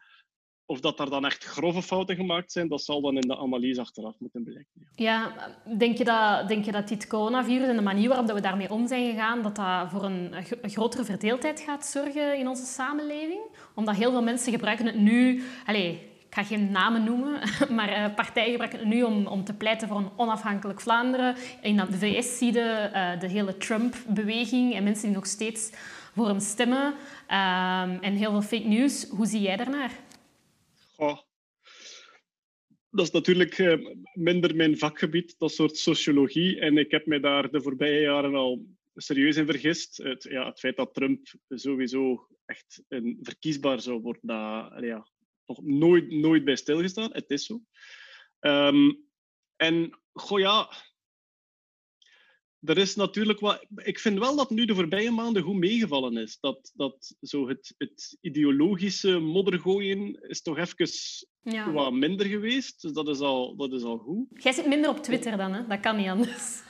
Of 0.67 0.79
dat 0.79 0.99
er 0.99 1.09
dan 1.09 1.25
echt 1.25 1.43
grove 1.43 1.81
fouten 1.81 2.15
gemaakt 2.15 2.51
zijn, 2.51 2.67
dat 2.67 2.83
zal 2.83 3.01
dan 3.01 3.15
in 3.15 3.27
de 3.27 3.37
analyse 3.37 3.81
achteraf 3.81 4.19
moeten 4.19 4.43
blijken. 4.43 4.87
Ja, 4.95 5.33
denk, 5.77 5.97
je 5.97 6.03
dat, 6.03 6.47
denk 6.47 6.65
je 6.65 6.71
dat 6.71 6.87
dit 6.87 7.07
coronavirus 7.07 7.67
en 7.67 7.75
de 7.75 7.81
manier 7.81 8.07
waarop 8.07 8.31
we 8.31 8.41
daarmee 8.41 8.69
om 8.69 8.87
zijn 8.87 9.11
gegaan, 9.11 9.41
dat 9.41 9.55
dat 9.55 9.89
voor 9.89 10.03
een, 10.03 10.33
grotere 10.61 11.03
verdeeldheid 11.03 11.59
gaat 11.59 11.85
zorgen 11.85 12.37
in 12.37 12.47
onze 12.47 12.65
samenleving? 12.65 13.41
Omdat 13.75 13.95
heel 13.95 14.11
veel 14.11 14.23
mensen 14.23 14.51
gebruiken 14.51 14.85
het 14.85 14.95
nu... 14.95 15.43
Allez, 15.65 15.95
ik 16.27 16.33
ga 16.35 16.43
geen 16.43 16.71
namen 16.71 17.03
noemen, 17.03 17.39
maar 17.75 17.89
uh, 17.89 18.15
partijen 18.15 18.51
gebruiken 18.51 18.79
het 18.79 18.87
nu 18.87 19.03
om, 19.03 19.27
om 19.27 19.43
te 19.43 19.53
pleiten 19.53 19.87
voor 19.87 19.97
een 19.97 20.11
onafhankelijk 20.15 20.81
Vlaanderen. 20.81 21.35
In 21.61 21.75
de 21.75 21.97
VS 21.97 22.37
zie 22.37 22.53
je 22.53 22.89
uh, 22.93 23.19
de 23.19 23.27
hele 23.27 23.57
Trump-beweging 23.57 24.73
en 24.73 24.83
mensen 24.83 25.05
die 25.05 25.15
nog 25.15 25.25
steeds 25.25 25.71
voor 26.15 26.27
hem 26.27 26.39
stemmen 26.39 26.85
um, 26.85 28.01
en 28.01 28.13
heel 28.13 28.31
veel 28.31 28.41
fake 28.41 28.67
news. 28.67 29.09
Hoe 29.09 29.25
zie 29.25 29.41
jij 29.41 29.57
daarnaar? 29.57 29.91
Dat 32.89 33.05
is 33.05 33.11
natuurlijk 33.11 33.57
uh, 33.57 33.87
minder 34.13 34.55
mijn 34.55 34.77
vakgebied, 34.77 35.35
dat 35.37 35.51
soort 35.51 35.77
sociologie. 35.77 36.59
En 36.59 36.77
ik 36.77 36.91
heb 36.91 37.05
mij 37.05 37.19
daar 37.19 37.51
de 37.51 37.61
voorbije 37.61 38.01
jaren 38.01 38.35
al 38.35 38.65
serieus 38.95 39.35
in 39.35 39.45
vergist. 39.45 39.97
Het, 39.97 40.23
ja, 40.23 40.45
het 40.45 40.59
feit 40.59 40.75
dat 40.75 40.93
Trump 40.93 41.27
sowieso 41.49 42.27
echt 42.45 42.83
een 42.87 43.19
verkiesbaar 43.21 43.81
zou 43.81 44.01
worden, 44.01 44.21
dat 44.21 44.83
ja, 44.83 45.07
toch 45.45 45.61
nooit, 45.63 46.11
nooit 46.11 46.43
bij 46.43 46.55
stilgestaan. 46.55 47.13
Het 47.13 47.29
is 47.29 47.45
zo. 47.45 47.61
Um, 48.39 49.03
en 49.55 49.99
goh 50.13 50.39
ja, 50.39 50.69
er 52.65 52.77
is 52.77 52.95
natuurlijk 52.95 53.39
wat. 53.39 53.65
Ik 53.75 53.99
vind 53.99 54.19
wel 54.19 54.35
dat 54.35 54.49
nu 54.49 54.65
de 54.65 54.75
voorbije 54.75 55.11
maanden 55.11 55.43
goed 55.43 55.55
meegevallen 55.55 56.17
is. 56.17 56.39
Dat, 56.39 56.71
dat 56.75 57.15
zo 57.21 57.47
het, 57.47 57.73
het 57.77 58.17
ideologische 58.21 59.19
moddergooien 59.19 60.29
is 60.29 60.41
toch 60.41 60.57
even 60.57 60.87
ja. 61.41 61.71
wat 61.71 61.93
minder 61.93 62.25
geweest. 62.25 62.81
Dus 62.81 62.91
dat 62.91 63.07
is, 63.07 63.19
al, 63.19 63.55
dat 63.55 63.73
is 63.73 63.83
al 63.83 63.97
goed. 63.97 64.27
Jij 64.43 64.51
zit 64.51 64.67
minder 64.67 64.89
op 64.89 64.97
Twitter 64.97 65.37
dan, 65.37 65.53
hè? 65.53 65.67
Dat 65.67 65.79
kan 65.79 65.95
niet 65.95 66.07
anders. 66.07 66.61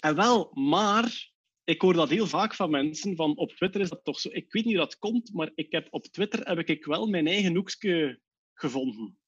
En 0.00 0.14
wel, 0.14 0.50
maar 0.54 1.30
ik 1.64 1.80
hoor 1.80 1.94
dat 1.94 2.10
heel 2.10 2.26
vaak 2.26 2.54
van 2.54 2.70
mensen. 2.70 3.16
Van 3.16 3.36
op 3.36 3.52
Twitter 3.52 3.80
is 3.80 3.88
dat 3.88 4.04
toch 4.04 4.20
zo. 4.20 4.28
Ik 4.32 4.52
weet 4.52 4.64
niet 4.64 4.76
hoe 4.76 4.84
dat 4.84 4.98
komt, 4.98 5.32
maar 5.32 5.50
ik 5.54 5.72
heb, 5.72 5.86
op 5.90 6.06
Twitter 6.06 6.40
heb 6.40 6.68
ik 6.68 6.84
wel 6.84 7.06
mijn 7.06 7.26
eigen 7.26 7.54
hoekje 7.54 8.20
gevonden. 8.54 9.18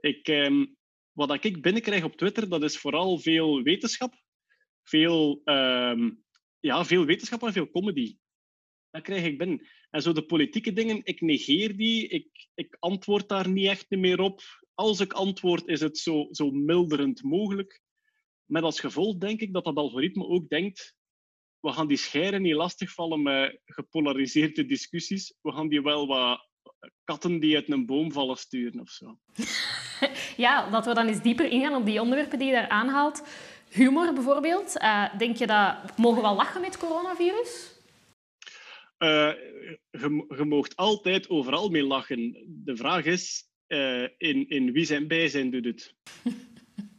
Ik, 0.00 0.28
eh, 0.28 0.64
wat 1.12 1.44
ik 1.44 1.62
binnenkrijg 1.62 2.04
op 2.04 2.16
Twitter, 2.16 2.48
dat 2.48 2.62
is 2.62 2.78
vooral 2.78 3.18
veel 3.18 3.62
wetenschap 3.62 4.22
veel, 4.84 5.40
um, 5.44 6.24
ja, 6.60 6.84
veel 6.84 7.04
wetenschap 7.04 7.42
en 7.42 7.52
veel 7.52 7.70
comedy. 7.70 8.16
Dat 8.90 9.02
krijg 9.02 9.24
ik 9.24 9.38
binnen. 9.38 9.66
En 9.90 10.02
zo 10.02 10.12
de 10.12 10.26
politieke 10.26 10.72
dingen, 10.72 11.00
ik 11.04 11.20
negeer 11.20 11.76
die. 11.76 12.08
Ik, 12.08 12.48
ik 12.54 12.76
antwoord 12.78 13.28
daar 13.28 13.48
niet 13.48 13.68
echt 13.68 13.90
meer 13.90 14.20
op. 14.20 14.40
Als 14.74 15.00
ik 15.00 15.12
antwoord, 15.12 15.66
is 15.66 15.80
het 15.80 15.98
zo, 15.98 16.28
zo 16.30 16.50
milderend 16.50 17.22
mogelijk. 17.22 17.82
Met 18.44 18.62
als 18.62 18.80
gevolg 18.80 19.16
denk 19.16 19.40
ik 19.40 19.52
dat 19.52 19.64
dat 19.64 19.76
algoritme 19.76 20.26
ook 20.26 20.48
denkt 20.48 20.94
we 21.64 21.72
gaan 21.72 21.86
die 21.86 21.96
scheren 21.96 22.42
niet 22.42 22.54
lastigvallen 22.54 23.22
met 23.22 23.60
gepolariseerde 23.64 24.66
discussies. 24.66 25.34
We 25.40 25.52
gaan 25.52 25.68
die 25.68 25.82
wel 25.82 26.06
wat 26.06 26.48
katten 27.04 27.40
die 27.40 27.56
uit 27.56 27.70
een 27.70 27.86
boom 27.86 28.12
vallen 28.12 28.36
sturen 28.36 28.80
of 28.80 28.90
zo. 28.90 29.18
Ja, 30.36 30.70
dat 30.70 30.86
we 30.86 30.94
dan 30.94 31.06
eens 31.06 31.22
dieper 31.22 31.50
ingaan 31.50 31.74
op 31.74 31.86
die 31.86 32.00
onderwerpen 32.00 32.38
die 32.38 32.48
je 32.48 32.54
daar 32.54 32.68
aanhaalt. 32.68 33.22
Humor 33.74 34.12
bijvoorbeeld. 34.12 34.76
Uh, 34.76 35.18
denk 35.18 35.36
je 35.36 35.46
dat... 35.46 35.96
Mogen 35.96 36.22
we 36.22 36.28
lachen 36.28 36.60
met 36.60 36.78
coronavirus? 36.78 37.72
Uh, 38.98 39.32
je, 39.90 40.26
je 40.36 40.44
moogt 40.44 40.76
altijd 40.76 41.28
overal 41.28 41.68
mee 41.68 41.84
lachen. 41.84 42.44
De 42.46 42.76
vraag 42.76 43.04
is, 43.04 43.42
uh, 43.68 44.02
in, 44.02 44.48
in 44.48 44.72
wie 44.72 44.84
zijn 44.84 45.08
bijzijn 45.08 45.50
doet 45.50 45.64
het? 45.64 45.94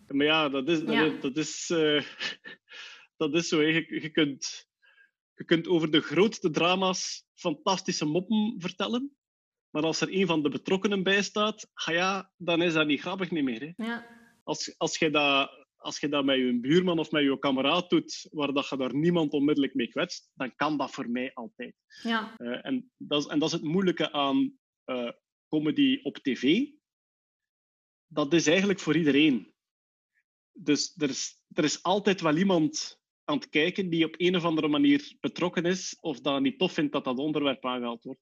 maar 0.16 0.26
ja, 0.26 0.50
dat 0.50 0.70
is, 0.70 0.80
ja. 0.80 1.10
dat 1.22 1.38
is, 1.38 1.68
dat 3.18 3.34
is 3.34 3.48
zo. 3.48 3.62
Je, 3.62 4.02
je, 4.02 4.10
kunt, 4.10 4.68
je 5.36 5.44
kunt 5.46 5.68
over 5.68 5.92
de 5.92 6.02
grootste 6.02 6.50
drama's 6.50 7.26
fantastische 7.34 8.06
moppen 8.06 8.56
vertellen. 8.58 9.16
Maar 9.70 9.84
als 9.84 10.02
er 10.02 10.14
een 10.14 10.28
van 10.28 10.44
de 10.44 10.50
betrokkenen 10.50 11.04
bij 11.04 11.22
staat, 11.24 11.68
ja, 11.86 12.32
dan 12.38 12.62
is 12.62 12.74
dat 12.74 12.88
niet 12.88 13.02
grappig 13.02 13.32
niet 13.32 13.44
meer. 13.44 13.62
Hè. 13.76 13.86
Ja. 13.86 14.08
Als, 14.44 14.76
als 14.78 14.98
je 14.98 15.10
dat 15.10 15.65
als 15.86 16.00
je 16.00 16.10
dat 16.10 16.26
met 16.26 16.38
je 16.38 16.60
buurman 16.60 17.00
of 17.00 17.12
met 17.12 17.24
je 17.24 17.40
kameraad 17.40 17.90
doet, 17.90 18.28
waar 18.32 18.54
dat 18.54 18.70
je 18.70 18.78
daar 18.78 18.96
niemand 18.96 19.32
onmiddellijk 19.32 19.74
mee 19.74 19.88
kwetst, 19.88 20.32
dan 20.34 20.56
kan 20.56 20.78
dat 20.78 20.92
voor 20.92 21.10
mij 21.10 21.34
altijd. 21.34 21.76
Ja. 22.04 22.36
Uh, 22.38 22.66
en, 22.66 22.92
dat 22.98 23.22
is, 23.22 23.28
en 23.28 23.40
dat 23.40 23.48
is 23.48 23.54
het 23.54 23.64
moeilijke 23.64 24.12
aan 24.12 24.58
uh, 24.86 25.12
comedy 25.48 26.00
op 26.04 26.18
tv. 26.18 26.68
Dat 28.08 28.34
is 28.34 28.48
eigenlijk 28.48 28.80
voor 28.80 28.96
iedereen. 28.96 29.54
Dus 30.52 30.94
er 30.98 31.10
is, 31.10 31.44
er 31.54 31.64
is 31.64 31.84
altijd 31.84 32.22
wel 32.22 32.38
iemand 32.38 33.00
aan 33.24 33.38
het 33.38 33.50
kijken 33.50 33.90
die 33.90 34.06
op 34.06 34.16
een 34.18 34.36
of 34.36 34.44
andere 34.44 34.68
manier 34.68 35.16
betrokken 35.20 35.66
is 35.66 35.98
of 36.00 36.22
dat 36.22 36.42
niet 36.42 36.58
tof 36.58 36.74
vindt 36.74 36.94
dat 36.94 37.04
dat 37.04 37.18
onderwerp 37.18 37.66
aangehaald 37.66 38.04
wordt. 38.04 38.22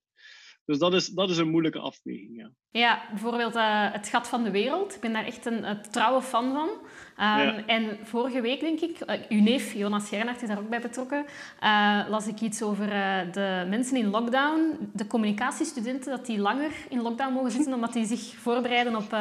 Dus 0.66 0.78
dat 0.78 0.94
is, 0.94 1.08
dat 1.08 1.30
is 1.30 1.38
een 1.38 1.50
moeilijke 1.50 1.78
afweging. 1.78 2.36
Ja, 2.36 2.50
ja 2.70 3.02
bijvoorbeeld 3.10 3.56
uh, 3.56 3.92
Het 3.92 4.08
Gat 4.08 4.28
van 4.28 4.44
de 4.44 4.50
Wereld. 4.50 4.94
Ik 4.94 5.00
ben 5.00 5.12
daar 5.12 5.24
echt 5.24 5.46
een, 5.46 5.68
een 5.68 5.82
trouwe 5.90 6.22
fan 6.22 6.52
van. 6.52 6.68
Um, 6.68 6.80
ja. 7.16 7.66
En 7.66 7.98
vorige 8.02 8.40
week, 8.40 8.60
denk 8.60 8.80
ik, 8.80 8.98
uh, 9.06 9.14
uw 9.28 9.42
neef 9.42 9.72
Jonas 9.72 10.08
Gernert 10.08 10.42
is 10.42 10.48
daar 10.48 10.58
ook 10.58 10.68
bij 10.68 10.80
betrokken, 10.80 11.24
uh, 11.62 12.00
las 12.08 12.26
ik 12.26 12.40
iets 12.40 12.62
over 12.62 12.86
de 13.32 13.66
mensen 13.68 13.96
in 13.96 14.10
lockdown, 14.10 14.90
de 14.92 15.06
communicatiestudenten, 15.06 16.10
dat 16.10 16.26
die 16.26 16.38
langer 16.38 16.70
in 16.88 17.02
lockdown 17.02 17.32
mogen 17.32 17.50
zitten 17.50 17.74
omdat 17.74 17.92
die 17.92 18.06
zich 18.06 18.34
voorbereiden 18.36 18.96
op 18.96 19.16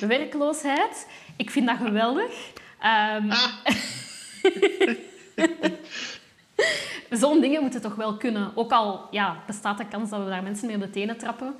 werkloosheid. 0.00 1.08
Ik 1.36 1.50
vind 1.50 1.66
dat 1.66 1.76
geweldig. 1.76 2.32
Um, 2.86 3.30
ah. 3.30 3.52
Zo'n 7.10 7.40
dingen 7.40 7.60
moeten 7.60 7.80
toch 7.80 7.94
wel 7.94 8.16
kunnen. 8.16 8.52
Ook 8.54 8.72
al 8.72 9.06
ja, 9.10 9.44
bestaat 9.46 9.78
de 9.78 9.88
kans 9.88 10.10
dat 10.10 10.24
we 10.24 10.30
daar 10.30 10.42
mensen 10.42 10.66
mee 10.66 10.76
op 10.76 10.82
de 10.82 10.90
tenen 10.90 11.18
trappen. 11.18 11.54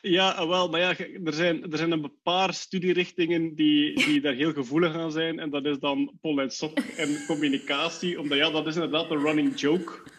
Ja, 0.00 0.46
wel, 0.48 0.68
maar 0.68 0.80
ja, 0.80 0.96
er 1.24 1.32
zijn, 1.32 1.72
er 1.72 1.78
zijn 1.78 1.92
een 1.92 2.12
paar 2.22 2.54
studierichtingen 2.54 3.54
die, 3.54 3.94
die 3.94 4.20
daar 4.20 4.34
heel 4.34 4.52
gevoelig 4.52 4.94
aan 4.94 5.12
zijn. 5.12 5.38
En 5.38 5.50
dat 5.50 5.64
is 5.64 5.78
dan 5.78 6.18
pol 6.20 6.40
en 6.40 6.50
sok 6.50 6.78
en 6.78 7.24
communicatie. 7.26 8.20
Omdat 8.20 8.38
ja, 8.38 8.50
dat 8.50 8.66
is 8.66 8.74
inderdaad 8.74 9.10
een 9.10 9.24
running 9.24 9.60
joke. 9.60 10.10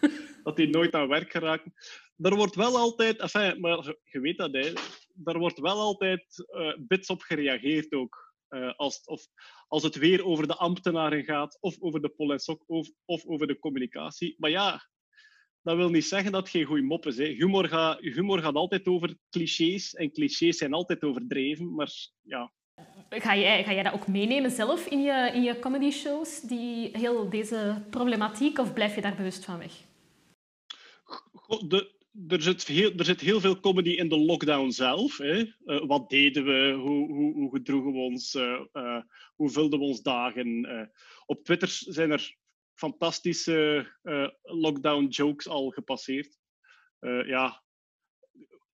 Dat 0.42 0.56
die 0.56 0.68
nooit 0.68 0.94
aan 0.94 1.08
werk 1.08 1.30
geraken. 1.30 1.74
Er 2.18 2.34
wordt 2.34 2.54
wel 2.54 2.76
altijd, 2.76 3.20
enfin, 3.20 3.60
maar 3.60 3.94
je 4.04 4.20
weet 4.20 4.38
dat, 4.38 4.52
hè, 4.52 4.72
daar 5.14 5.38
wordt 5.38 5.58
wel 5.58 5.80
altijd 5.80 6.24
uh, 6.56 6.74
bits 6.78 7.08
op 7.08 7.20
gereageerd 7.20 7.92
ook. 7.92 8.23
Uh, 8.54 8.72
als, 8.76 9.04
of, 9.04 9.26
als 9.68 9.82
het 9.82 9.94
weer 9.96 10.24
over 10.24 10.46
de 10.46 10.54
ambtenaren 10.54 11.24
gaat, 11.24 11.58
of 11.60 11.76
over 11.80 12.00
de 12.00 12.08
pol 12.08 12.32
en 12.32 12.38
sok, 12.38 12.64
of, 12.66 12.88
of 13.04 13.24
over 13.26 13.46
de 13.46 13.58
communicatie. 13.58 14.34
Maar 14.38 14.50
ja, 14.50 14.88
dat 15.62 15.76
wil 15.76 15.90
niet 15.90 16.04
zeggen 16.04 16.32
dat 16.32 16.40
het 16.40 16.50
geen 16.50 16.64
goede 16.64 16.82
mop 16.82 17.06
is. 17.06 17.18
Hè. 17.18 17.24
Humor, 17.24 17.68
gaat, 17.68 18.00
humor 18.00 18.38
gaat 18.38 18.54
altijd 18.54 18.86
over 18.86 19.16
clichés, 19.30 19.94
en 19.94 20.12
clichés 20.12 20.56
zijn 20.56 20.72
altijd 20.72 21.02
overdreven, 21.02 21.74
maar 21.74 21.92
ja. 22.22 22.52
Ga 23.08 23.36
jij, 23.36 23.64
ga 23.64 23.72
jij 23.72 23.82
dat 23.82 23.92
ook 23.92 24.06
meenemen 24.06 24.50
zelf 24.50 24.86
in 24.86 25.02
je, 25.02 25.30
in 25.34 25.42
je 25.42 25.58
comedy 25.58 25.90
shows, 25.90 26.40
die, 26.40 26.90
heel 26.92 27.30
deze 27.30 27.84
problematiek, 27.90 28.58
of 28.58 28.72
blijf 28.72 28.94
je 28.94 29.00
daar 29.00 29.16
bewust 29.16 29.44
van 29.44 29.58
weg? 29.58 29.72
De, 31.68 31.93
er, 32.28 32.42
zit 32.42 32.64
heel, 32.64 32.92
er 32.96 33.04
zit 33.04 33.20
heel 33.20 33.40
veel 33.40 33.60
comedy 33.60 33.90
in 33.90 34.08
de 34.08 34.18
lockdown 34.18 34.70
zelf. 34.70 35.18
Hè. 35.18 35.38
Uh, 35.64 35.86
wat 35.86 36.08
deden 36.08 36.44
we? 36.44 36.72
Hoe, 36.72 37.12
hoe, 37.12 37.34
hoe 37.34 37.50
gedroegen 37.50 37.92
we 37.92 37.98
ons? 37.98 38.34
Uh, 38.34 38.60
uh, 38.72 39.02
hoe 39.34 39.50
vulden 39.50 39.78
we 39.78 39.84
ons 39.84 40.02
dagen? 40.02 40.92
op 41.26 41.44
Twitter 41.44 41.68
zijn 41.68 42.10
er 42.10 42.36
fantastische 42.74 43.86
lockdown 44.42 45.06
jokes 45.06 45.48
al 45.48 45.70
gepasseerd. 45.70 46.38
ja, 47.26 47.62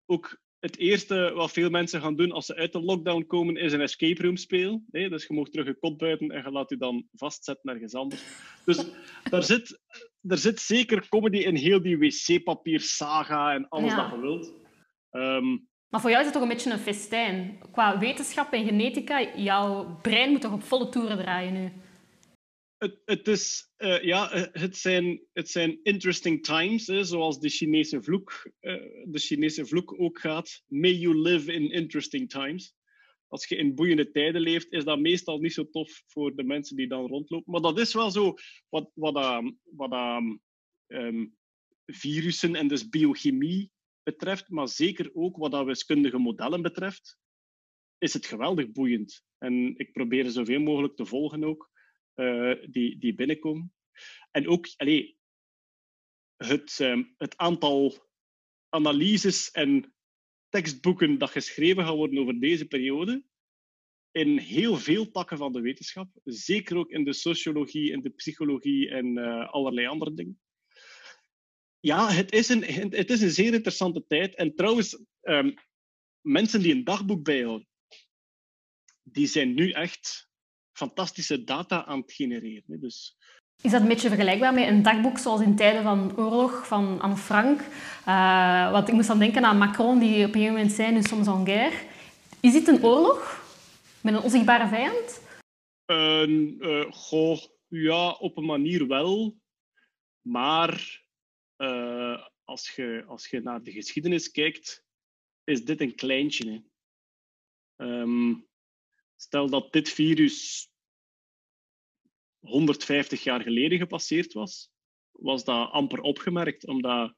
ook 0.05 0.43
het 0.59 0.77
eerste 0.77 1.31
wat 1.33 1.51
veel 1.51 1.69
mensen 1.69 2.01
gaan 2.01 2.15
doen 2.15 2.31
als 2.31 2.45
ze 2.45 2.55
uit 2.55 2.71
de 2.71 2.81
lockdown 2.81 3.25
komen, 3.27 3.57
is 3.57 3.73
een 3.73 3.81
escape 3.81 4.21
room. 4.21 4.85
Nee, 4.91 5.09
dus 5.09 5.27
je 5.27 5.33
mag 5.33 5.49
terug 5.49 5.67
een 5.67 5.79
kot 5.79 5.97
buiten 5.97 6.29
en 6.29 6.43
je 6.43 6.51
laat 6.51 6.69
je 6.69 6.77
dan 6.77 7.07
vastzetten 7.11 7.73
ergens 7.73 7.93
anders. 7.93 8.23
Dus 8.65 8.85
daar 9.29 9.43
zit, 9.43 9.79
er 10.27 10.37
zit 10.37 10.59
zeker 10.59 11.09
comedy 11.09 11.37
in 11.37 11.55
heel 11.55 11.81
die 11.81 11.97
wc-papier 11.97 12.79
saga 12.79 13.53
en 13.53 13.69
alles 13.69 13.91
ja. 13.91 14.01
dat 14.01 14.11
je 14.11 14.21
wilt. 14.21 14.53
Um, 15.11 15.67
maar 15.89 16.01
voor 16.01 16.09
jou 16.09 16.21
is 16.21 16.25
het 16.25 16.33
toch 16.33 16.49
een 16.49 16.55
beetje 16.55 16.71
een 16.71 16.79
festijn. 16.79 17.59
Qua 17.71 17.99
wetenschap 17.99 18.53
en 18.53 18.65
genetica, 18.65 19.35
jouw 19.35 19.99
brein 20.01 20.31
moet 20.31 20.41
toch 20.41 20.53
op 20.53 20.63
volle 20.63 20.89
toeren 20.89 21.17
draaien 21.17 21.53
nu? 21.53 21.71
Het, 22.77 23.01
het, 23.05 23.27
is, 23.27 23.71
uh, 23.77 24.03
ja, 24.03 24.49
het, 24.51 24.77
zijn, 24.77 25.21
het 25.33 25.49
zijn 25.49 25.79
interesting 25.83 26.43
times, 26.43 26.87
hè, 26.87 27.03
zoals 27.03 27.39
de 27.39 27.49
Chinese, 27.49 28.03
vloek, 28.03 28.51
uh, 28.61 28.73
de 29.05 29.19
Chinese 29.19 29.65
vloek 29.65 29.99
ook 29.99 30.19
gaat. 30.19 30.63
May 30.67 30.91
you 30.91 31.21
live 31.21 31.53
in 31.53 31.71
interesting 31.71 32.29
times. 32.29 32.75
Als 33.35 33.47
je 33.47 33.55
in 33.55 33.75
boeiende 33.75 34.11
tijden 34.11 34.41
leeft, 34.41 34.71
is 34.71 34.83
dat 34.83 34.99
meestal 34.99 35.39
niet 35.39 35.53
zo 35.53 35.69
tof 35.69 36.03
voor 36.07 36.35
de 36.35 36.43
mensen 36.43 36.75
die 36.75 36.87
dan 36.87 37.07
rondlopen. 37.07 37.51
Maar 37.51 37.61
dat 37.61 37.79
is 37.79 37.93
wel 37.93 38.11
zo 38.11 38.33
wat, 38.69 38.91
wat, 38.93 39.15
uh, 39.15 39.51
wat 39.63 40.21
um, 40.87 41.35
virussen 41.85 42.55
en 42.55 42.67
dus 42.67 42.89
biochemie 42.89 43.71
betreft, 44.03 44.49
maar 44.49 44.67
zeker 44.67 45.09
ook 45.13 45.37
wat 45.37 45.51
dat 45.51 45.65
wiskundige 45.65 46.17
modellen 46.17 46.61
betreft, 46.61 47.17
is 47.97 48.13
het 48.13 48.25
geweldig 48.25 48.71
boeiend. 48.71 49.25
En 49.37 49.77
ik 49.77 49.91
probeer 49.91 50.29
zoveel 50.29 50.59
mogelijk 50.59 50.95
te 50.95 51.05
volgen 51.05 51.43
ook. 51.43 51.71
Eh, 52.13 52.53
die, 52.69 52.97
die 52.97 53.15
binnenkomen. 53.15 53.73
En 54.31 54.47
ook 54.47 54.67
allee, 54.75 55.17
het, 56.35 56.77
het 57.17 57.37
aantal 57.37 58.07
analyses 58.69 59.51
en 59.51 59.94
tekstboeken 60.55 61.17
dat 61.17 61.29
geschreven 61.29 61.83
gaan 61.85 61.95
worden 61.95 62.19
over 62.19 62.39
deze 62.39 62.65
periode, 62.65 63.23
in 64.11 64.37
heel 64.37 64.77
veel 64.77 65.11
takken 65.11 65.37
van 65.37 65.51
de 65.51 65.61
wetenschap, 65.61 66.09
zeker 66.23 66.77
ook 66.77 66.89
in 66.89 67.03
de 67.03 67.13
sociologie, 67.13 67.91
in 67.91 68.01
de 68.01 68.09
psychologie 68.09 68.89
en 68.89 69.17
uh, 69.17 69.49
allerlei 69.49 69.87
andere 69.87 70.13
dingen. 70.13 70.39
Ja, 71.79 72.11
het 72.11 72.31
is, 72.31 72.49
een, 72.49 72.63
het 72.91 73.09
is 73.09 73.21
een 73.21 73.31
zeer 73.31 73.53
interessante 73.53 74.05
tijd. 74.07 74.35
En 74.35 74.55
trouwens, 74.55 74.99
um, 75.21 75.53
mensen 76.21 76.61
die 76.61 76.73
een 76.73 76.83
dagboek 76.83 77.23
bijhouden, 77.23 77.67
die 79.03 79.27
zijn 79.27 79.53
nu 79.53 79.71
echt 79.71 80.29
fantastische 80.71 81.43
data 81.43 81.85
aan 81.85 81.99
het 81.99 82.13
genereren. 82.13 82.79
Dus... 82.79 83.17
Is 83.65 83.71
dat 83.71 83.81
een 83.81 83.87
beetje 83.87 84.07
vergelijkbaar 84.07 84.53
met 84.53 84.67
een 84.67 84.83
dagboek 84.83 85.17
zoals 85.17 85.41
in 85.41 85.55
tijden 85.55 85.83
van 85.83 86.17
oorlog 86.17 86.67
van 86.67 87.01
Anne 87.01 87.15
Frank? 87.15 87.61
Uh, 88.07 88.71
want 88.71 88.87
ik 88.87 88.93
moest 88.93 89.07
dan 89.07 89.19
denken 89.19 89.45
aan 89.45 89.57
Macron, 89.57 89.99
die 89.99 90.25
op 90.25 90.25
een 90.25 90.33
gegeven 90.33 90.53
moment 90.53 90.71
zei, 90.71 90.91
nu 90.91 91.01
soms 91.01 91.27
en 91.27 91.45
guerre. 91.45 91.77
Is 92.39 92.51
dit 92.51 92.67
een 92.67 92.83
oorlog 92.83 93.43
met 94.01 94.13
een 94.13 94.21
onzichtbare 94.21 94.67
vijand? 94.67 95.21
Uh, 95.85 96.91
goh, 96.91 97.39
ja, 97.67 98.11
op 98.11 98.37
een 98.37 98.45
manier 98.45 98.87
wel. 98.87 99.37
Maar 100.21 101.01
uh, 101.57 102.25
als, 102.43 102.69
je, 102.75 103.03
als 103.07 103.27
je 103.27 103.41
naar 103.41 103.63
de 103.63 103.71
geschiedenis 103.71 104.31
kijkt, 104.31 104.85
is 105.43 105.65
dit 105.65 105.81
een 105.81 105.95
kleintje. 105.95 106.63
Um, 107.77 108.47
Stel 109.15 109.49
dat 109.49 109.71
dit 109.71 109.89
virus 109.89 110.69
150 112.45 113.23
jaar 113.23 113.41
geleden 113.41 113.77
gepasseerd 113.77 114.33
was, 114.33 114.71
was 115.11 115.43
dat 115.43 115.71
amper 115.71 115.99
opgemerkt, 115.99 116.67
omdat 116.67 117.13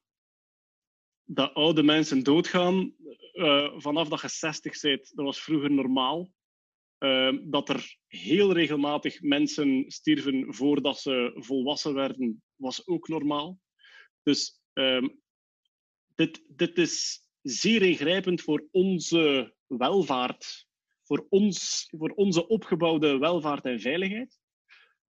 dat 1.23 1.53
oude 1.53 1.83
mensen 1.83 2.23
doodgaan 2.23 2.95
uh, 3.33 3.73
vanaf 3.77 4.07
dat 4.07 4.21
je 4.21 4.27
60 4.27 4.81
bent, 4.81 5.15
dat 5.15 5.25
was 5.25 5.41
vroeger 5.41 5.71
normaal. 5.71 6.31
Uh, 6.99 7.37
dat 7.43 7.69
er 7.69 7.97
heel 8.07 8.53
regelmatig 8.53 9.21
mensen 9.21 9.83
stierven 9.87 10.53
voordat 10.53 10.99
ze 10.99 11.31
volwassen 11.35 11.93
werden, 11.93 12.43
was 12.55 12.87
ook 12.87 13.07
normaal. 13.07 13.59
Dus 14.23 14.61
uh, 14.73 15.07
dit, 16.15 16.43
dit 16.47 16.77
is 16.77 17.21
zeer 17.41 17.81
ingrijpend 17.81 18.41
voor 18.41 18.67
onze 18.71 19.53
welvaart 19.67 20.67
voor, 21.07 21.25
ons, 21.29 21.87
voor 21.97 22.09
onze 22.09 22.47
opgebouwde 22.47 23.17
welvaart 23.17 23.65
en 23.65 23.79
veiligheid. 23.79 24.39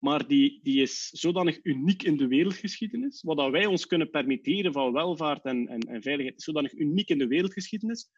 Maar 0.04 0.28
die, 0.28 0.60
die 0.64 0.82
is 0.82 1.10
zodanig 1.10 1.60
uniek 1.64 2.04
in 2.04 2.18
de 2.18 2.28
wereldgeschiedenis. 2.28 3.22
Wat 3.22 3.38
dat 3.38 3.52
wij 3.52 3.66
ons 3.66 3.86
kunnen 3.86 4.10
permitteren 4.10 4.74
van 4.74 4.94
welvaart 4.94 5.46
en, 5.46 5.68
en, 5.68 5.80
en 5.80 6.02
veiligheid 6.02 6.42
zodanig 6.42 6.74
uniek 6.74 7.10
in 7.10 7.18
de 7.18 7.28
wereldgeschiedenis, 7.28 8.10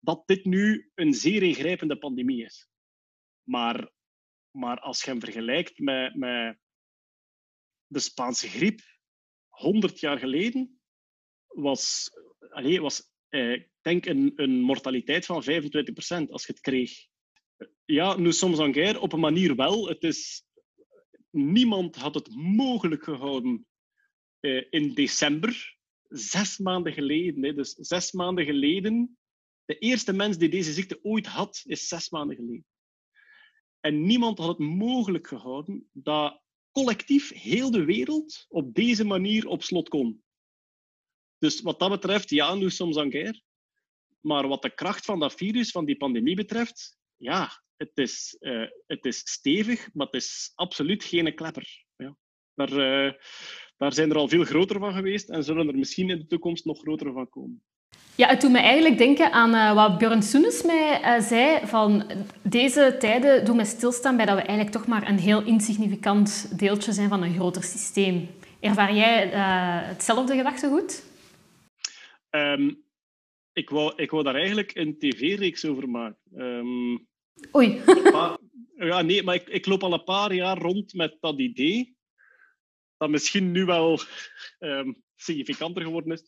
dat 0.00 0.22
dit 0.26 0.44
nu 0.44 0.90
een 0.94 1.14
zeer 1.14 1.42
ingrijpende 1.42 1.98
pandemie 1.98 2.44
is. 2.44 2.68
Maar, 3.42 3.90
maar 4.50 4.80
als 4.80 5.02
je 5.02 5.10
hem 5.10 5.20
vergelijkt 5.20 5.78
met, 5.78 6.14
met 6.14 6.58
de 7.86 8.00
Spaanse 8.00 8.48
griep, 8.48 8.80
100 9.48 10.00
jaar 10.00 10.18
geleden, 10.18 10.80
was, 11.46 12.10
allez, 12.50 12.78
was 12.78 13.12
eh, 13.28 13.62
denk 13.80 14.06
een, 14.06 14.32
een 14.36 14.60
mortaliteit 14.60 15.26
van 15.26 15.42
25% 15.42 15.46
als 16.30 16.46
je 16.46 16.52
het 16.52 16.60
kreeg 16.60 17.06
ja, 17.84 18.16
nu 18.16 18.32
soms 18.32 18.58
en 18.58 18.98
op 18.98 19.12
een 19.12 19.20
manier 19.20 19.56
wel. 19.56 19.88
Het 19.88 20.02
is, 20.02 20.45
niemand 21.36 21.96
had 21.96 22.14
het 22.14 22.34
mogelijk 22.36 23.04
gehouden 23.04 23.66
eh, 24.40 24.64
in 24.70 24.94
december, 24.94 25.76
zes 26.08 26.58
maanden 26.58 26.92
geleden. 26.92 27.44
Hè, 27.44 27.54
dus 27.54 27.72
zes 27.72 28.12
maanden 28.12 28.44
geleden, 28.44 29.18
de 29.64 29.78
eerste 29.78 30.12
mens 30.12 30.38
die 30.38 30.48
deze 30.48 30.72
ziekte 30.72 30.98
ooit 31.02 31.26
had, 31.26 31.62
is 31.64 31.88
zes 31.88 32.10
maanden 32.10 32.36
geleden. 32.36 32.66
En 33.80 34.06
niemand 34.06 34.38
had 34.38 34.48
het 34.48 34.58
mogelijk 34.58 35.26
gehouden 35.26 35.88
dat 35.92 36.42
collectief 36.70 37.32
heel 37.32 37.70
de 37.70 37.84
wereld 37.84 38.46
op 38.48 38.74
deze 38.74 39.04
manier 39.04 39.46
op 39.46 39.62
slot 39.62 39.88
kon. 39.88 40.24
Dus 41.38 41.60
wat 41.60 41.78
dat 41.78 41.90
betreft, 41.90 42.30
ja, 42.30 42.54
nu 42.54 42.70
soms 42.70 42.96
en 42.96 43.10
guerre. 43.10 43.42
Maar 44.20 44.48
wat 44.48 44.62
de 44.62 44.74
kracht 44.74 45.04
van 45.04 45.18
dat 45.18 45.34
virus, 45.34 45.70
van 45.70 45.84
die 45.84 45.96
pandemie 45.96 46.36
betreft, 46.36 46.98
ja, 47.16 47.64
het 47.76 47.90
is, 47.94 48.36
uh, 48.40 48.66
het 48.86 49.04
is 49.04 49.18
stevig, 49.18 49.88
maar 49.92 50.06
het 50.06 50.14
is 50.14 50.52
absoluut 50.54 51.04
geen 51.04 51.34
klepper. 51.34 51.84
Ja. 51.96 52.16
Daar, 52.54 52.72
uh, 52.72 53.12
daar 53.76 53.92
zijn 53.92 54.10
er 54.10 54.16
al 54.16 54.28
veel 54.28 54.44
groter 54.44 54.78
van 54.78 54.92
geweest 54.92 55.28
en 55.28 55.44
zullen 55.44 55.68
er 55.68 55.78
misschien 55.78 56.10
in 56.10 56.18
de 56.18 56.26
toekomst 56.26 56.64
nog 56.64 56.78
groter 56.78 57.12
van 57.12 57.28
komen. 57.28 57.62
Ja, 58.14 58.28
het 58.28 58.40
doet 58.40 58.50
me 58.50 58.58
eigenlijk 58.58 58.98
denken 58.98 59.32
aan 59.32 59.54
uh, 59.54 59.74
wat 59.74 59.98
Björn 59.98 60.22
Soenes 60.22 60.62
mij 60.62 61.00
uh, 61.02 61.20
zei. 61.20 61.66
Van 61.66 62.10
deze 62.42 62.96
tijden 62.98 63.44
doen 63.44 63.56
mij 63.56 63.64
stilstaan 63.64 64.16
bij 64.16 64.26
dat 64.26 64.34
we 64.34 64.42
eigenlijk 64.42 64.76
toch 64.76 64.86
maar 64.86 65.08
een 65.08 65.18
heel 65.18 65.44
insignificant 65.44 66.58
deeltje 66.58 66.92
zijn 66.92 67.08
van 67.08 67.22
een 67.22 67.34
groter 67.34 67.62
systeem. 67.62 68.28
Ervaar 68.60 68.94
jij 68.94 69.26
uh, 69.26 69.88
hetzelfde 69.88 70.36
gedachtegoed? 70.36 71.04
Um, 72.30 72.82
ik, 73.52 73.70
wou, 73.70 73.92
ik 73.96 74.10
wou 74.10 74.22
daar 74.22 74.34
eigenlijk 74.34 74.74
een 74.74 74.98
tv-reeks 74.98 75.64
over 75.64 75.88
maken. 75.88 76.18
Um, 76.36 77.06
Oei. 77.54 77.82
ja, 78.90 79.02
nee, 79.02 79.22
maar 79.22 79.34
ik, 79.34 79.48
ik 79.48 79.66
loop 79.66 79.82
al 79.82 79.92
een 79.92 80.04
paar 80.04 80.34
jaar 80.34 80.58
rond 80.58 80.94
met 80.94 81.16
dat 81.20 81.38
idee. 81.38 81.96
Dat 82.96 83.10
misschien 83.10 83.50
nu 83.50 83.64
wel 83.64 84.00
um, 84.58 85.02
significanter 85.14 85.82
geworden 85.82 86.12
is. 86.12 86.24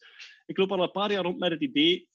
Ik 0.47 0.57
loop 0.57 0.73
al 0.73 0.83
een 0.83 0.91
paar 0.91 1.13
jaar 1.13 1.23
rond 1.23 1.39
met 1.39 1.51
het 1.51 1.61
idee. 1.61 2.09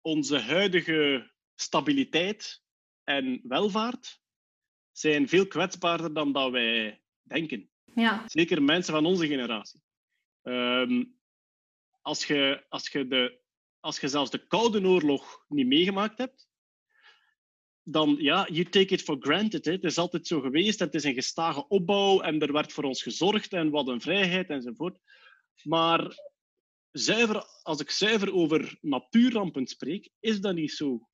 Onze 0.00 0.38
huidige 0.38 1.32
stabiliteit 1.54 2.62
en 3.04 3.40
welvaart 3.42 4.20
zijn 4.92 5.28
veel 5.28 5.46
kwetsbaarder 5.46 6.14
dan 6.14 6.32
dat 6.32 6.50
wij 6.50 7.02
denken. 7.22 7.70
Ja. 7.94 8.24
Zeker 8.26 8.62
mensen 8.62 8.94
van 8.94 9.06
onze 9.06 9.26
generatie. 9.26 9.82
Um, 10.42 11.18
als, 12.02 12.24
je, 12.24 12.64
als, 12.68 12.88
je 12.88 13.08
de, 13.08 13.40
als 13.80 14.00
je 14.00 14.08
zelfs 14.08 14.30
de 14.30 14.46
Koude 14.46 14.86
Oorlog 14.86 15.44
niet 15.48 15.66
meegemaakt 15.66 16.18
hebt, 16.18 16.47
dan 17.90 18.16
ja, 18.18 18.48
you 18.50 18.64
take 18.64 18.94
it 18.94 19.02
for 19.02 19.16
granted. 19.20 19.64
Het 19.64 19.84
is 19.84 19.98
altijd 19.98 20.26
zo 20.26 20.40
geweest, 20.40 20.78
het 20.78 20.94
is 20.94 21.04
een 21.04 21.14
gestage 21.14 21.68
opbouw 21.68 22.20
en 22.20 22.40
er 22.40 22.52
werd 22.52 22.72
voor 22.72 22.84
ons 22.84 23.02
gezorgd 23.02 23.52
en 23.52 23.70
wat 23.70 23.88
een 23.88 24.00
vrijheid 24.00 24.48
enzovoort. 24.48 24.98
Maar 25.62 26.14
zuiver, 26.90 27.44
als 27.62 27.80
ik 27.80 27.90
zuiver 27.90 28.34
over 28.34 28.78
natuurrampen 28.80 29.66
spreek, 29.66 30.10
is 30.20 30.40
dat 30.40 30.54
niet 30.54 30.72
zo. 30.72 31.08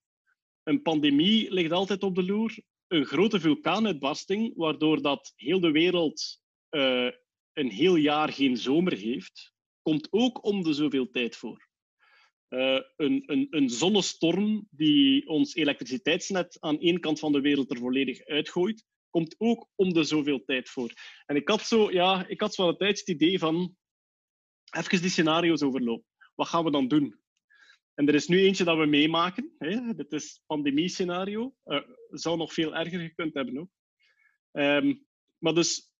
Een 0.62 0.82
pandemie 0.82 1.52
ligt 1.52 1.72
altijd 1.72 2.02
op 2.02 2.14
de 2.14 2.24
loer, 2.24 2.58
een 2.86 3.04
grote 3.04 3.40
vulkaanuitbarsting, 3.40 4.52
waardoor 4.56 5.02
dat 5.02 5.32
heel 5.36 5.60
de 5.60 5.70
wereld 5.70 6.40
uh, 6.70 7.10
een 7.52 7.70
heel 7.70 7.96
jaar 7.96 8.32
geen 8.32 8.56
zomer 8.56 8.92
heeft, 8.92 9.52
komt 9.82 10.08
ook 10.10 10.44
om 10.44 10.62
de 10.62 10.72
zoveel 10.72 11.10
tijd 11.10 11.36
voor. 11.36 11.68
Uh, 12.54 12.80
een, 12.96 13.22
een, 13.26 13.46
een, 13.50 13.70
zonnestorm 13.70 14.66
die 14.70 15.28
ons 15.28 15.54
elektriciteitsnet 15.54 16.56
aan 16.60 16.80
één 16.80 17.00
kant 17.00 17.18
van 17.18 17.32
de 17.32 17.40
wereld 17.40 17.70
er 17.70 17.78
volledig 17.78 18.24
uitgooit, 18.24 18.84
komt 19.10 19.34
ook 19.38 19.68
om 19.74 19.92
de 19.92 20.04
zoveel 20.04 20.44
tijd 20.44 20.68
voor. 20.68 20.92
En 21.26 21.36
ik 21.36 21.48
had 21.48 21.60
zo, 21.60 21.90
ja, 21.90 22.26
ik 22.26 22.40
had 22.40 22.54
zo 22.54 22.68
een 22.68 22.76
tijd 22.76 22.98
het 22.98 23.08
idee 23.08 23.38
van 23.38 23.76
even 24.70 25.00
die 25.00 25.10
scenario's 25.10 25.62
overlopen. 25.62 26.06
Wat 26.34 26.48
gaan 26.48 26.64
we 26.64 26.70
dan 26.70 26.88
doen? 26.88 27.20
En 27.94 28.08
er 28.08 28.14
is 28.14 28.26
nu 28.26 28.38
eentje 28.40 28.64
dat 28.64 28.78
we 28.78 28.86
meemaken. 28.86 29.54
Hè? 29.58 29.94
Dit 29.94 30.12
is 30.12 30.42
pandemie-scenario. 30.46 31.54
Uh, 31.64 31.80
zou 32.10 32.36
nog 32.36 32.52
veel 32.52 32.74
erger 32.74 33.00
gekund 33.00 33.34
hebben 33.34 33.58
ook. 33.58 33.70
Um, 34.52 35.06
maar 35.38 35.54
dus 35.54 35.93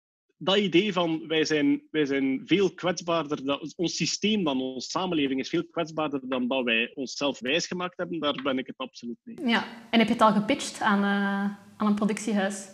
dat 0.44 0.57
idee 0.57 0.92
van 0.92 1.26
wij 1.26 1.44
zijn, 1.44 1.83
wij 1.90 2.04
zijn 2.04 2.42
veel 2.44 2.74
kwetsbaarder, 2.74 3.44
dat, 3.44 3.74
ons 3.76 3.96
systeem 3.96 4.44
dan, 4.44 4.61
onze 4.61 4.90
samenleving 4.90 5.40
is 5.40 5.48
veel 5.48 5.64
kwetsbaarder 5.70 6.20
dan 6.28 6.48
dat 6.48 6.64
wij 6.64 6.92
onszelf 6.94 7.40
wijsgemaakt 7.40 7.96
hebben, 7.96 8.20
daar 8.20 8.40
ben 8.42 8.59
ik 8.59 8.66
het 8.66 8.76
absoluut 8.76 9.18
mee. 9.22 9.48
Ja, 9.48 9.64
en 9.90 9.98
heb 9.98 10.07
je 10.07 10.12
het 10.12 10.22
al 10.22 10.33
gepitcht 10.33 10.80
aan, 10.80 10.98
uh, 10.98 11.57
aan 11.76 11.87
een 11.87 11.94
productiehuis? 11.94 12.68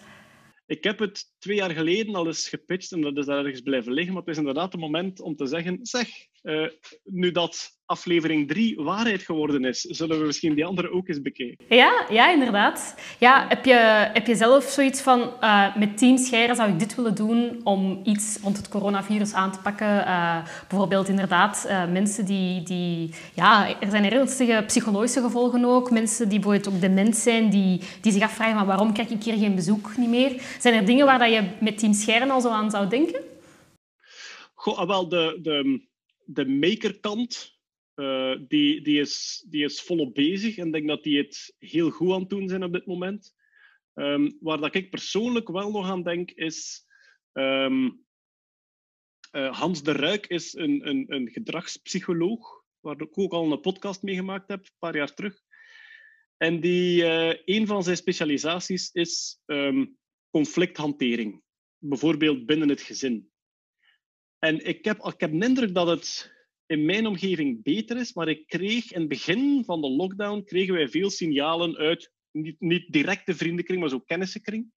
Ik 0.66 0.84
heb 0.84 0.98
het 0.98 1.26
twee 1.40 1.56
jaar 1.56 1.70
geleden 1.70 2.14
al 2.14 2.26
eens 2.26 2.48
gepitcht 2.48 2.92
en 2.92 3.00
dat 3.00 3.16
is 3.16 3.26
daar 3.26 3.38
ergens 3.38 3.60
blijven 3.60 3.92
liggen, 3.92 4.12
maar 4.12 4.22
het 4.22 4.30
is 4.30 4.38
inderdaad 4.38 4.72
het 4.72 4.80
moment 4.80 5.20
om 5.20 5.36
te 5.36 5.46
zeggen, 5.46 5.78
zeg, 5.82 6.08
uh, 6.42 6.66
nu 7.04 7.30
dat 7.30 7.78
aflevering 7.86 8.48
3 8.48 8.76
waarheid 8.76 9.22
geworden 9.22 9.64
is, 9.64 9.80
zullen 9.80 10.20
we 10.20 10.26
misschien 10.26 10.54
die 10.54 10.64
andere 10.64 10.92
ook 10.92 11.08
eens 11.08 11.22
bekijken. 11.22 11.64
Ja, 11.68 12.06
ja 12.10 12.32
inderdaad. 12.32 12.94
Ja, 13.18 13.46
heb, 13.48 13.64
je, 13.64 13.74
heb 14.12 14.26
je 14.26 14.34
zelf 14.34 14.64
zoiets 14.64 15.00
van, 15.00 15.32
uh, 15.40 15.76
met 15.76 15.98
Team 15.98 16.18
Scheire 16.18 16.54
zou 16.54 16.70
ik 16.70 16.78
dit 16.78 16.94
willen 16.94 17.14
doen 17.14 17.60
om 17.64 18.00
iets 18.04 18.38
rond 18.42 18.56
het 18.56 18.68
coronavirus 18.68 19.32
aan 19.32 19.52
te 19.52 19.58
pakken? 19.60 19.86
Uh, 19.86 20.36
bijvoorbeeld 20.68 21.08
inderdaad 21.08 21.68
mensen 21.92 22.24
die, 22.24 22.62
die... 22.62 23.10
Ja, 23.34 23.80
er 23.80 23.90
zijn 23.90 24.12
ernstige 24.12 24.64
psychologische 24.66 25.20
gevolgen 25.20 25.64
ook. 25.64 25.90
Mensen 25.90 26.28
die 26.28 26.38
bijvoorbeeld 26.38 26.74
ook 26.74 26.80
dement 26.80 27.16
zijn, 27.16 27.50
die, 27.50 27.80
die 28.00 28.12
zich 28.12 28.22
afvragen 28.22 28.56
van 28.58 28.66
waarom 28.66 28.92
krijg 28.92 29.08
ik 29.08 29.22
hier 29.22 29.38
geen 29.38 29.54
bezoek 29.54 29.96
niet 29.96 30.08
meer? 30.08 30.42
Zijn 30.60 30.74
er 30.74 30.86
dingen 30.86 31.06
waar 31.06 31.18
dat 31.18 31.29
je 31.30 31.56
met 31.60 31.78
Team 31.78 31.92
Scheire 31.92 32.30
al 32.30 32.40
zo 32.40 32.48
aan 32.48 32.70
zou 32.70 32.88
denken? 32.88 33.24
Goh, 34.54 34.86
wel, 34.86 35.08
de... 35.08 35.38
de 35.42 35.88
de 36.32 36.46
makerkant, 36.46 37.58
uh, 37.94 38.36
die, 38.48 38.80
die, 38.82 39.00
is, 39.00 39.44
die 39.48 39.64
is 39.64 39.82
volop 39.82 40.14
bezig 40.14 40.56
en 40.56 40.70
denk 40.70 40.88
dat 40.88 41.02
die 41.02 41.18
het 41.18 41.54
heel 41.58 41.90
goed 41.90 42.12
aan 42.12 42.20
het 42.20 42.28
doen 42.28 42.48
zijn 42.48 42.64
op 42.64 42.72
dit 42.72 42.86
moment. 42.86 43.34
Um, 43.94 44.36
waar 44.40 44.60
dat 44.60 44.74
ik 44.74 44.90
persoonlijk 44.90 45.48
wel 45.48 45.70
nog 45.70 45.88
aan 45.88 46.02
denk, 46.02 46.30
is 46.30 46.86
um, 47.32 48.04
uh, 49.32 49.58
Hans 49.58 49.82
de 49.82 49.92
Ruik 49.92 50.26
is 50.26 50.54
een, 50.54 50.88
een, 50.88 51.04
een 51.08 51.28
gedragspsycholoog, 51.28 52.64
waar 52.80 53.00
ik 53.00 53.18
ook 53.18 53.32
al 53.32 53.52
een 53.52 53.60
podcast 53.60 54.02
mee 54.02 54.14
gemaakt 54.14 54.48
heb, 54.48 54.60
een 54.60 54.78
paar 54.78 54.96
jaar 54.96 55.14
terug. 55.14 55.42
En 56.36 56.60
die, 56.60 57.02
uh, 57.02 57.34
een 57.44 57.66
van 57.66 57.82
zijn 57.82 57.96
specialisaties 57.96 58.90
is 58.92 59.40
um, 59.46 59.98
conflicthantering, 60.30 61.42
bijvoorbeeld 61.78 62.46
binnen 62.46 62.68
het 62.68 62.80
gezin. 62.80 63.30
En 64.38 64.66
ik 64.66 64.84
heb, 64.84 64.98
ik 64.98 65.20
heb 65.20 65.32
de 65.32 65.46
indruk 65.46 65.74
dat 65.74 65.86
het 65.86 66.38
in 66.66 66.84
mijn 66.84 67.06
omgeving 67.06 67.62
beter 67.62 67.96
is, 67.96 68.12
maar 68.12 68.28
ik 68.28 68.46
kreeg 68.46 68.92
in 68.92 69.00
het 69.00 69.08
begin 69.08 69.64
van 69.64 69.80
de 69.80 69.90
lockdown 69.90 70.44
kregen 70.44 70.74
wij 70.74 70.88
veel 70.88 71.10
signalen 71.10 71.76
uit, 71.76 72.12
niet, 72.30 72.60
niet 72.60 72.92
directe 72.92 73.34
vriendenkring, 73.34 73.80
maar 73.80 73.88
zo 73.88 74.00
kennissenkring, 74.00 74.72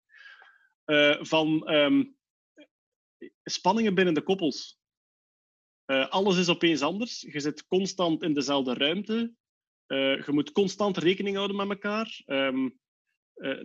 uh, 0.85 1.23
van 1.23 1.73
um, 1.73 2.17
spanningen 3.43 3.95
binnen 3.95 4.13
de 4.13 4.21
koppels. 4.21 4.81
Uh, 5.85 6.09
alles 6.09 6.37
is 6.37 6.49
opeens 6.49 6.81
anders. 6.81 7.21
Je 7.21 7.39
zit 7.39 7.67
constant 7.67 8.23
in 8.23 8.33
dezelfde 8.33 8.73
ruimte. 8.73 9.33
Uh, 9.87 10.25
je 10.25 10.31
moet 10.31 10.51
constant 10.51 10.97
rekening 10.97 11.35
houden 11.35 11.55
met 11.55 11.69
elkaar. 11.69 12.21
Um, 12.25 12.79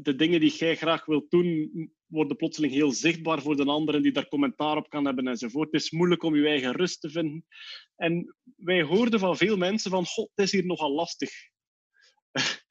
de 0.03 0.15
dingen 0.17 0.41
die 0.41 0.57
jij 0.57 0.77
graag 0.77 1.05
wilt 1.05 1.31
doen, 1.31 1.71
worden 2.07 2.37
plotseling 2.37 2.73
heel 2.73 2.93
zichtbaar 2.93 3.43
voor 3.43 3.57
de 3.57 3.65
anderen 3.65 4.03
die 4.03 4.13
daar 4.13 4.29
commentaar 4.29 4.77
op 4.77 4.89
kan 4.89 5.05
hebben 5.05 5.29
enzovoort. 5.29 5.73
Het 5.73 5.83
is 5.83 5.91
moeilijk 5.91 6.23
om 6.23 6.37
je 6.37 6.47
eigen 6.47 6.73
rust 6.73 7.01
te 7.01 7.11
vinden. 7.11 7.45
En 7.97 8.37
wij 8.57 8.83
hoorden 8.83 9.21
van 9.21 9.37
veel 9.37 9.57
mensen 9.57 9.91
van, 9.91 10.07
god, 10.07 10.31
het 10.35 10.47
is 10.47 10.53
hier 10.53 10.67
nogal 10.67 10.93
lastig. 10.93 11.31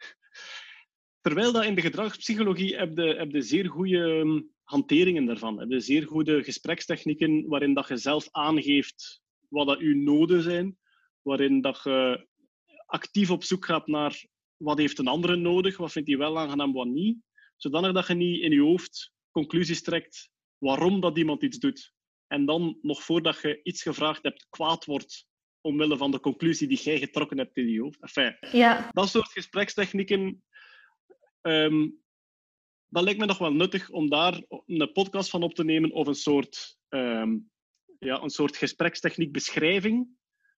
Terwijl 1.21 1.51
dat 1.51 1.63
in 1.63 1.75
de 1.75 1.81
gedragspsychologie 1.81 2.75
heb 2.75 2.97
je, 2.97 3.03
heb 3.03 3.31
je 3.31 3.41
zeer 3.41 3.69
goede 3.69 4.19
ehm, 4.19 4.41
hanteringen 4.63 5.25
daarvan. 5.25 5.59
Heb 5.59 5.69
je 5.69 5.79
zeer 5.79 6.07
goede 6.07 6.43
gesprekstechnieken 6.43 7.47
waarin 7.47 7.73
dat 7.73 7.87
je 7.87 7.97
zelf 7.97 8.27
aangeeft 8.31 9.21
wat 9.49 9.67
dat 9.67 9.79
je 9.79 9.95
noden 9.95 10.41
zijn. 10.41 10.77
Waarin 11.21 11.61
dat 11.61 11.81
je 11.83 12.27
actief 12.85 13.29
op 13.29 13.43
zoek 13.43 13.65
gaat 13.65 13.87
naar 13.87 14.25
wat 14.57 14.77
heeft 14.77 14.99
een 14.99 15.07
andere 15.07 15.35
nodig, 15.35 15.77
wat 15.77 15.91
vindt 15.91 16.07
hij 16.07 16.17
wel 16.17 16.39
aangenaam, 16.39 16.73
wat 16.73 16.87
niet. 16.87 17.17
Zodanig 17.55 17.93
dat 17.93 18.07
je 18.07 18.13
niet 18.13 18.41
in 18.41 18.51
je 18.51 18.61
hoofd 18.61 19.13
conclusies 19.31 19.81
trekt 19.81 20.29
waarom 20.57 20.99
dat 20.99 21.17
iemand 21.17 21.43
iets 21.43 21.57
doet. 21.57 21.93
En 22.27 22.45
dan, 22.45 22.77
nog 22.81 23.03
voordat 23.03 23.41
je 23.41 23.59
iets 23.63 23.81
gevraagd 23.81 24.23
hebt, 24.23 24.47
kwaad 24.49 24.85
wordt 24.85 25.27
omwille 25.61 25.97
van 25.97 26.11
de 26.11 26.19
conclusie 26.19 26.67
die 26.67 26.77
jij 26.77 26.99
getrokken 26.99 27.37
hebt 27.37 27.57
in 27.57 27.69
je 27.69 27.81
hoofd. 27.81 28.01
Enfin, 28.01 28.37
ja. 28.51 28.89
Dat 28.91 29.09
soort 29.09 29.31
gesprekstechnieken, 29.31 30.43
um, 31.41 32.03
dat 32.87 33.03
lijkt 33.03 33.19
me 33.19 33.25
nog 33.25 33.37
wel 33.37 33.53
nuttig 33.53 33.89
om 33.89 34.09
daar 34.09 34.41
een 34.65 34.91
podcast 34.91 35.29
van 35.29 35.43
op 35.43 35.53
te 35.53 35.63
nemen 35.63 35.91
of 35.91 36.07
een 36.07 36.15
soort, 36.15 36.77
um, 36.89 37.51
ja, 37.99 38.21
een 38.21 38.29
soort 38.29 38.57
gesprekstechniek 38.57 39.31
beschrijving. 39.31 40.07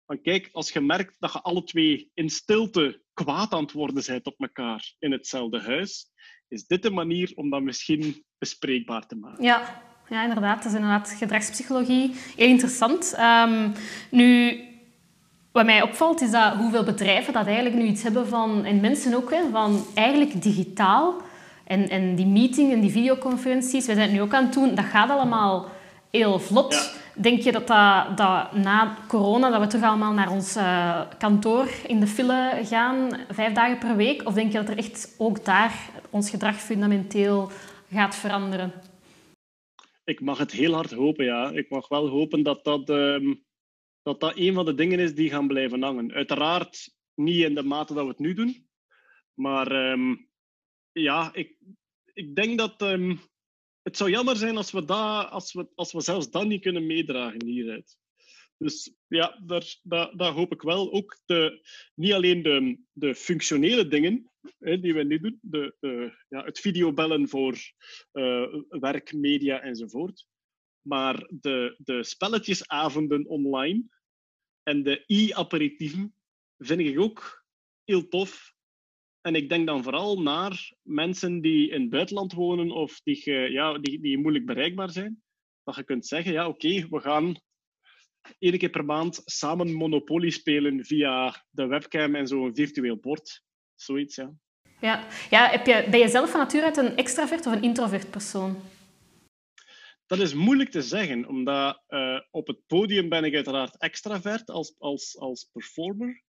Van 0.09 0.21
kijk, 0.21 0.49
als 0.51 0.71
je 0.71 0.81
merkt 0.81 1.15
dat 1.19 1.33
je 1.33 1.41
alle 1.41 1.63
twee 1.63 2.11
in 2.13 2.29
stilte 2.29 3.01
kwaad 3.13 3.53
aan 3.53 3.61
het 3.61 3.71
worden 3.71 4.03
bent 4.07 4.25
op 4.25 4.35
elkaar 4.37 4.93
in 4.99 5.11
hetzelfde 5.11 5.61
huis, 5.61 6.11
is 6.47 6.67
dit 6.67 6.83
de 6.83 6.91
manier 6.91 7.31
om 7.35 7.49
dat 7.49 7.61
misschien 7.61 8.23
bespreekbaar 8.37 9.07
te 9.07 9.15
maken. 9.15 9.43
Ja, 9.43 9.81
ja 10.07 10.23
inderdaad. 10.23 10.63
Dat 10.63 10.71
is 10.71 10.79
inderdaad 10.79 11.09
gedragspsychologie. 11.09 12.11
Heel 12.35 12.47
interessant. 12.47 13.15
Um, 13.19 13.73
nu, 14.11 14.59
wat 15.51 15.65
mij 15.65 15.81
opvalt, 15.81 16.21
is 16.21 16.31
dat 16.31 16.53
hoeveel 16.53 16.83
bedrijven 16.83 17.33
dat 17.33 17.45
eigenlijk 17.45 17.75
nu 17.75 17.83
iets 17.83 18.03
hebben 18.03 18.27
van, 18.27 18.65
en 18.65 18.79
mensen 18.79 19.13
ook, 19.13 19.31
hè, 19.31 19.49
van 19.51 19.85
eigenlijk 19.93 20.41
digitaal. 20.41 21.21
En, 21.65 21.89
en 21.89 22.15
die 22.15 22.27
meeting 22.27 22.71
en 22.71 22.81
die 22.81 22.91
videoconferenties, 22.91 23.85
wij 23.85 23.95
zijn 23.95 24.07
het 24.07 24.11
nu 24.11 24.21
ook 24.21 24.33
aan 24.33 24.43
het 24.43 24.53
doen, 24.53 24.75
dat 24.75 24.85
gaat 24.85 25.09
allemaal 25.09 25.69
heel 26.11 26.39
vlot. 26.39 26.73
Ja. 26.73 26.98
Denk 27.21 27.41
je 27.41 27.51
dat, 27.51 27.67
dat, 28.17 28.53
na 28.53 28.97
corona 29.07 29.49
dat 29.49 29.61
we 29.61 29.67
terug 29.67 29.85
allemaal 29.85 30.13
naar 30.13 30.31
ons 30.31 30.57
uh, 30.57 31.09
kantoor 31.17 31.67
in 31.87 31.99
de 31.99 32.07
file 32.07 32.61
gaan, 32.63 33.25
vijf 33.29 33.53
dagen 33.53 33.77
per 33.77 33.95
week? 33.95 34.27
Of 34.27 34.33
denk 34.33 34.51
je 34.51 34.57
dat 34.57 34.69
er 34.69 34.77
echt 34.77 35.15
ook 35.17 35.45
daar 35.45 35.89
ons 36.09 36.29
gedrag 36.29 36.55
fundamenteel 36.55 37.51
gaat 37.91 38.15
veranderen? 38.15 38.73
Ik 40.03 40.21
mag 40.21 40.37
het 40.37 40.51
heel 40.51 40.73
hard 40.73 40.91
hopen, 40.91 41.25
ja. 41.25 41.51
Ik 41.51 41.69
mag 41.69 41.87
wel 41.87 42.07
hopen 42.07 42.43
dat 42.43 42.63
dat, 42.63 42.89
um, 42.89 43.43
dat 44.01 44.19
dat 44.19 44.37
een 44.37 44.53
van 44.53 44.65
de 44.65 44.75
dingen 44.75 44.99
is 44.99 45.15
die 45.15 45.29
gaan 45.29 45.47
blijven 45.47 45.83
hangen. 45.83 46.11
Uiteraard 46.11 46.95
niet 47.15 47.43
in 47.43 47.55
de 47.55 47.63
mate 47.63 47.93
dat 47.93 48.03
we 48.03 48.09
het 48.09 48.19
nu 48.19 48.33
doen, 48.33 48.67
maar 49.33 49.71
ehm, 49.71 50.15
ja, 50.91 51.29
ik, 51.33 51.57
ik 52.13 52.35
denk 52.35 52.57
dat 52.57 52.81
ehm, 52.81 53.15
het 53.89 53.97
zou 53.97 54.09
jammer 54.09 54.35
zijn 54.35 54.57
als 54.57 54.71
we, 54.71 54.85
dat, 54.85 55.29
als, 55.29 55.53
we, 55.53 55.67
als 55.75 55.91
we 55.91 56.01
zelfs 56.01 56.29
dat 56.29 56.45
niet 56.45 56.61
kunnen 56.61 56.85
meedragen 56.85 57.45
hieruit. 57.45 57.97
Dus 58.57 58.93
ja, 59.07 59.41
daar, 59.45 59.75
daar, 59.83 60.17
daar 60.17 60.31
hoop 60.31 60.51
ik 60.51 60.61
wel 60.61 60.91
ook 60.93 61.19
de, 61.25 61.67
niet 61.95 62.13
alleen 62.13 62.43
de, 62.43 62.79
de 62.91 63.15
functionele 63.15 63.87
dingen 63.87 64.31
hè, 64.59 64.79
die 64.79 64.93
we 64.93 65.03
nu 65.03 65.19
doen, 65.19 65.39
de, 65.41 65.75
de, 65.79 66.17
ja, 66.29 66.43
het 66.43 66.59
videobellen 66.59 67.29
voor 67.29 67.57
uh, 68.13 68.53
werk, 68.69 69.13
media 69.13 69.61
enzovoort, 69.61 70.27
maar 70.81 71.27
de, 71.29 71.75
de 71.77 72.03
spelletjesavonden 72.03 73.25
online 73.25 73.83
en 74.63 74.83
de 74.83 75.03
e-aperitieven 75.05 76.15
vind 76.57 76.79
ik 76.79 76.99
ook 76.99 77.45
heel 77.83 78.07
tof. 78.07 78.53
En 79.21 79.35
ik 79.35 79.49
denk 79.49 79.67
dan 79.67 79.83
vooral 79.83 80.21
naar 80.21 80.71
mensen 80.81 81.41
die 81.41 81.69
in 81.69 81.81
het 81.81 81.89
buitenland 81.89 82.33
wonen 82.33 82.71
of 82.71 82.99
die, 83.03 83.31
ja, 83.31 83.77
die, 83.77 84.01
die 84.01 84.17
moeilijk 84.17 84.45
bereikbaar 84.45 84.89
zijn. 84.89 85.21
Dat 85.63 85.75
je 85.75 85.83
kunt 85.83 86.07
zeggen, 86.07 86.31
ja 86.31 86.47
oké, 86.47 86.87
we 86.89 86.99
gaan 86.99 87.35
één 88.39 88.57
keer 88.57 88.69
per 88.69 88.85
maand 88.85 89.21
samen 89.25 89.73
Monopoly 89.73 90.29
spelen 90.29 90.85
via 90.85 91.45
de 91.49 91.65
webcam 91.65 92.15
en 92.15 92.27
zo'n 92.27 92.55
virtueel 92.55 92.97
bord. 92.97 93.43
Zoiets, 93.75 94.15
ja. 94.15 94.33
Ja, 94.81 95.07
ja 95.29 95.49
heb 95.49 95.65
je, 95.65 95.87
ben 95.89 95.99
je 95.99 96.07
zelf 96.07 96.31
van 96.31 96.39
nature 96.39 96.63
uit 96.63 96.77
een 96.77 96.95
extravert 96.95 97.45
of 97.45 97.53
een 97.53 97.63
introvert 97.63 98.09
persoon? 98.09 98.57
Dat 100.05 100.19
is 100.19 100.33
moeilijk 100.33 100.69
te 100.69 100.81
zeggen, 100.81 101.27
omdat 101.27 101.83
uh, 101.89 102.19
op 102.31 102.47
het 102.47 102.67
podium 102.67 103.09
ben 103.09 103.23
ik 103.23 103.35
uiteraard 103.35 103.77
extravert 103.77 104.49
als, 104.49 104.75
als, 104.77 105.17
als 105.17 105.49
performer. 105.51 106.23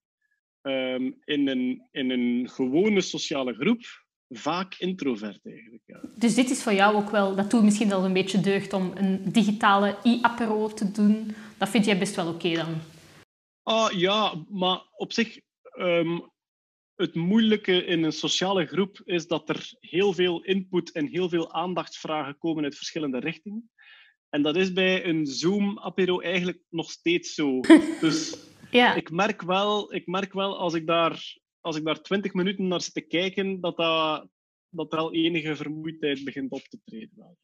Um, 0.62 1.20
in, 1.24 1.48
een, 1.48 1.88
in 1.90 2.10
een 2.10 2.48
gewone 2.48 3.00
sociale 3.00 3.54
groep 3.54 3.80
vaak 4.28 4.74
introvert 4.78 5.40
eigenlijk. 5.46 5.82
Ja. 5.86 6.00
Dus 6.16 6.34
dit 6.34 6.50
is 6.50 6.62
voor 6.62 6.72
jou 6.72 6.96
ook 6.96 7.10
wel, 7.10 7.34
dat 7.36 7.50
doet 7.50 7.62
misschien 7.62 7.88
wel 7.88 8.04
een 8.04 8.12
beetje 8.12 8.40
deugd 8.40 8.72
om 8.72 8.92
een 8.94 9.32
digitale 9.32 9.96
e-apero 10.02 10.68
te 10.68 10.90
doen. 10.92 11.34
Dat 11.58 11.68
vind 11.68 11.84
jij 11.84 11.98
best 11.98 12.16
wel 12.16 12.28
oké 12.28 12.54
dan? 12.54 12.80
Ah, 13.62 13.92
ja, 13.92 14.44
maar 14.48 14.82
op 14.96 15.12
zich, 15.12 15.40
um, 15.78 16.30
het 16.94 17.14
moeilijke 17.14 17.84
in 17.84 18.02
een 18.02 18.12
sociale 18.12 18.66
groep 18.66 19.00
is 19.04 19.26
dat 19.26 19.48
er 19.48 19.72
heel 19.80 20.12
veel 20.12 20.42
input 20.42 20.92
en 20.92 21.06
heel 21.06 21.28
veel 21.28 21.52
aandachtsvragen 21.52 22.38
komen 22.38 22.64
uit 22.64 22.76
verschillende 22.76 23.18
richtingen. 23.18 23.70
En 24.28 24.42
dat 24.42 24.56
is 24.56 24.72
bij 24.72 25.04
een 25.04 25.26
Zoom-apero 25.26 26.20
eigenlijk 26.20 26.62
nog 26.68 26.90
steeds 26.90 27.34
zo. 27.34 27.60
Dus 28.00 28.36
ja. 28.70 28.94
ik, 28.94 29.10
merk 29.10 29.42
wel, 29.42 29.94
ik 29.94 30.06
merk 30.06 30.32
wel 30.32 30.58
als 30.58 30.74
ik 30.74 30.86
daar 30.86 31.38
als 31.60 31.76
ik 31.76 31.84
daar 31.84 32.00
twintig 32.00 32.32
minuten 32.32 32.68
naar 32.68 32.80
zit 32.80 32.94
te 32.94 33.00
kijken, 33.00 33.60
dat, 33.60 33.76
dat, 33.76 34.26
dat 34.68 34.92
er 34.92 34.98
al 34.98 35.12
enige 35.12 35.56
vermoeidheid 35.56 36.24
begint 36.24 36.50
op 36.50 36.62
te 36.62 36.78
treden. 36.84 37.36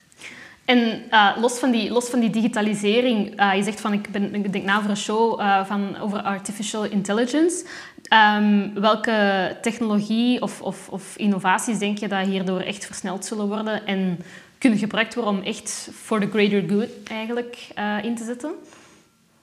En 0.65 1.05
uh, 1.11 1.37
los, 1.41 1.59
van 1.59 1.71
die, 1.71 1.91
los 1.91 2.09
van 2.09 2.21
die 2.21 2.31
digitalisering, 2.31 3.41
uh, 3.41 3.55
je 3.57 3.62
zegt 3.62 3.81
van 3.81 3.93
ik, 3.93 4.11
ben, 4.11 4.35
ik 4.35 4.53
denk 4.53 4.65
na 4.65 4.81
voor 4.81 4.91
een 4.91 4.97
show 4.97 5.41
uh, 5.41 5.67
van, 5.67 5.97
over 5.97 6.23
artificial 6.23 6.85
intelligence. 6.85 7.67
Um, 8.39 8.75
welke 8.75 9.59
technologie 9.62 10.43
of, 10.43 10.62
of, 10.62 10.89
of 10.89 11.17
innovaties 11.17 11.79
denk 11.79 11.99
je 11.99 12.09
dat 12.09 12.27
hierdoor 12.27 12.61
echt 12.61 12.87
versneld 12.87 13.25
zullen 13.25 13.49
worden 13.49 13.87
en 13.87 14.19
kunnen 14.59 14.79
gebruikt 14.79 15.15
worden 15.15 15.33
om 15.33 15.43
echt 15.43 15.89
voor 15.93 16.21
the 16.21 16.31
greater 16.31 16.69
good 16.69 16.89
eigenlijk 17.05 17.69
in 18.03 18.15
te 18.15 18.25
zetten? 18.25 18.55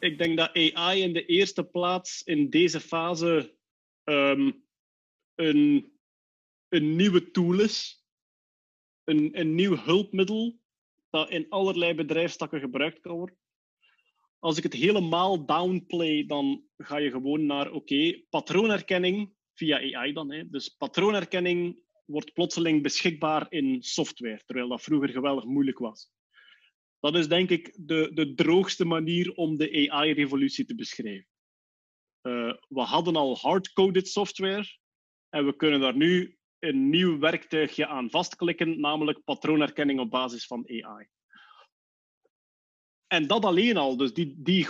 Ik 0.03 0.17
denk 0.17 0.37
dat 0.37 0.55
AI 0.73 1.01
in 1.01 1.13
de 1.13 1.25
eerste 1.25 1.63
plaats 1.63 2.23
in 2.23 2.49
deze 2.49 2.79
fase 2.79 3.55
um, 4.03 4.65
een, 5.35 5.93
een 6.69 6.95
nieuwe 6.95 7.31
tool 7.31 7.59
is, 7.59 8.05
een, 9.03 9.39
een 9.39 9.55
nieuw 9.55 9.75
hulpmiddel 9.75 10.59
dat 11.09 11.29
in 11.29 11.49
allerlei 11.49 11.93
bedrijfstakken 11.93 12.59
gebruikt 12.59 12.99
kan 12.99 13.17
worden. 13.17 13.37
Als 14.39 14.57
ik 14.57 14.63
het 14.63 14.73
helemaal 14.73 15.45
downplay, 15.45 16.25
dan 16.25 16.63
ga 16.77 16.97
je 16.97 17.09
gewoon 17.09 17.45
naar, 17.45 17.71
oké, 17.71 18.23
patroonherkenning 18.29 19.33
via 19.53 19.97
AI 19.97 20.13
dan. 20.13 20.31
Hè. 20.31 20.49
Dus 20.49 20.69
patroonherkenning 20.69 21.79
wordt 22.05 22.33
plotseling 22.33 22.81
beschikbaar 22.81 23.45
in 23.49 23.83
software, 23.83 24.41
terwijl 24.45 24.67
dat 24.67 24.81
vroeger 24.81 25.09
geweldig 25.09 25.45
moeilijk 25.45 25.79
was. 25.79 26.11
Dat 27.03 27.15
is 27.15 27.27
denk 27.27 27.49
ik 27.49 27.73
de, 27.75 28.11
de 28.13 28.33
droogste 28.33 28.85
manier 28.85 29.33
om 29.33 29.57
de 29.57 29.89
AI-revolutie 29.91 30.65
te 30.65 30.75
beschrijven. 30.75 31.27
Uh, 32.21 32.53
we 32.67 32.81
hadden 32.81 33.15
al 33.15 33.37
hardcoded 33.37 34.07
software, 34.07 34.77
en 35.29 35.45
we 35.45 35.55
kunnen 35.55 35.79
daar 35.79 35.95
nu 35.95 36.37
een 36.59 36.89
nieuw 36.89 37.19
werktuigje 37.19 37.87
aan 37.87 38.09
vastklikken, 38.09 38.79
namelijk 38.79 39.23
patroonherkenning 39.23 39.99
op 39.99 40.09
basis 40.09 40.45
van 40.45 40.67
AI. 40.67 41.07
En 43.07 43.27
dat 43.27 43.45
alleen 43.45 43.77
al, 43.77 43.97
dus 43.97 44.13
die, 44.13 44.33
die 44.37 44.67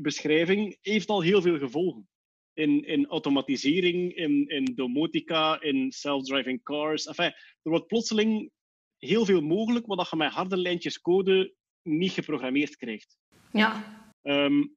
beschrijving, 0.00 0.78
heeft 0.80 1.08
al 1.08 1.20
heel 1.20 1.42
veel 1.42 1.58
gevolgen. 1.58 2.08
In, 2.52 2.84
in 2.84 3.06
automatisering, 3.06 4.14
in, 4.14 4.48
in 4.48 4.64
domotica, 4.74 5.60
in 5.60 5.92
self-driving 5.92 6.62
cars. 6.62 7.06
Enfin, 7.06 7.32
er 7.62 7.70
wordt 7.70 7.86
plotseling 7.86 8.50
heel 8.98 9.24
veel 9.24 9.40
mogelijk, 9.40 9.86
wat 9.86 10.10
je 10.10 10.16
met 10.16 10.32
harde 10.32 10.56
lijntjes 10.56 11.00
code 11.00 11.54
niet 11.82 12.12
geprogrammeerd 12.12 12.76
krijgt. 12.76 13.16
Ja. 13.52 13.96
Um, 14.22 14.76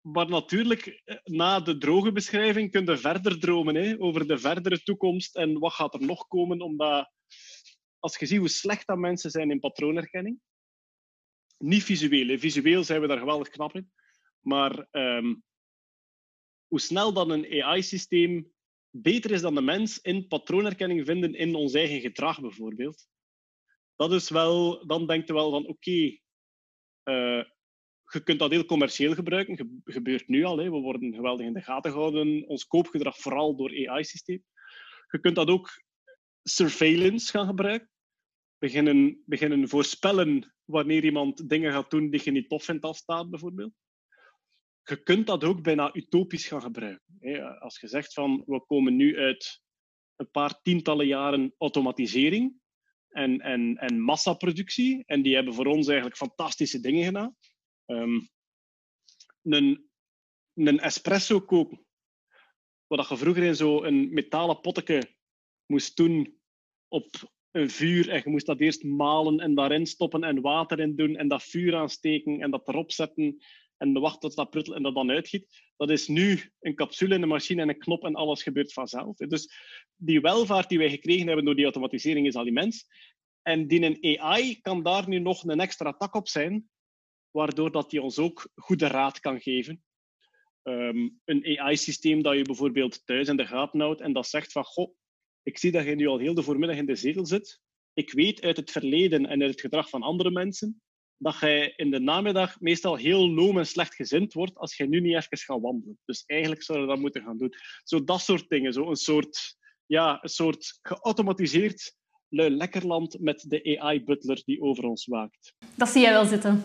maar 0.00 0.28
natuurlijk, 0.28 0.86
eh, 1.04 1.16
na 1.24 1.60
de 1.60 1.78
droge 1.78 2.12
beschrijving 2.12 2.70
kun 2.70 2.84
je 2.84 2.96
verder 2.96 3.40
dromen 3.40 3.74
hè, 3.74 4.00
over 4.00 4.26
de 4.26 4.38
verdere 4.38 4.82
toekomst 4.82 5.36
en 5.36 5.58
wat 5.58 5.72
gaat 5.72 5.94
er 5.94 6.00
nog 6.00 6.26
komen. 6.26 6.60
Omdat 6.60 7.12
als 7.98 8.18
je 8.18 8.26
ziet 8.26 8.38
hoe 8.38 8.48
slecht 8.48 8.86
dat 8.86 8.98
mensen 8.98 9.30
zijn 9.30 9.50
in 9.50 9.60
patroonherkenning, 9.60 10.40
niet 11.58 11.82
visueel. 11.82 12.28
Hè. 12.28 12.38
Visueel 12.38 12.84
zijn 12.84 13.00
we 13.00 13.06
daar 13.06 13.18
geweldig 13.18 13.48
knap 13.48 13.74
in. 13.74 13.92
Maar 14.40 14.86
um, 14.90 15.42
hoe 16.66 16.80
snel 16.80 17.12
dan 17.12 17.30
een 17.30 17.62
AI-systeem 17.62 18.52
beter 18.90 19.30
is 19.30 19.40
dan 19.40 19.54
de 19.54 19.62
mens 19.62 19.98
in 20.00 20.26
patroonherkenning 20.26 21.06
vinden 21.06 21.34
in 21.34 21.54
ons 21.54 21.74
eigen 21.74 22.00
gedrag, 22.00 22.40
bijvoorbeeld. 22.40 23.06
Dat 23.96 24.12
is 24.12 24.30
wel, 24.30 24.86
dan 24.86 25.06
denkt 25.06 25.26
je 25.26 25.32
wel 25.32 25.50
van 25.50 25.66
oké, 25.66 26.18
uh, 27.04 27.44
je 28.12 28.22
kunt 28.22 28.38
dat 28.38 28.50
heel 28.50 28.64
commercieel 28.64 29.14
gebruiken. 29.14 29.56
Ge 29.56 29.80
gebeurt 29.84 30.28
nu 30.28 30.44
al. 30.44 30.58
Hè. 30.58 30.64
We 30.64 30.78
worden 30.78 31.14
geweldig 31.14 31.46
in 31.46 31.52
de 31.52 31.62
gaten 31.62 31.92
gehouden. 31.92 32.48
Ons 32.48 32.66
koopgedrag 32.66 33.18
vooral 33.18 33.56
door 33.56 33.88
AI-systeem. 33.88 34.44
Je 35.10 35.20
kunt 35.20 35.34
dat 35.34 35.48
ook 35.48 35.82
surveillance 36.42 37.30
gaan 37.30 37.46
gebruiken. 37.46 37.90
Beginnen, 38.58 39.22
beginnen 39.24 39.68
voorspellen 39.68 40.54
wanneer 40.64 41.04
iemand 41.04 41.48
dingen 41.48 41.72
gaat 41.72 41.90
doen 41.90 42.10
die 42.10 42.20
je 42.24 42.30
niet 42.30 42.48
tof 42.48 42.64
vindt 42.64 42.84
als 42.84 42.98
staat, 42.98 43.30
bijvoorbeeld. 43.30 43.72
Je 44.88 45.02
kunt 45.02 45.26
dat 45.26 45.44
ook 45.44 45.62
bijna 45.62 45.94
utopisch 45.94 46.46
gaan 46.46 46.62
gebruiken. 46.62 47.60
Als 47.60 47.80
je 47.80 47.88
zegt 47.88 48.12
van 48.12 48.42
we 48.46 48.64
komen 48.66 48.96
nu 48.96 49.18
uit 49.18 49.60
een 50.16 50.30
paar 50.30 50.62
tientallen 50.62 51.06
jaren 51.06 51.54
automatisering 51.58 52.54
en, 53.08 53.40
en, 53.40 53.76
en 53.76 54.00
massaproductie. 54.00 55.02
En 55.06 55.22
die 55.22 55.34
hebben 55.34 55.54
voor 55.54 55.66
ons 55.66 55.86
eigenlijk 55.86 56.16
fantastische 56.16 56.80
dingen 56.80 57.04
gedaan. 57.04 57.36
Um, 57.86 58.28
een, 59.42 59.90
een 60.54 60.80
espresso 60.80 61.40
koken, 61.40 61.86
wat 62.86 63.08
je 63.08 63.16
vroeger 63.16 63.42
in 63.42 63.56
zo'n 63.56 64.12
metalen 64.12 64.60
potje 64.60 65.02
moest 65.66 65.96
doen 65.96 66.40
op 66.88 67.06
een 67.50 67.70
vuur 67.70 68.08
en 68.08 68.20
je 68.24 68.30
moest 68.30 68.46
dat 68.46 68.60
eerst 68.60 68.84
malen 68.84 69.38
en 69.38 69.54
daarin 69.54 69.86
stoppen 69.86 70.24
en 70.24 70.40
water 70.40 70.80
in 70.80 70.96
doen 70.96 71.16
en 71.16 71.28
dat 71.28 71.42
vuur 71.42 71.76
aansteken 71.76 72.40
en 72.40 72.50
dat 72.50 72.68
erop 72.68 72.92
zetten 72.92 73.38
en 73.78 73.92
de 73.92 74.00
wachten 74.00 74.20
tot 74.20 74.36
dat 74.36 74.50
pruttelt 74.50 74.76
en 74.76 74.82
dat 74.82 74.94
dan 74.94 75.10
uitgiet. 75.10 75.46
Dat 75.76 75.90
is 75.90 76.08
nu 76.08 76.52
een 76.60 76.74
capsule 76.74 77.14
in 77.14 77.20
de 77.20 77.26
machine 77.26 77.62
en 77.62 77.68
een 77.68 77.78
knop 77.78 78.04
en 78.04 78.14
alles 78.14 78.42
gebeurt 78.42 78.72
vanzelf. 78.72 79.16
Dus 79.16 79.52
die 79.96 80.20
welvaart 80.20 80.68
die 80.68 80.78
wij 80.78 80.90
gekregen 80.90 81.26
hebben 81.26 81.44
door 81.44 81.54
die 81.54 81.64
automatisering 81.64 82.26
is 82.26 82.34
al 82.34 82.46
immens. 82.46 82.86
En 83.42 83.66
die 83.66 83.82
een 83.82 84.18
AI 84.20 84.60
kan 84.60 84.82
daar 84.82 85.08
nu 85.08 85.18
nog 85.18 85.44
een 85.44 85.60
extra 85.60 85.92
tak 85.92 86.14
op 86.14 86.28
zijn, 86.28 86.68
waardoor 87.30 87.70
dat 87.70 87.90
die 87.90 88.02
ons 88.02 88.18
ook 88.18 88.48
goede 88.54 88.86
raad 88.86 89.20
kan 89.20 89.40
geven. 89.40 89.82
Um, 90.62 91.20
een 91.24 91.58
AI-systeem 91.58 92.22
dat 92.22 92.36
je 92.36 92.42
bijvoorbeeld 92.42 93.06
thuis 93.06 93.28
in 93.28 93.36
de 93.36 93.46
gaten 93.46 93.80
houdt 93.80 94.00
en 94.00 94.12
dat 94.12 94.26
zegt 94.26 94.52
van, 94.52 94.64
goh, 94.64 94.94
ik 95.42 95.58
zie 95.58 95.72
dat 95.72 95.84
je 95.84 95.94
nu 95.94 96.06
al 96.06 96.18
heel 96.18 96.34
de 96.34 96.42
voormiddag 96.42 96.76
in 96.76 96.86
de 96.86 96.96
zetel 96.96 97.26
zit. 97.26 97.60
Ik 97.92 98.12
weet 98.12 98.42
uit 98.42 98.56
het 98.56 98.70
verleden 98.70 99.26
en 99.26 99.40
uit 99.40 99.50
het 99.50 99.60
gedrag 99.60 99.88
van 99.88 100.02
andere 100.02 100.30
mensen 100.30 100.82
dat 101.18 101.38
jij 101.38 101.72
in 101.76 101.90
de 101.90 102.00
namiddag 102.00 102.60
meestal 102.60 102.96
heel 102.96 103.30
loom 103.30 103.58
en 103.58 103.66
slecht 103.66 103.94
gezind 103.94 104.32
wordt 104.32 104.56
als 104.56 104.76
je 104.76 104.88
nu 104.88 105.00
niet 105.00 105.14
even 105.14 105.38
gaat 105.38 105.60
wandelen. 105.60 105.98
Dus 106.04 106.22
eigenlijk 106.26 106.62
zou 106.62 106.80
je 106.80 106.86
dat 106.86 106.98
moeten 106.98 107.22
gaan 107.22 107.38
doen. 107.38 107.52
Zo 107.84 108.04
dat 108.04 108.20
soort 108.20 108.48
dingen. 108.48 108.72
Zo 108.72 108.88
een 108.88 108.96
soort, 108.96 109.56
ja, 109.86 110.18
een 110.22 110.28
soort 110.28 110.78
geautomatiseerd 110.82 111.96
lui 112.28 112.50
lekkerland 112.50 113.20
met 113.20 113.44
de 113.48 113.78
AI-butler 113.80 114.42
die 114.44 114.62
over 114.62 114.84
ons 114.84 115.06
waakt. 115.06 115.54
Dat 115.74 115.88
zie 115.88 116.00
jij 116.00 116.12
wel 116.12 116.24
zitten. 116.24 116.64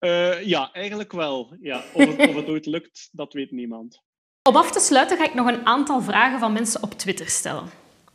Uh, 0.00 0.42
ja, 0.42 0.72
eigenlijk 0.72 1.12
wel. 1.12 1.56
Ja. 1.60 1.84
Of, 1.94 2.16
het, 2.16 2.28
of 2.28 2.34
het 2.34 2.48
ooit 2.48 2.66
lukt, 2.66 3.08
dat 3.12 3.32
weet 3.32 3.50
niemand. 3.50 4.02
Om 4.48 4.56
af 4.56 4.70
te 4.70 4.80
sluiten 4.80 5.16
ga 5.16 5.24
ik 5.24 5.34
nog 5.34 5.46
een 5.46 5.66
aantal 5.66 6.02
vragen 6.02 6.38
van 6.38 6.52
mensen 6.52 6.82
op 6.82 6.92
Twitter 6.92 7.28
stellen. 7.28 7.70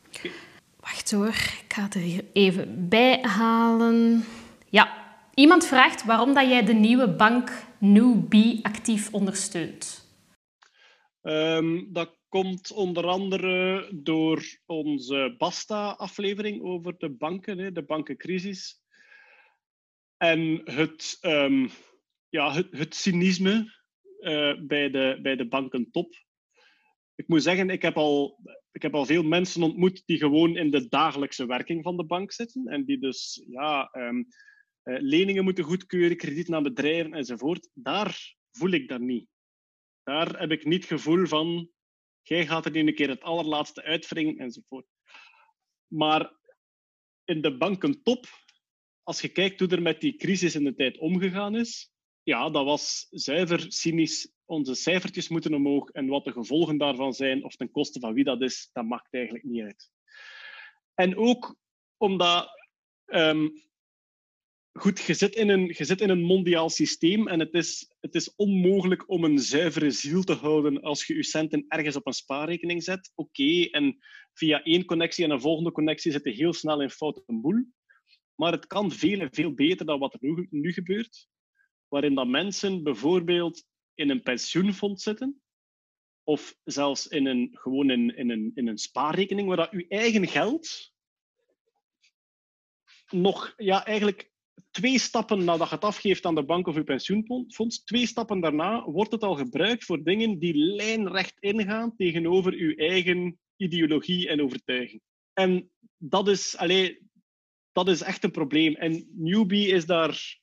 Okay. 0.07 0.31
Wacht 0.79 1.11
hoor, 1.11 1.27
ik 1.27 1.65
ga 1.67 1.83
het 1.83 1.93
er 1.93 2.01
hier 2.01 2.25
even 2.33 2.89
bij 2.89 3.21
halen. 3.21 4.25
Ja, 4.69 5.04
iemand 5.35 5.65
vraagt 5.67 6.05
waarom 6.05 6.33
dat 6.33 6.47
jij 6.47 6.65
de 6.65 6.73
nieuwe 6.73 7.15
bank 7.15 7.65
Newbie 7.79 8.65
actief 8.65 9.13
ondersteunt. 9.13 10.03
Um, 11.21 11.93
dat 11.93 12.17
komt 12.29 12.71
onder 12.71 13.07
andere 13.07 13.89
door 13.93 14.43
onze 14.65 15.35
Basta-aflevering 15.37 16.61
over 16.61 16.97
de 16.97 17.09
banken, 17.09 17.73
de 17.73 17.83
bankencrisis. 17.83 18.83
En 20.17 20.61
het, 20.63 21.17
um, 21.21 21.69
ja, 22.29 22.53
het, 22.53 22.67
het 22.71 22.95
cynisme 22.95 23.73
uh, 24.19 24.53
bij, 24.67 24.89
de, 24.89 25.19
bij 25.21 25.35
de 25.35 25.47
bankentop. 25.47 26.13
Ik 27.15 27.27
moet 27.27 27.43
zeggen, 27.43 27.69
ik 27.69 27.81
heb, 27.81 27.97
al, 27.97 28.39
ik 28.71 28.81
heb 28.81 28.95
al 28.95 29.05
veel 29.05 29.23
mensen 29.23 29.63
ontmoet 29.63 30.03
die 30.05 30.17
gewoon 30.17 30.57
in 30.57 30.71
de 30.71 30.87
dagelijkse 30.87 31.45
werking 31.45 31.83
van 31.83 31.97
de 31.97 32.05
bank 32.05 32.31
zitten. 32.31 32.67
En 32.67 32.85
die 32.85 32.99
dus 32.99 33.43
ja, 33.47 33.89
uh, 33.93 34.23
leningen 34.85 35.43
moeten 35.43 35.63
goedkeuren, 35.63 36.17
kredieten 36.17 36.55
aan 36.55 36.63
bedrijven 36.63 37.13
enzovoort. 37.13 37.69
Daar 37.73 38.35
voel 38.51 38.71
ik 38.71 38.87
dat 38.87 38.99
niet. 38.99 39.27
Daar 40.03 40.39
heb 40.39 40.51
ik 40.51 40.65
niet 40.65 40.89
het 40.89 40.91
gevoel 40.91 41.25
van, 41.25 41.69
jij 42.21 42.47
gaat 42.47 42.65
er 42.65 42.75
een 42.75 42.95
keer 42.95 43.09
het 43.09 43.21
allerlaatste 43.21 43.83
uitwringen 43.83 44.37
enzovoort. 44.37 44.85
Maar 45.87 46.33
in 47.23 47.41
de 47.41 47.57
bankentop 47.57 48.25
als 49.05 49.21
je 49.21 49.29
kijkt 49.29 49.59
hoe 49.59 49.69
er 49.69 49.81
met 49.81 50.01
die 50.01 50.15
crisis 50.15 50.55
in 50.55 50.63
de 50.63 50.75
tijd 50.75 50.97
omgegaan 50.97 51.55
is, 51.55 51.91
ja, 52.23 52.49
dat 52.49 52.65
was 52.65 53.07
zuiver 53.09 53.65
cynisch. 53.67 54.33
Onze 54.45 54.75
cijfertjes 54.75 55.29
moeten 55.29 55.53
omhoog 55.53 55.89
en 55.89 56.07
wat 56.07 56.23
de 56.23 56.31
gevolgen 56.31 56.77
daarvan 56.77 57.13
zijn, 57.13 57.43
of 57.43 57.55
ten 57.55 57.71
koste 57.71 57.99
van 57.99 58.13
wie 58.13 58.23
dat 58.23 58.41
is, 58.41 58.69
dat 58.73 58.85
maakt 58.85 59.13
eigenlijk 59.13 59.43
niet 59.43 59.61
uit. 59.61 59.91
En 60.93 61.17
ook 61.17 61.55
omdat, 61.97 62.49
um, 63.05 63.63
goed, 64.79 65.01
je 65.01 65.13
zit, 65.13 65.35
in 65.35 65.49
een, 65.49 65.73
je 65.77 65.85
zit 65.85 66.01
in 66.01 66.09
een 66.09 66.21
mondiaal 66.21 66.69
systeem 66.69 67.27
en 67.27 67.39
het 67.39 67.53
is, 67.53 67.93
het 67.99 68.15
is 68.15 68.35
onmogelijk 68.35 69.09
om 69.09 69.23
een 69.23 69.39
zuivere 69.39 69.91
ziel 69.91 70.23
te 70.23 70.33
houden 70.33 70.81
als 70.81 71.05
je 71.05 71.15
je 71.15 71.23
centen 71.23 71.65
ergens 71.67 71.95
op 71.95 72.07
een 72.07 72.13
spaarrekening 72.13 72.83
zet. 72.83 73.11
Oké, 73.15 73.67
en 73.71 73.97
via 74.33 74.63
één 74.63 74.85
connectie 74.85 75.23
en 75.23 75.31
een 75.31 75.41
volgende 75.41 75.71
connectie 75.71 76.11
zit 76.11 76.23
je 76.23 76.31
heel 76.31 76.53
snel 76.53 76.81
in 76.81 76.89
fout 76.89 77.23
boel. 77.25 77.65
Maar 78.35 78.51
het 78.51 78.67
kan 78.67 78.91
veel 78.91 79.27
veel 79.31 79.53
beter 79.53 79.85
dan 79.85 79.99
wat 79.99 80.13
er 80.13 80.19
nu, 80.21 80.47
nu 80.49 80.73
gebeurt. 80.73 81.27
Waarin 81.87 82.15
dat 82.15 82.27
mensen 82.27 82.83
bijvoorbeeld 82.83 83.65
in 83.93 84.09
een 84.09 84.21
pensioenfonds 84.21 85.03
zitten. 85.03 85.41
Of 86.23 86.57
zelfs 86.63 87.07
in 87.07 87.25
een, 87.25 87.49
gewoon 87.51 87.89
in, 87.89 88.17
in, 88.17 88.29
een, 88.29 88.51
in 88.55 88.67
een 88.67 88.77
spaarrekening, 88.77 89.47
waar 89.47 89.57
dat 89.57 89.71
uw 89.71 89.85
eigen 89.87 90.27
geld 90.27 90.93
nog 93.09 93.53
ja, 93.57 93.85
eigenlijk 93.85 94.33
twee 94.71 94.99
stappen 94.99 95.43
nadat 95.43 95.69
je 95.69 95.75
het 95.75 95.83
afgeeft 95.83 96.25
aan 96.25 96.35
de 96.35 96.45
bank 96.45 96.67
of 96.67 96.75
je 96.75 96.83
pensioenfonds, 96.83 97.83
twee 97.83 98.05
stappen 98.05 98.39
daarna 98.39 98.83
wordt 98.83 99.11
het 99.11 99.23
al 99.23 99.35
gebruikt 99.35 99.83
voor 99.83 100.03
dingen 100.03 100.39
die 100.39 100.55
lijnrecht 100.55 101.35
ingaan 101.39 101.95
tegenover 101.95 102.53
uw 102.53 102.75
eigen 102.75 103.39
ideologie 103.55 104.29
en 104.29 104.41
overtuiging. 104.41 105.01
En 105.33 105.69
dat 105.97 106.27
is, 106.27 106.57
allee, 106.57 106.99
dat 107.71 107.87
is 107.87 108.01
echt 108.01 108.23
een 108.23 108.31
probleem. 108.31 108.75
En 108.75 109.07
Newbie 109.11 109.67
is 109.67 109.85
daar, 109.85 110.39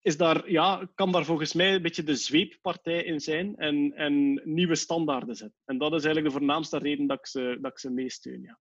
is 0.00 0.16
daar, 0.16 0.50
ja, 0.50 0.90
kan 0.94 1.12
daar 1.12 1.24
volgens 1.24 1.52
mij 1.52 1.74
een 1.74 1.82
beetje 1.82 2.02
de 2.02 2.16
zweeppartij 2.16 3.04
in 3.04 3.20
zijn 3.20 3.56
en, 3.56 3.92
en 3.94 4.40
nieuwe 4.44 4.74
standaarden 4.74 5.36
zetten. 5.36 5.58
En 5.64 5.78
dat 5.78 5.92
is 5.92 6.04
eigenlijk 6.04 6.34
de 6.34 6.38
voornaamste 6.38 6.78
reden 6.78 7.06
dat 7.06 7.18
ik 7.18 7.26
ze, 7.26 7.58
dat 7.60 7.70
ik 7.70 7.78
ze 7.78 7.90
meesteun. 7.90 8.42
Ja. 8.42 8.58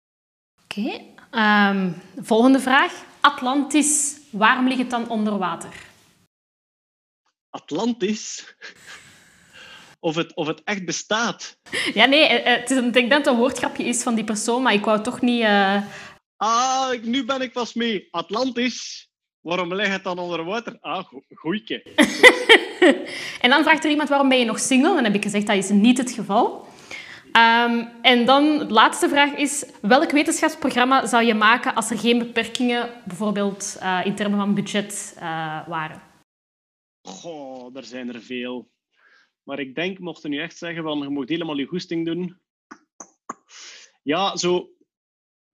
Oké. 0.62 1.00
Ehm, 1.30 1.92
volgende 2.16 2.60
vraag. 2.60 3.04
Atlantis, 3.20 4.17
waarom 4.30 4.66
ligt 4.66 4.80
het 4.80 4.90
dan 4.90 5.08
onder 5.08 5.38
water? 5.38 5.72
Atlantis? 7.50 8.54
Of 10.00 10.14
het, 10.14 10.34
of 10.34 10.46
het 10.46 10.62
echt 10.64 10.84
bestaat? 10.84 11.58
Ja, 11.94 12.04
nee, 12.04 12.26
eh, 12.26 12.52
eh, 12.52 12.60
het 12.60 12.70
is, 12.70 12.78
ik 12.78 12.92
denk 12.92 13.10
dat 13.10 13.18
het 13.18 13.26
een 13.26 13.36
woordgrapje 13.36 13.84
is 13.84 14.02
van 14.02 14.14
die 14.14 14.24
persoon, 14.24 14.62
maar 14.62 14.72
ik 14.72 14.84
wou 14.84 15.02
toch 15.02 15.20
niet 15.20 15.42
uh, 15.42 15.82
Ah, 16.38 16.90
nu 17.02 17.24
ben 17.24 17.40
ik 17.40 17.52
pas 17.52 17.74
mee. 17.74 18.08
Atlantis. 18.10 19.08
Waarom 19.40 19.74
ligt 19.74 19.90
het 19.90 20.04
dan 20.04 20.18
onder 20.18 20.44
water? 20.44 20.76
Ah, 20.80 21.04
go 21.04 21.22
goeike. 21.34 21.82
en 23.42 23.50
dan 23.50 23.62
vraagt 23.62 23.84
er 23.84 23.90
iemand, 23.90 24.08
waarom 24.08 24.28
ben 24.28 24.38
je 24.38 24.44
nog 24.44 24.58
single? 24.58 24.88
En 24.88 24.94
dan 24.94 25.04
heb 25.04 25.14
ik 25.14 25.22
gezegd, 25.22 25.46
dat 25.46 25.56
is 25.56 25.68
niet 25.68 25.98
het 25.98 26.10
geval. 26.10 26.67
Um, 27.32 27.88
en 28.02 28.24
dan 28.24 28.58
de 28.58 28.72
laatste 28.72 29.08
vraag 29.08 29.36
is, 29.36 29.70
welk 29.80 30.10
wetenschapsprogramma 30.10 31.06
zou 31.06 31.24
je 31.24 31.34
maken 31.34 31.74
als 31.74 31.90
er 31.90 31.98
geen 31.98 32.18
beperkingen, 32.18 33.02
bijvoorbeeld 33.06 33.76
uh, 33.80 34.00
in 34.04 34.14
termen 34.14 34.38
van 34.38 34.54
budget, 34.54 35.14
uh, 35.16 35.68
waren? 35.68 36.02
Goh, 37.02 37.76
er 37.76 37.84
zijn 37.84 38.14
er 38.14 38.22
veel. 38.22 38.70
Maar 39.42 39.58
ik 39.58 39.74
denk, 39.74 39.98
mocht 39.98 40.22
je 40.22 40.28
nu 40.28 40.38
echt 40.38 40.58
zeggen 40.58 40.82
van, 40.82 40.98
je 40.98 41.08
moet 41.08 41.28
helemaal 41.28 41.58
je 41.58 41.66
goesting 41.66 42.06
doen. 42.06 42.40
Ja, 44.02 44.36
zo 44.36 44.68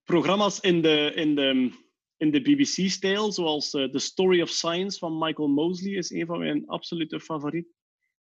programma's 0.04 0.60
in 0.60 0.82
de, 0.82 1.12
in 1.14 1.34
de, 1.34 1.70
in 2.16 2.30
de 2.30 2.40
BBC-stijl, 2.40 3.32
zoals 3.32 3.74
uh, 3.74 3.84
The 3.84 3.98
Story 3.98 4.40
of 4.40 4.48
Science 4.48 4.98
van 4.98 5.18
Michael 5.18 5.48
Mosley, 5.48 5.92
is 5.92 6.10
een 6.10 6.26
van 6.26 6.38
mijn 6.38 6.66
absolute 6.66 7.20
favorieten. 7.20 7.74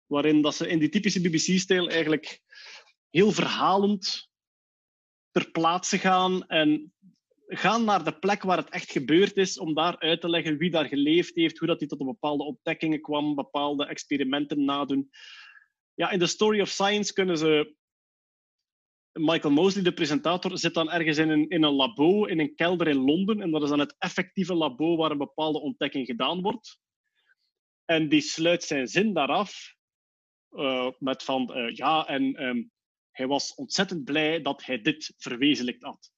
Waarin 0.06 0.42
dat 0.42 0.54
ze 0.54 0.68
in 0.68 0.78
die 0.78 0.88
typische 0.88 1.20
BBC-stijl 1.20 1.88
eigenlijk 1.88 2.42
heel 3.10 3.30
verhalend 3.30 4.28
ter 5.30 5.50
plaatse 5.50 5.98
gaan 5.98 6.46
en 6.46 6.94
gaan 7.46 7.84
naar 7.84 8.04
de 8.04 8.18
plek 8.18 8.42
waar 8.42 8.56
het 8.56 8.68
echt 8.68 8.90
gebeurd 8.90 9.36
is, 9.36 9.58
om 9.58 9.74
daar 9.74 9.98
uit 9.98 10.20
te 10.20 10.28
leggen 10.28 10.56
wie 10.56 10.70
daar 10.70 10.86
geleefd 10.86 11.34
heeft, 11.34 11.58
hoe 11.58 11.68
dat 11.68 11.78
hij 11.78 11.88
tot 11.88 11.98
bepaalde 11.98 12.44
ontdekkingen 12.44 13.00
kwam, 13.00 13.34
bepaalde 13.34 13.86
experimenten 13.86 14.64
nadoen. 14.64 15.10
Ja, 15.94 16.10
in 16.10 16.18
The 16.18 16.26
Story 16.26 16.60
of 16.60 16.68
Science 16.68 17.12
kunnen 17.12 17.38
ze 17.38 17.74
Michael 19.12 19.52
Mosley, 19.52 19.84
de 19.84 19.92
presentator, 19.92 20.58
zit 20.58 20.74
dan 20.74 20.90
ergens 20.90 21.18
in 21.18 21.30
een, 21.30 21.48
in 21.48 21.62
een 21.62 21.72
labo, 21.72 22.24
in 22.24 22.40
een 22.40 22.54
kelder 22.54 22.88
in 22.88 23.04
Londen. 23.04 23.40
En 23.40 23.50
dat 23.50 23.62
is 23.62 23.68
dan 23.68 23.78
het 23.78 23.96
effectieve 23.98 24.54
labo 24.54 24.96
waar 24.96 25.10
een 25.10 25.18
bepaalde 25.18 25.60
ontdekking 25.60 26.06
gedaan 26.06 26.40
wordt. 26.40 26.78
En 27.84 28.08
die 28.08 28.20
sluit 28.20 28.62
zijn 28.62 28.86
zin 28.86 29.14
daaraf 29.14 29.74
uh, 30.50 30.90
met 30.98 31.22
van, 31.22 31.58
uh, 31.58 31.74
ja, 31.74 32.06
en 32.06 32.42
um, 32.42 32.70
hij 33.20 33.28
was 33.28 33.54
ontzettend 33.54 34.04
blij 34.04 34.42
dat 34.42 34.64
hij 34.64 34.80
dit 34.80 35.14
verwezenlijkt 35.16 35.82
had. 35.82 36.10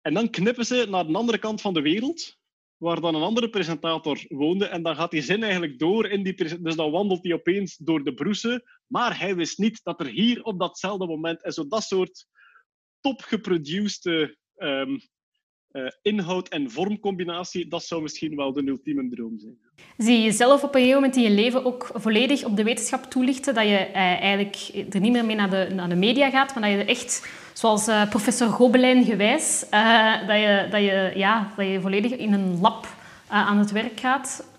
En 0.00 0.14
dan 0.14 0.30
knippen 0.30 0.66
ze 0.66 0.86
naar 0.88 1.06
de 1.06 1.12
andere 1.12 1.38
kant 1.38 1.60
van 1.60 1.74
de 1.74 1.80
wereld, 1.80 2.36
waar 2.76 3.00
dan 3.00 3.14
een 3.14 3.22
andere 3.22 3.50
presentator 3.50 4.24
woonde. 4.28 4.66
En 4.66 4.82
dan 4.82 4.96
gaat 4.96 5.10
die 5.10 5.22
zin 5.22 5.42
eigenlijk 5.42 5.78
door 5.78 6.06
in 6.08 6.22
die 6.22 6.60
Dus 6.60 6.76
dan 6.76 6.90
wandelt 6.90 7.24
hij 7.24 7.32
opeens 7.32 7.76
door 7.76 8.04
de 8.04 8.14
broesen. 8.14 8.62
Maar 8.86 9.18
hij 9.18 9.36
wist 9.36 9.58
niet 9.58 9.80
dat 9.82 10.00
er 10.00 10.06
hier 10.06 10.42
op 10.42 10.58
datzelfde 10.58 11.06
moment... 11.06 11.42
En 11.42 11.52
zo 11.52 11.66
dat 11.66 11.82
soort 11.82 12.26
topgeproduced 13.00 14.06
um, 14.56 15.00
uh, 15.72 15.88
inhoud- 16.02 16.48
en 16.48 16.70
vormcombinatie, 16.70 17.68
dat 17.68 17.84
zou 17.84 18.02
misschien 18.02 18.36
wel 18.36 18.52
de 18.52 18.66
ultieme 18.66 19.08
droom 19.08 19.38
zijn. 19.38 19.58
Zie 19.96 20.16
je 20.16 20.22
jezelf 20.22 20.62
op 20.62 20.74
een 20.74 20.80
gegeven 20.80 21.00
moment 21.00 21.16
in 21.16 21.22
je 21.22 21.30
leven 21.30 21.64
ook 21.64 21.90
volledig 21.94 22.44
op 22.44 22.56
de 22.56 22.64
wetenschap 22.64 23.04
toelichten? 23.04 23.54
Dat 23.54 23.64
je 23.64 23.88
uh, 23.88 23.96
eigenlijk 23.96 24.56
er 24.90 25.00
niet 25.00 25.12
meer 25.12 25.24
mee 25.24 25.36
naar 25.36 25.50
de, 25.50 25.74
naar 25.74 25.88
de 25.88 25.94
media 25.94 26.30
gaat, 26.30 26.54
maar 26.54 26.70
dat 26.70 26.78
je 26.78 26.84
echt, 26.84 27.28
zoals 27.52 27.88
uh, 27.88 28.08
professor 28.08 28.48
Gobelijn 28.48 29.04
gewijs, 29.04 29.60
dat, 30.26 30.38
je, 30.38 30.66
dat, 30.70 30.80
je, 30.80 31.12
ja, 31.14 31.52
dat 31.56 31.66
je 31.66 31.80
volledig 31.80 32.12
in 32.12 32.32
een 32.32 32.60
lab 32.60 32.86
aan 33.28 33.58
het 33.58 33.70
werk 33.70 34.00
gaat? 34.00 34.56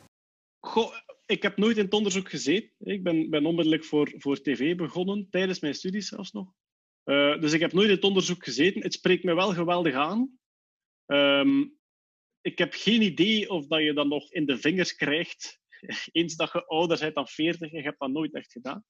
Goh, 0.60 0.94
ik 1.26 1.42
heb 1.42 1.58
nooit 1.58 1.78
in 1.78 1.84
het 1.84 1.94
onderzoek 1.94 2.30
gezeten. 2.30 2.70
Ik 2.80 3.04
ben, 3.04 3.30
ben 3.30 3.46
onmiddellijk 3.46 3.86
voor, 3.86 4.14
voor 4.18 4.42
tv 4.42 4.76
begonnen, 4.76 5.28
tijdens 5.30 5.60
mijn 5.60 5.74
studies 5.74 6.08
zelfs 6.08 6.32
nog. 6.32 6.54
dus 7.40 7.54
ik 7.54 7.60
heb 7.60 7.74
nooit 7.74 7.88
in 7.88 7.96
het 7.96 8.04
onderzoek 8.04 8.44
gezeten. 8.44 8.82
Het 8.82 8.94
spreekt 8.94 9.24
me 9.24 9.36
wel 9.36 9.54
geweldig 9.54 9.94
aan. 9.94 10.39
Um, 11.12 11.78
ik 12.42 12.58
heb 12.58 12.74
geen 12.74 13.02
idee 13.02 13.50
of 13.50 13.68
dat 13.68 13.82
je 13.82 13.94
dat 13.94 14.08
nog 14.08 14.32
in 14.32 14.46
de 14.46 14.58
vingers 14.58 14.96
krijgt. 14.96 15.60
Eens 16.12 16.36
dat 16.36 16.52
je 16.52 16.66
ouder 16.66 17.00
bent 17.00 17.16
dan 17.16 17.28
40, 17.28 17.72
je 17.72 17.82
hebt 17.82 18.00
dat 18.00 18.12
nooit 18.12 18.34
echt 18.34 18.52
gedaan. 18.52 18.84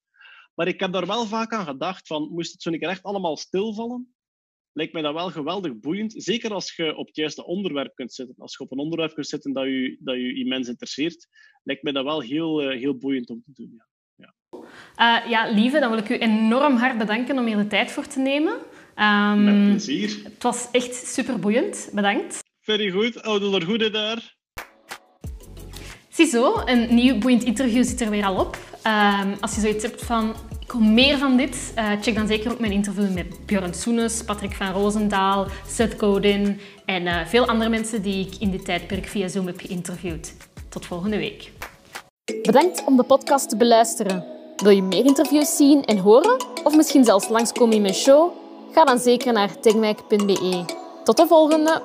Maar 0.56 0.68
ik 0.68 0.80
heb 0.80 0.92
daar 0.92 1.08
wel 1.08 1.26
vaak 1.26 1.54
aan 1.54 1.66
gedacht, 1.66 2.08
van, 2.08 2.30
moest 2.32 2.52
het 2.52 2.62
zo 2.62 2.72
keer 2.72 2.90
echt 2.90 3.04
allemaal 3.04 3.38
stilvallen, 3.38 4.14
lijkt 4.72 4.94
mij 4.94 5.02
dat 5.02 5.14
wel 5.14 5.30
geweldig 5.30 5.80
boeiend. 5.80 6.14
Zeker 6.18 6.54
als 6.54 6.76
je 6.76 6.96
op 6.96 7.08
het 7.08 7.16
juiste 7.16 7.46
onderwerp 7.46 7.96
kunt 7.96 8.14
zitten. 8.14 8.36
Als 8.38 8.58
je 8.58 8.64
op 8.64 8.72
een 8.72 8.78
onderwerp 8.78 9.14
kunt 9.14 9.28
zitten 9.28 9.54
dat 9.54 9.66
je, 9.66 9.98
dat 10.00 10.16
je 10.16 10.36
immens 10.36 10.68
interesseert, 10.68 11.28
lijkt 11.64 11.84
mij 11.84 11.94
dat 11.94 12.04
wel 12.04 12.22
heel, 12.22 12.64
uh, 12.64 12.80
heel 12.80 12.98
boeiend 12.98 13.30
om 13.30 13.44
te 13.44 13.52
doen. 13.54 13.74
Ja. 13.76 13.88
Ja. 14.16 15.24
Uh, 15.24 15.30
ja, 15.30 15.52
lieve, 15.52 15.80
dan 15.80 15.90
wil 15.90 16.00
ik 16.00 16.10
u 16.10 16.18
enorm 16.18 16.76
hard 16.76 16.98
bedanken 16.98 17.38
om 17.38 17.46
hier 17.46 17.58
de 17.58 17.68
tijd 17.68 17.92
voor 17.92 18.08
te 18.08 18.20
nemen. 18.20 18.60
Um, 19.00 19.44
Met 19.44 19.70
plezier. 19.70 20.20
Het 20.24 20.44
was 20.44 20.68
echt 20.72 21.08
super 21.08 21.40
boeiend. 21.40 21.90
Bedankt. 21.94 22.40
Very 22.62 22.92
goed. 22.92 23.24
Oude 23.24 23.56
er 23.56 23.66
goede 23.66 23.90
daar. 23.90 24.38
Ziezo, 26.10 26.62
een 26.66 26.96
nieuw 26.96 27.18
boeiend 27.18 27.44
interview 27.44 27.84
zit 27.84 28.02
er 28.02 28.10
weer 28.10 28.26
al 28.26 28.36
op. 28.36 28.58
Ehm, 28.82 29.36
als 29.40 29.56
je 29.56 29.62
zoiets 29.62 29.84
hebt 29.84 30.04
van, 30.04 30.36
ik 30.60 30.72
wil 30.72 30.82
meer 30.82 31.18
van 31.18 31.38
dit, 31.38 31.74
uh, 31.78 31.92
check 32.02 32.16
dan 32.16 32.28
zeker 32.28 32.52
ook 32.52 32.60
mijn 32.60 32.72
interview 32.72 33.14
met 33.14 33.46
Björn 33.46 33.74
Soenes, 33.74 34.24
Patrick 34.24 34.54
van 34.54 34.72
Roosendaal, 34.72 35.48
Seth 35.68 35.96
Godin 35.98 36.60
en 36.86 37.02
uh, 37.02 37.26
veel 37.26 37.48
andere 37.48 37.70
mensen 37.70 38.02
die 38.02 38.28
ik 38.28 38.36
in 38.40 38.52
dit 38.52 38.66
tijdperk 38.66 39.08
via 39.08 39.28
Zoom 39.28 39.46
heb 39.46 39.60
geïnterviewd. 39.60 40.34
Tot 40.70 40.86
volgende 40.86 41.18
week. 41.18 41.52
Bedankt 42.42 42.84
om 42.86 42.98
de 42.98 43.04
podcast 43.04 43.50
te 43.50 43.58
beluisteren. 43.58 44.26
Wil 44.56 44.72
je 44.72 44.82
meer 44.82 45.06
interviews 45.06 45.56
zien 45.56 45.86
en 45.86 45.98
horen? 45.98 46.46
Of 46.64 46.76
misschien 46.76 47.04
zelfs 47.04 47.30
langskomen 47.30 47.76
in 47.76 47.82
mijn 47.82 47.94
show? 47.94 48.32
Ga 48.72 48.86
dan 48.86 49.00
zeker 49.00 49.34
naar 49.34 49.60
techmike.be. 49.60 50.66
Tot 51.04 51.18
de 51.18 51.28
volgende! 51.28 51.82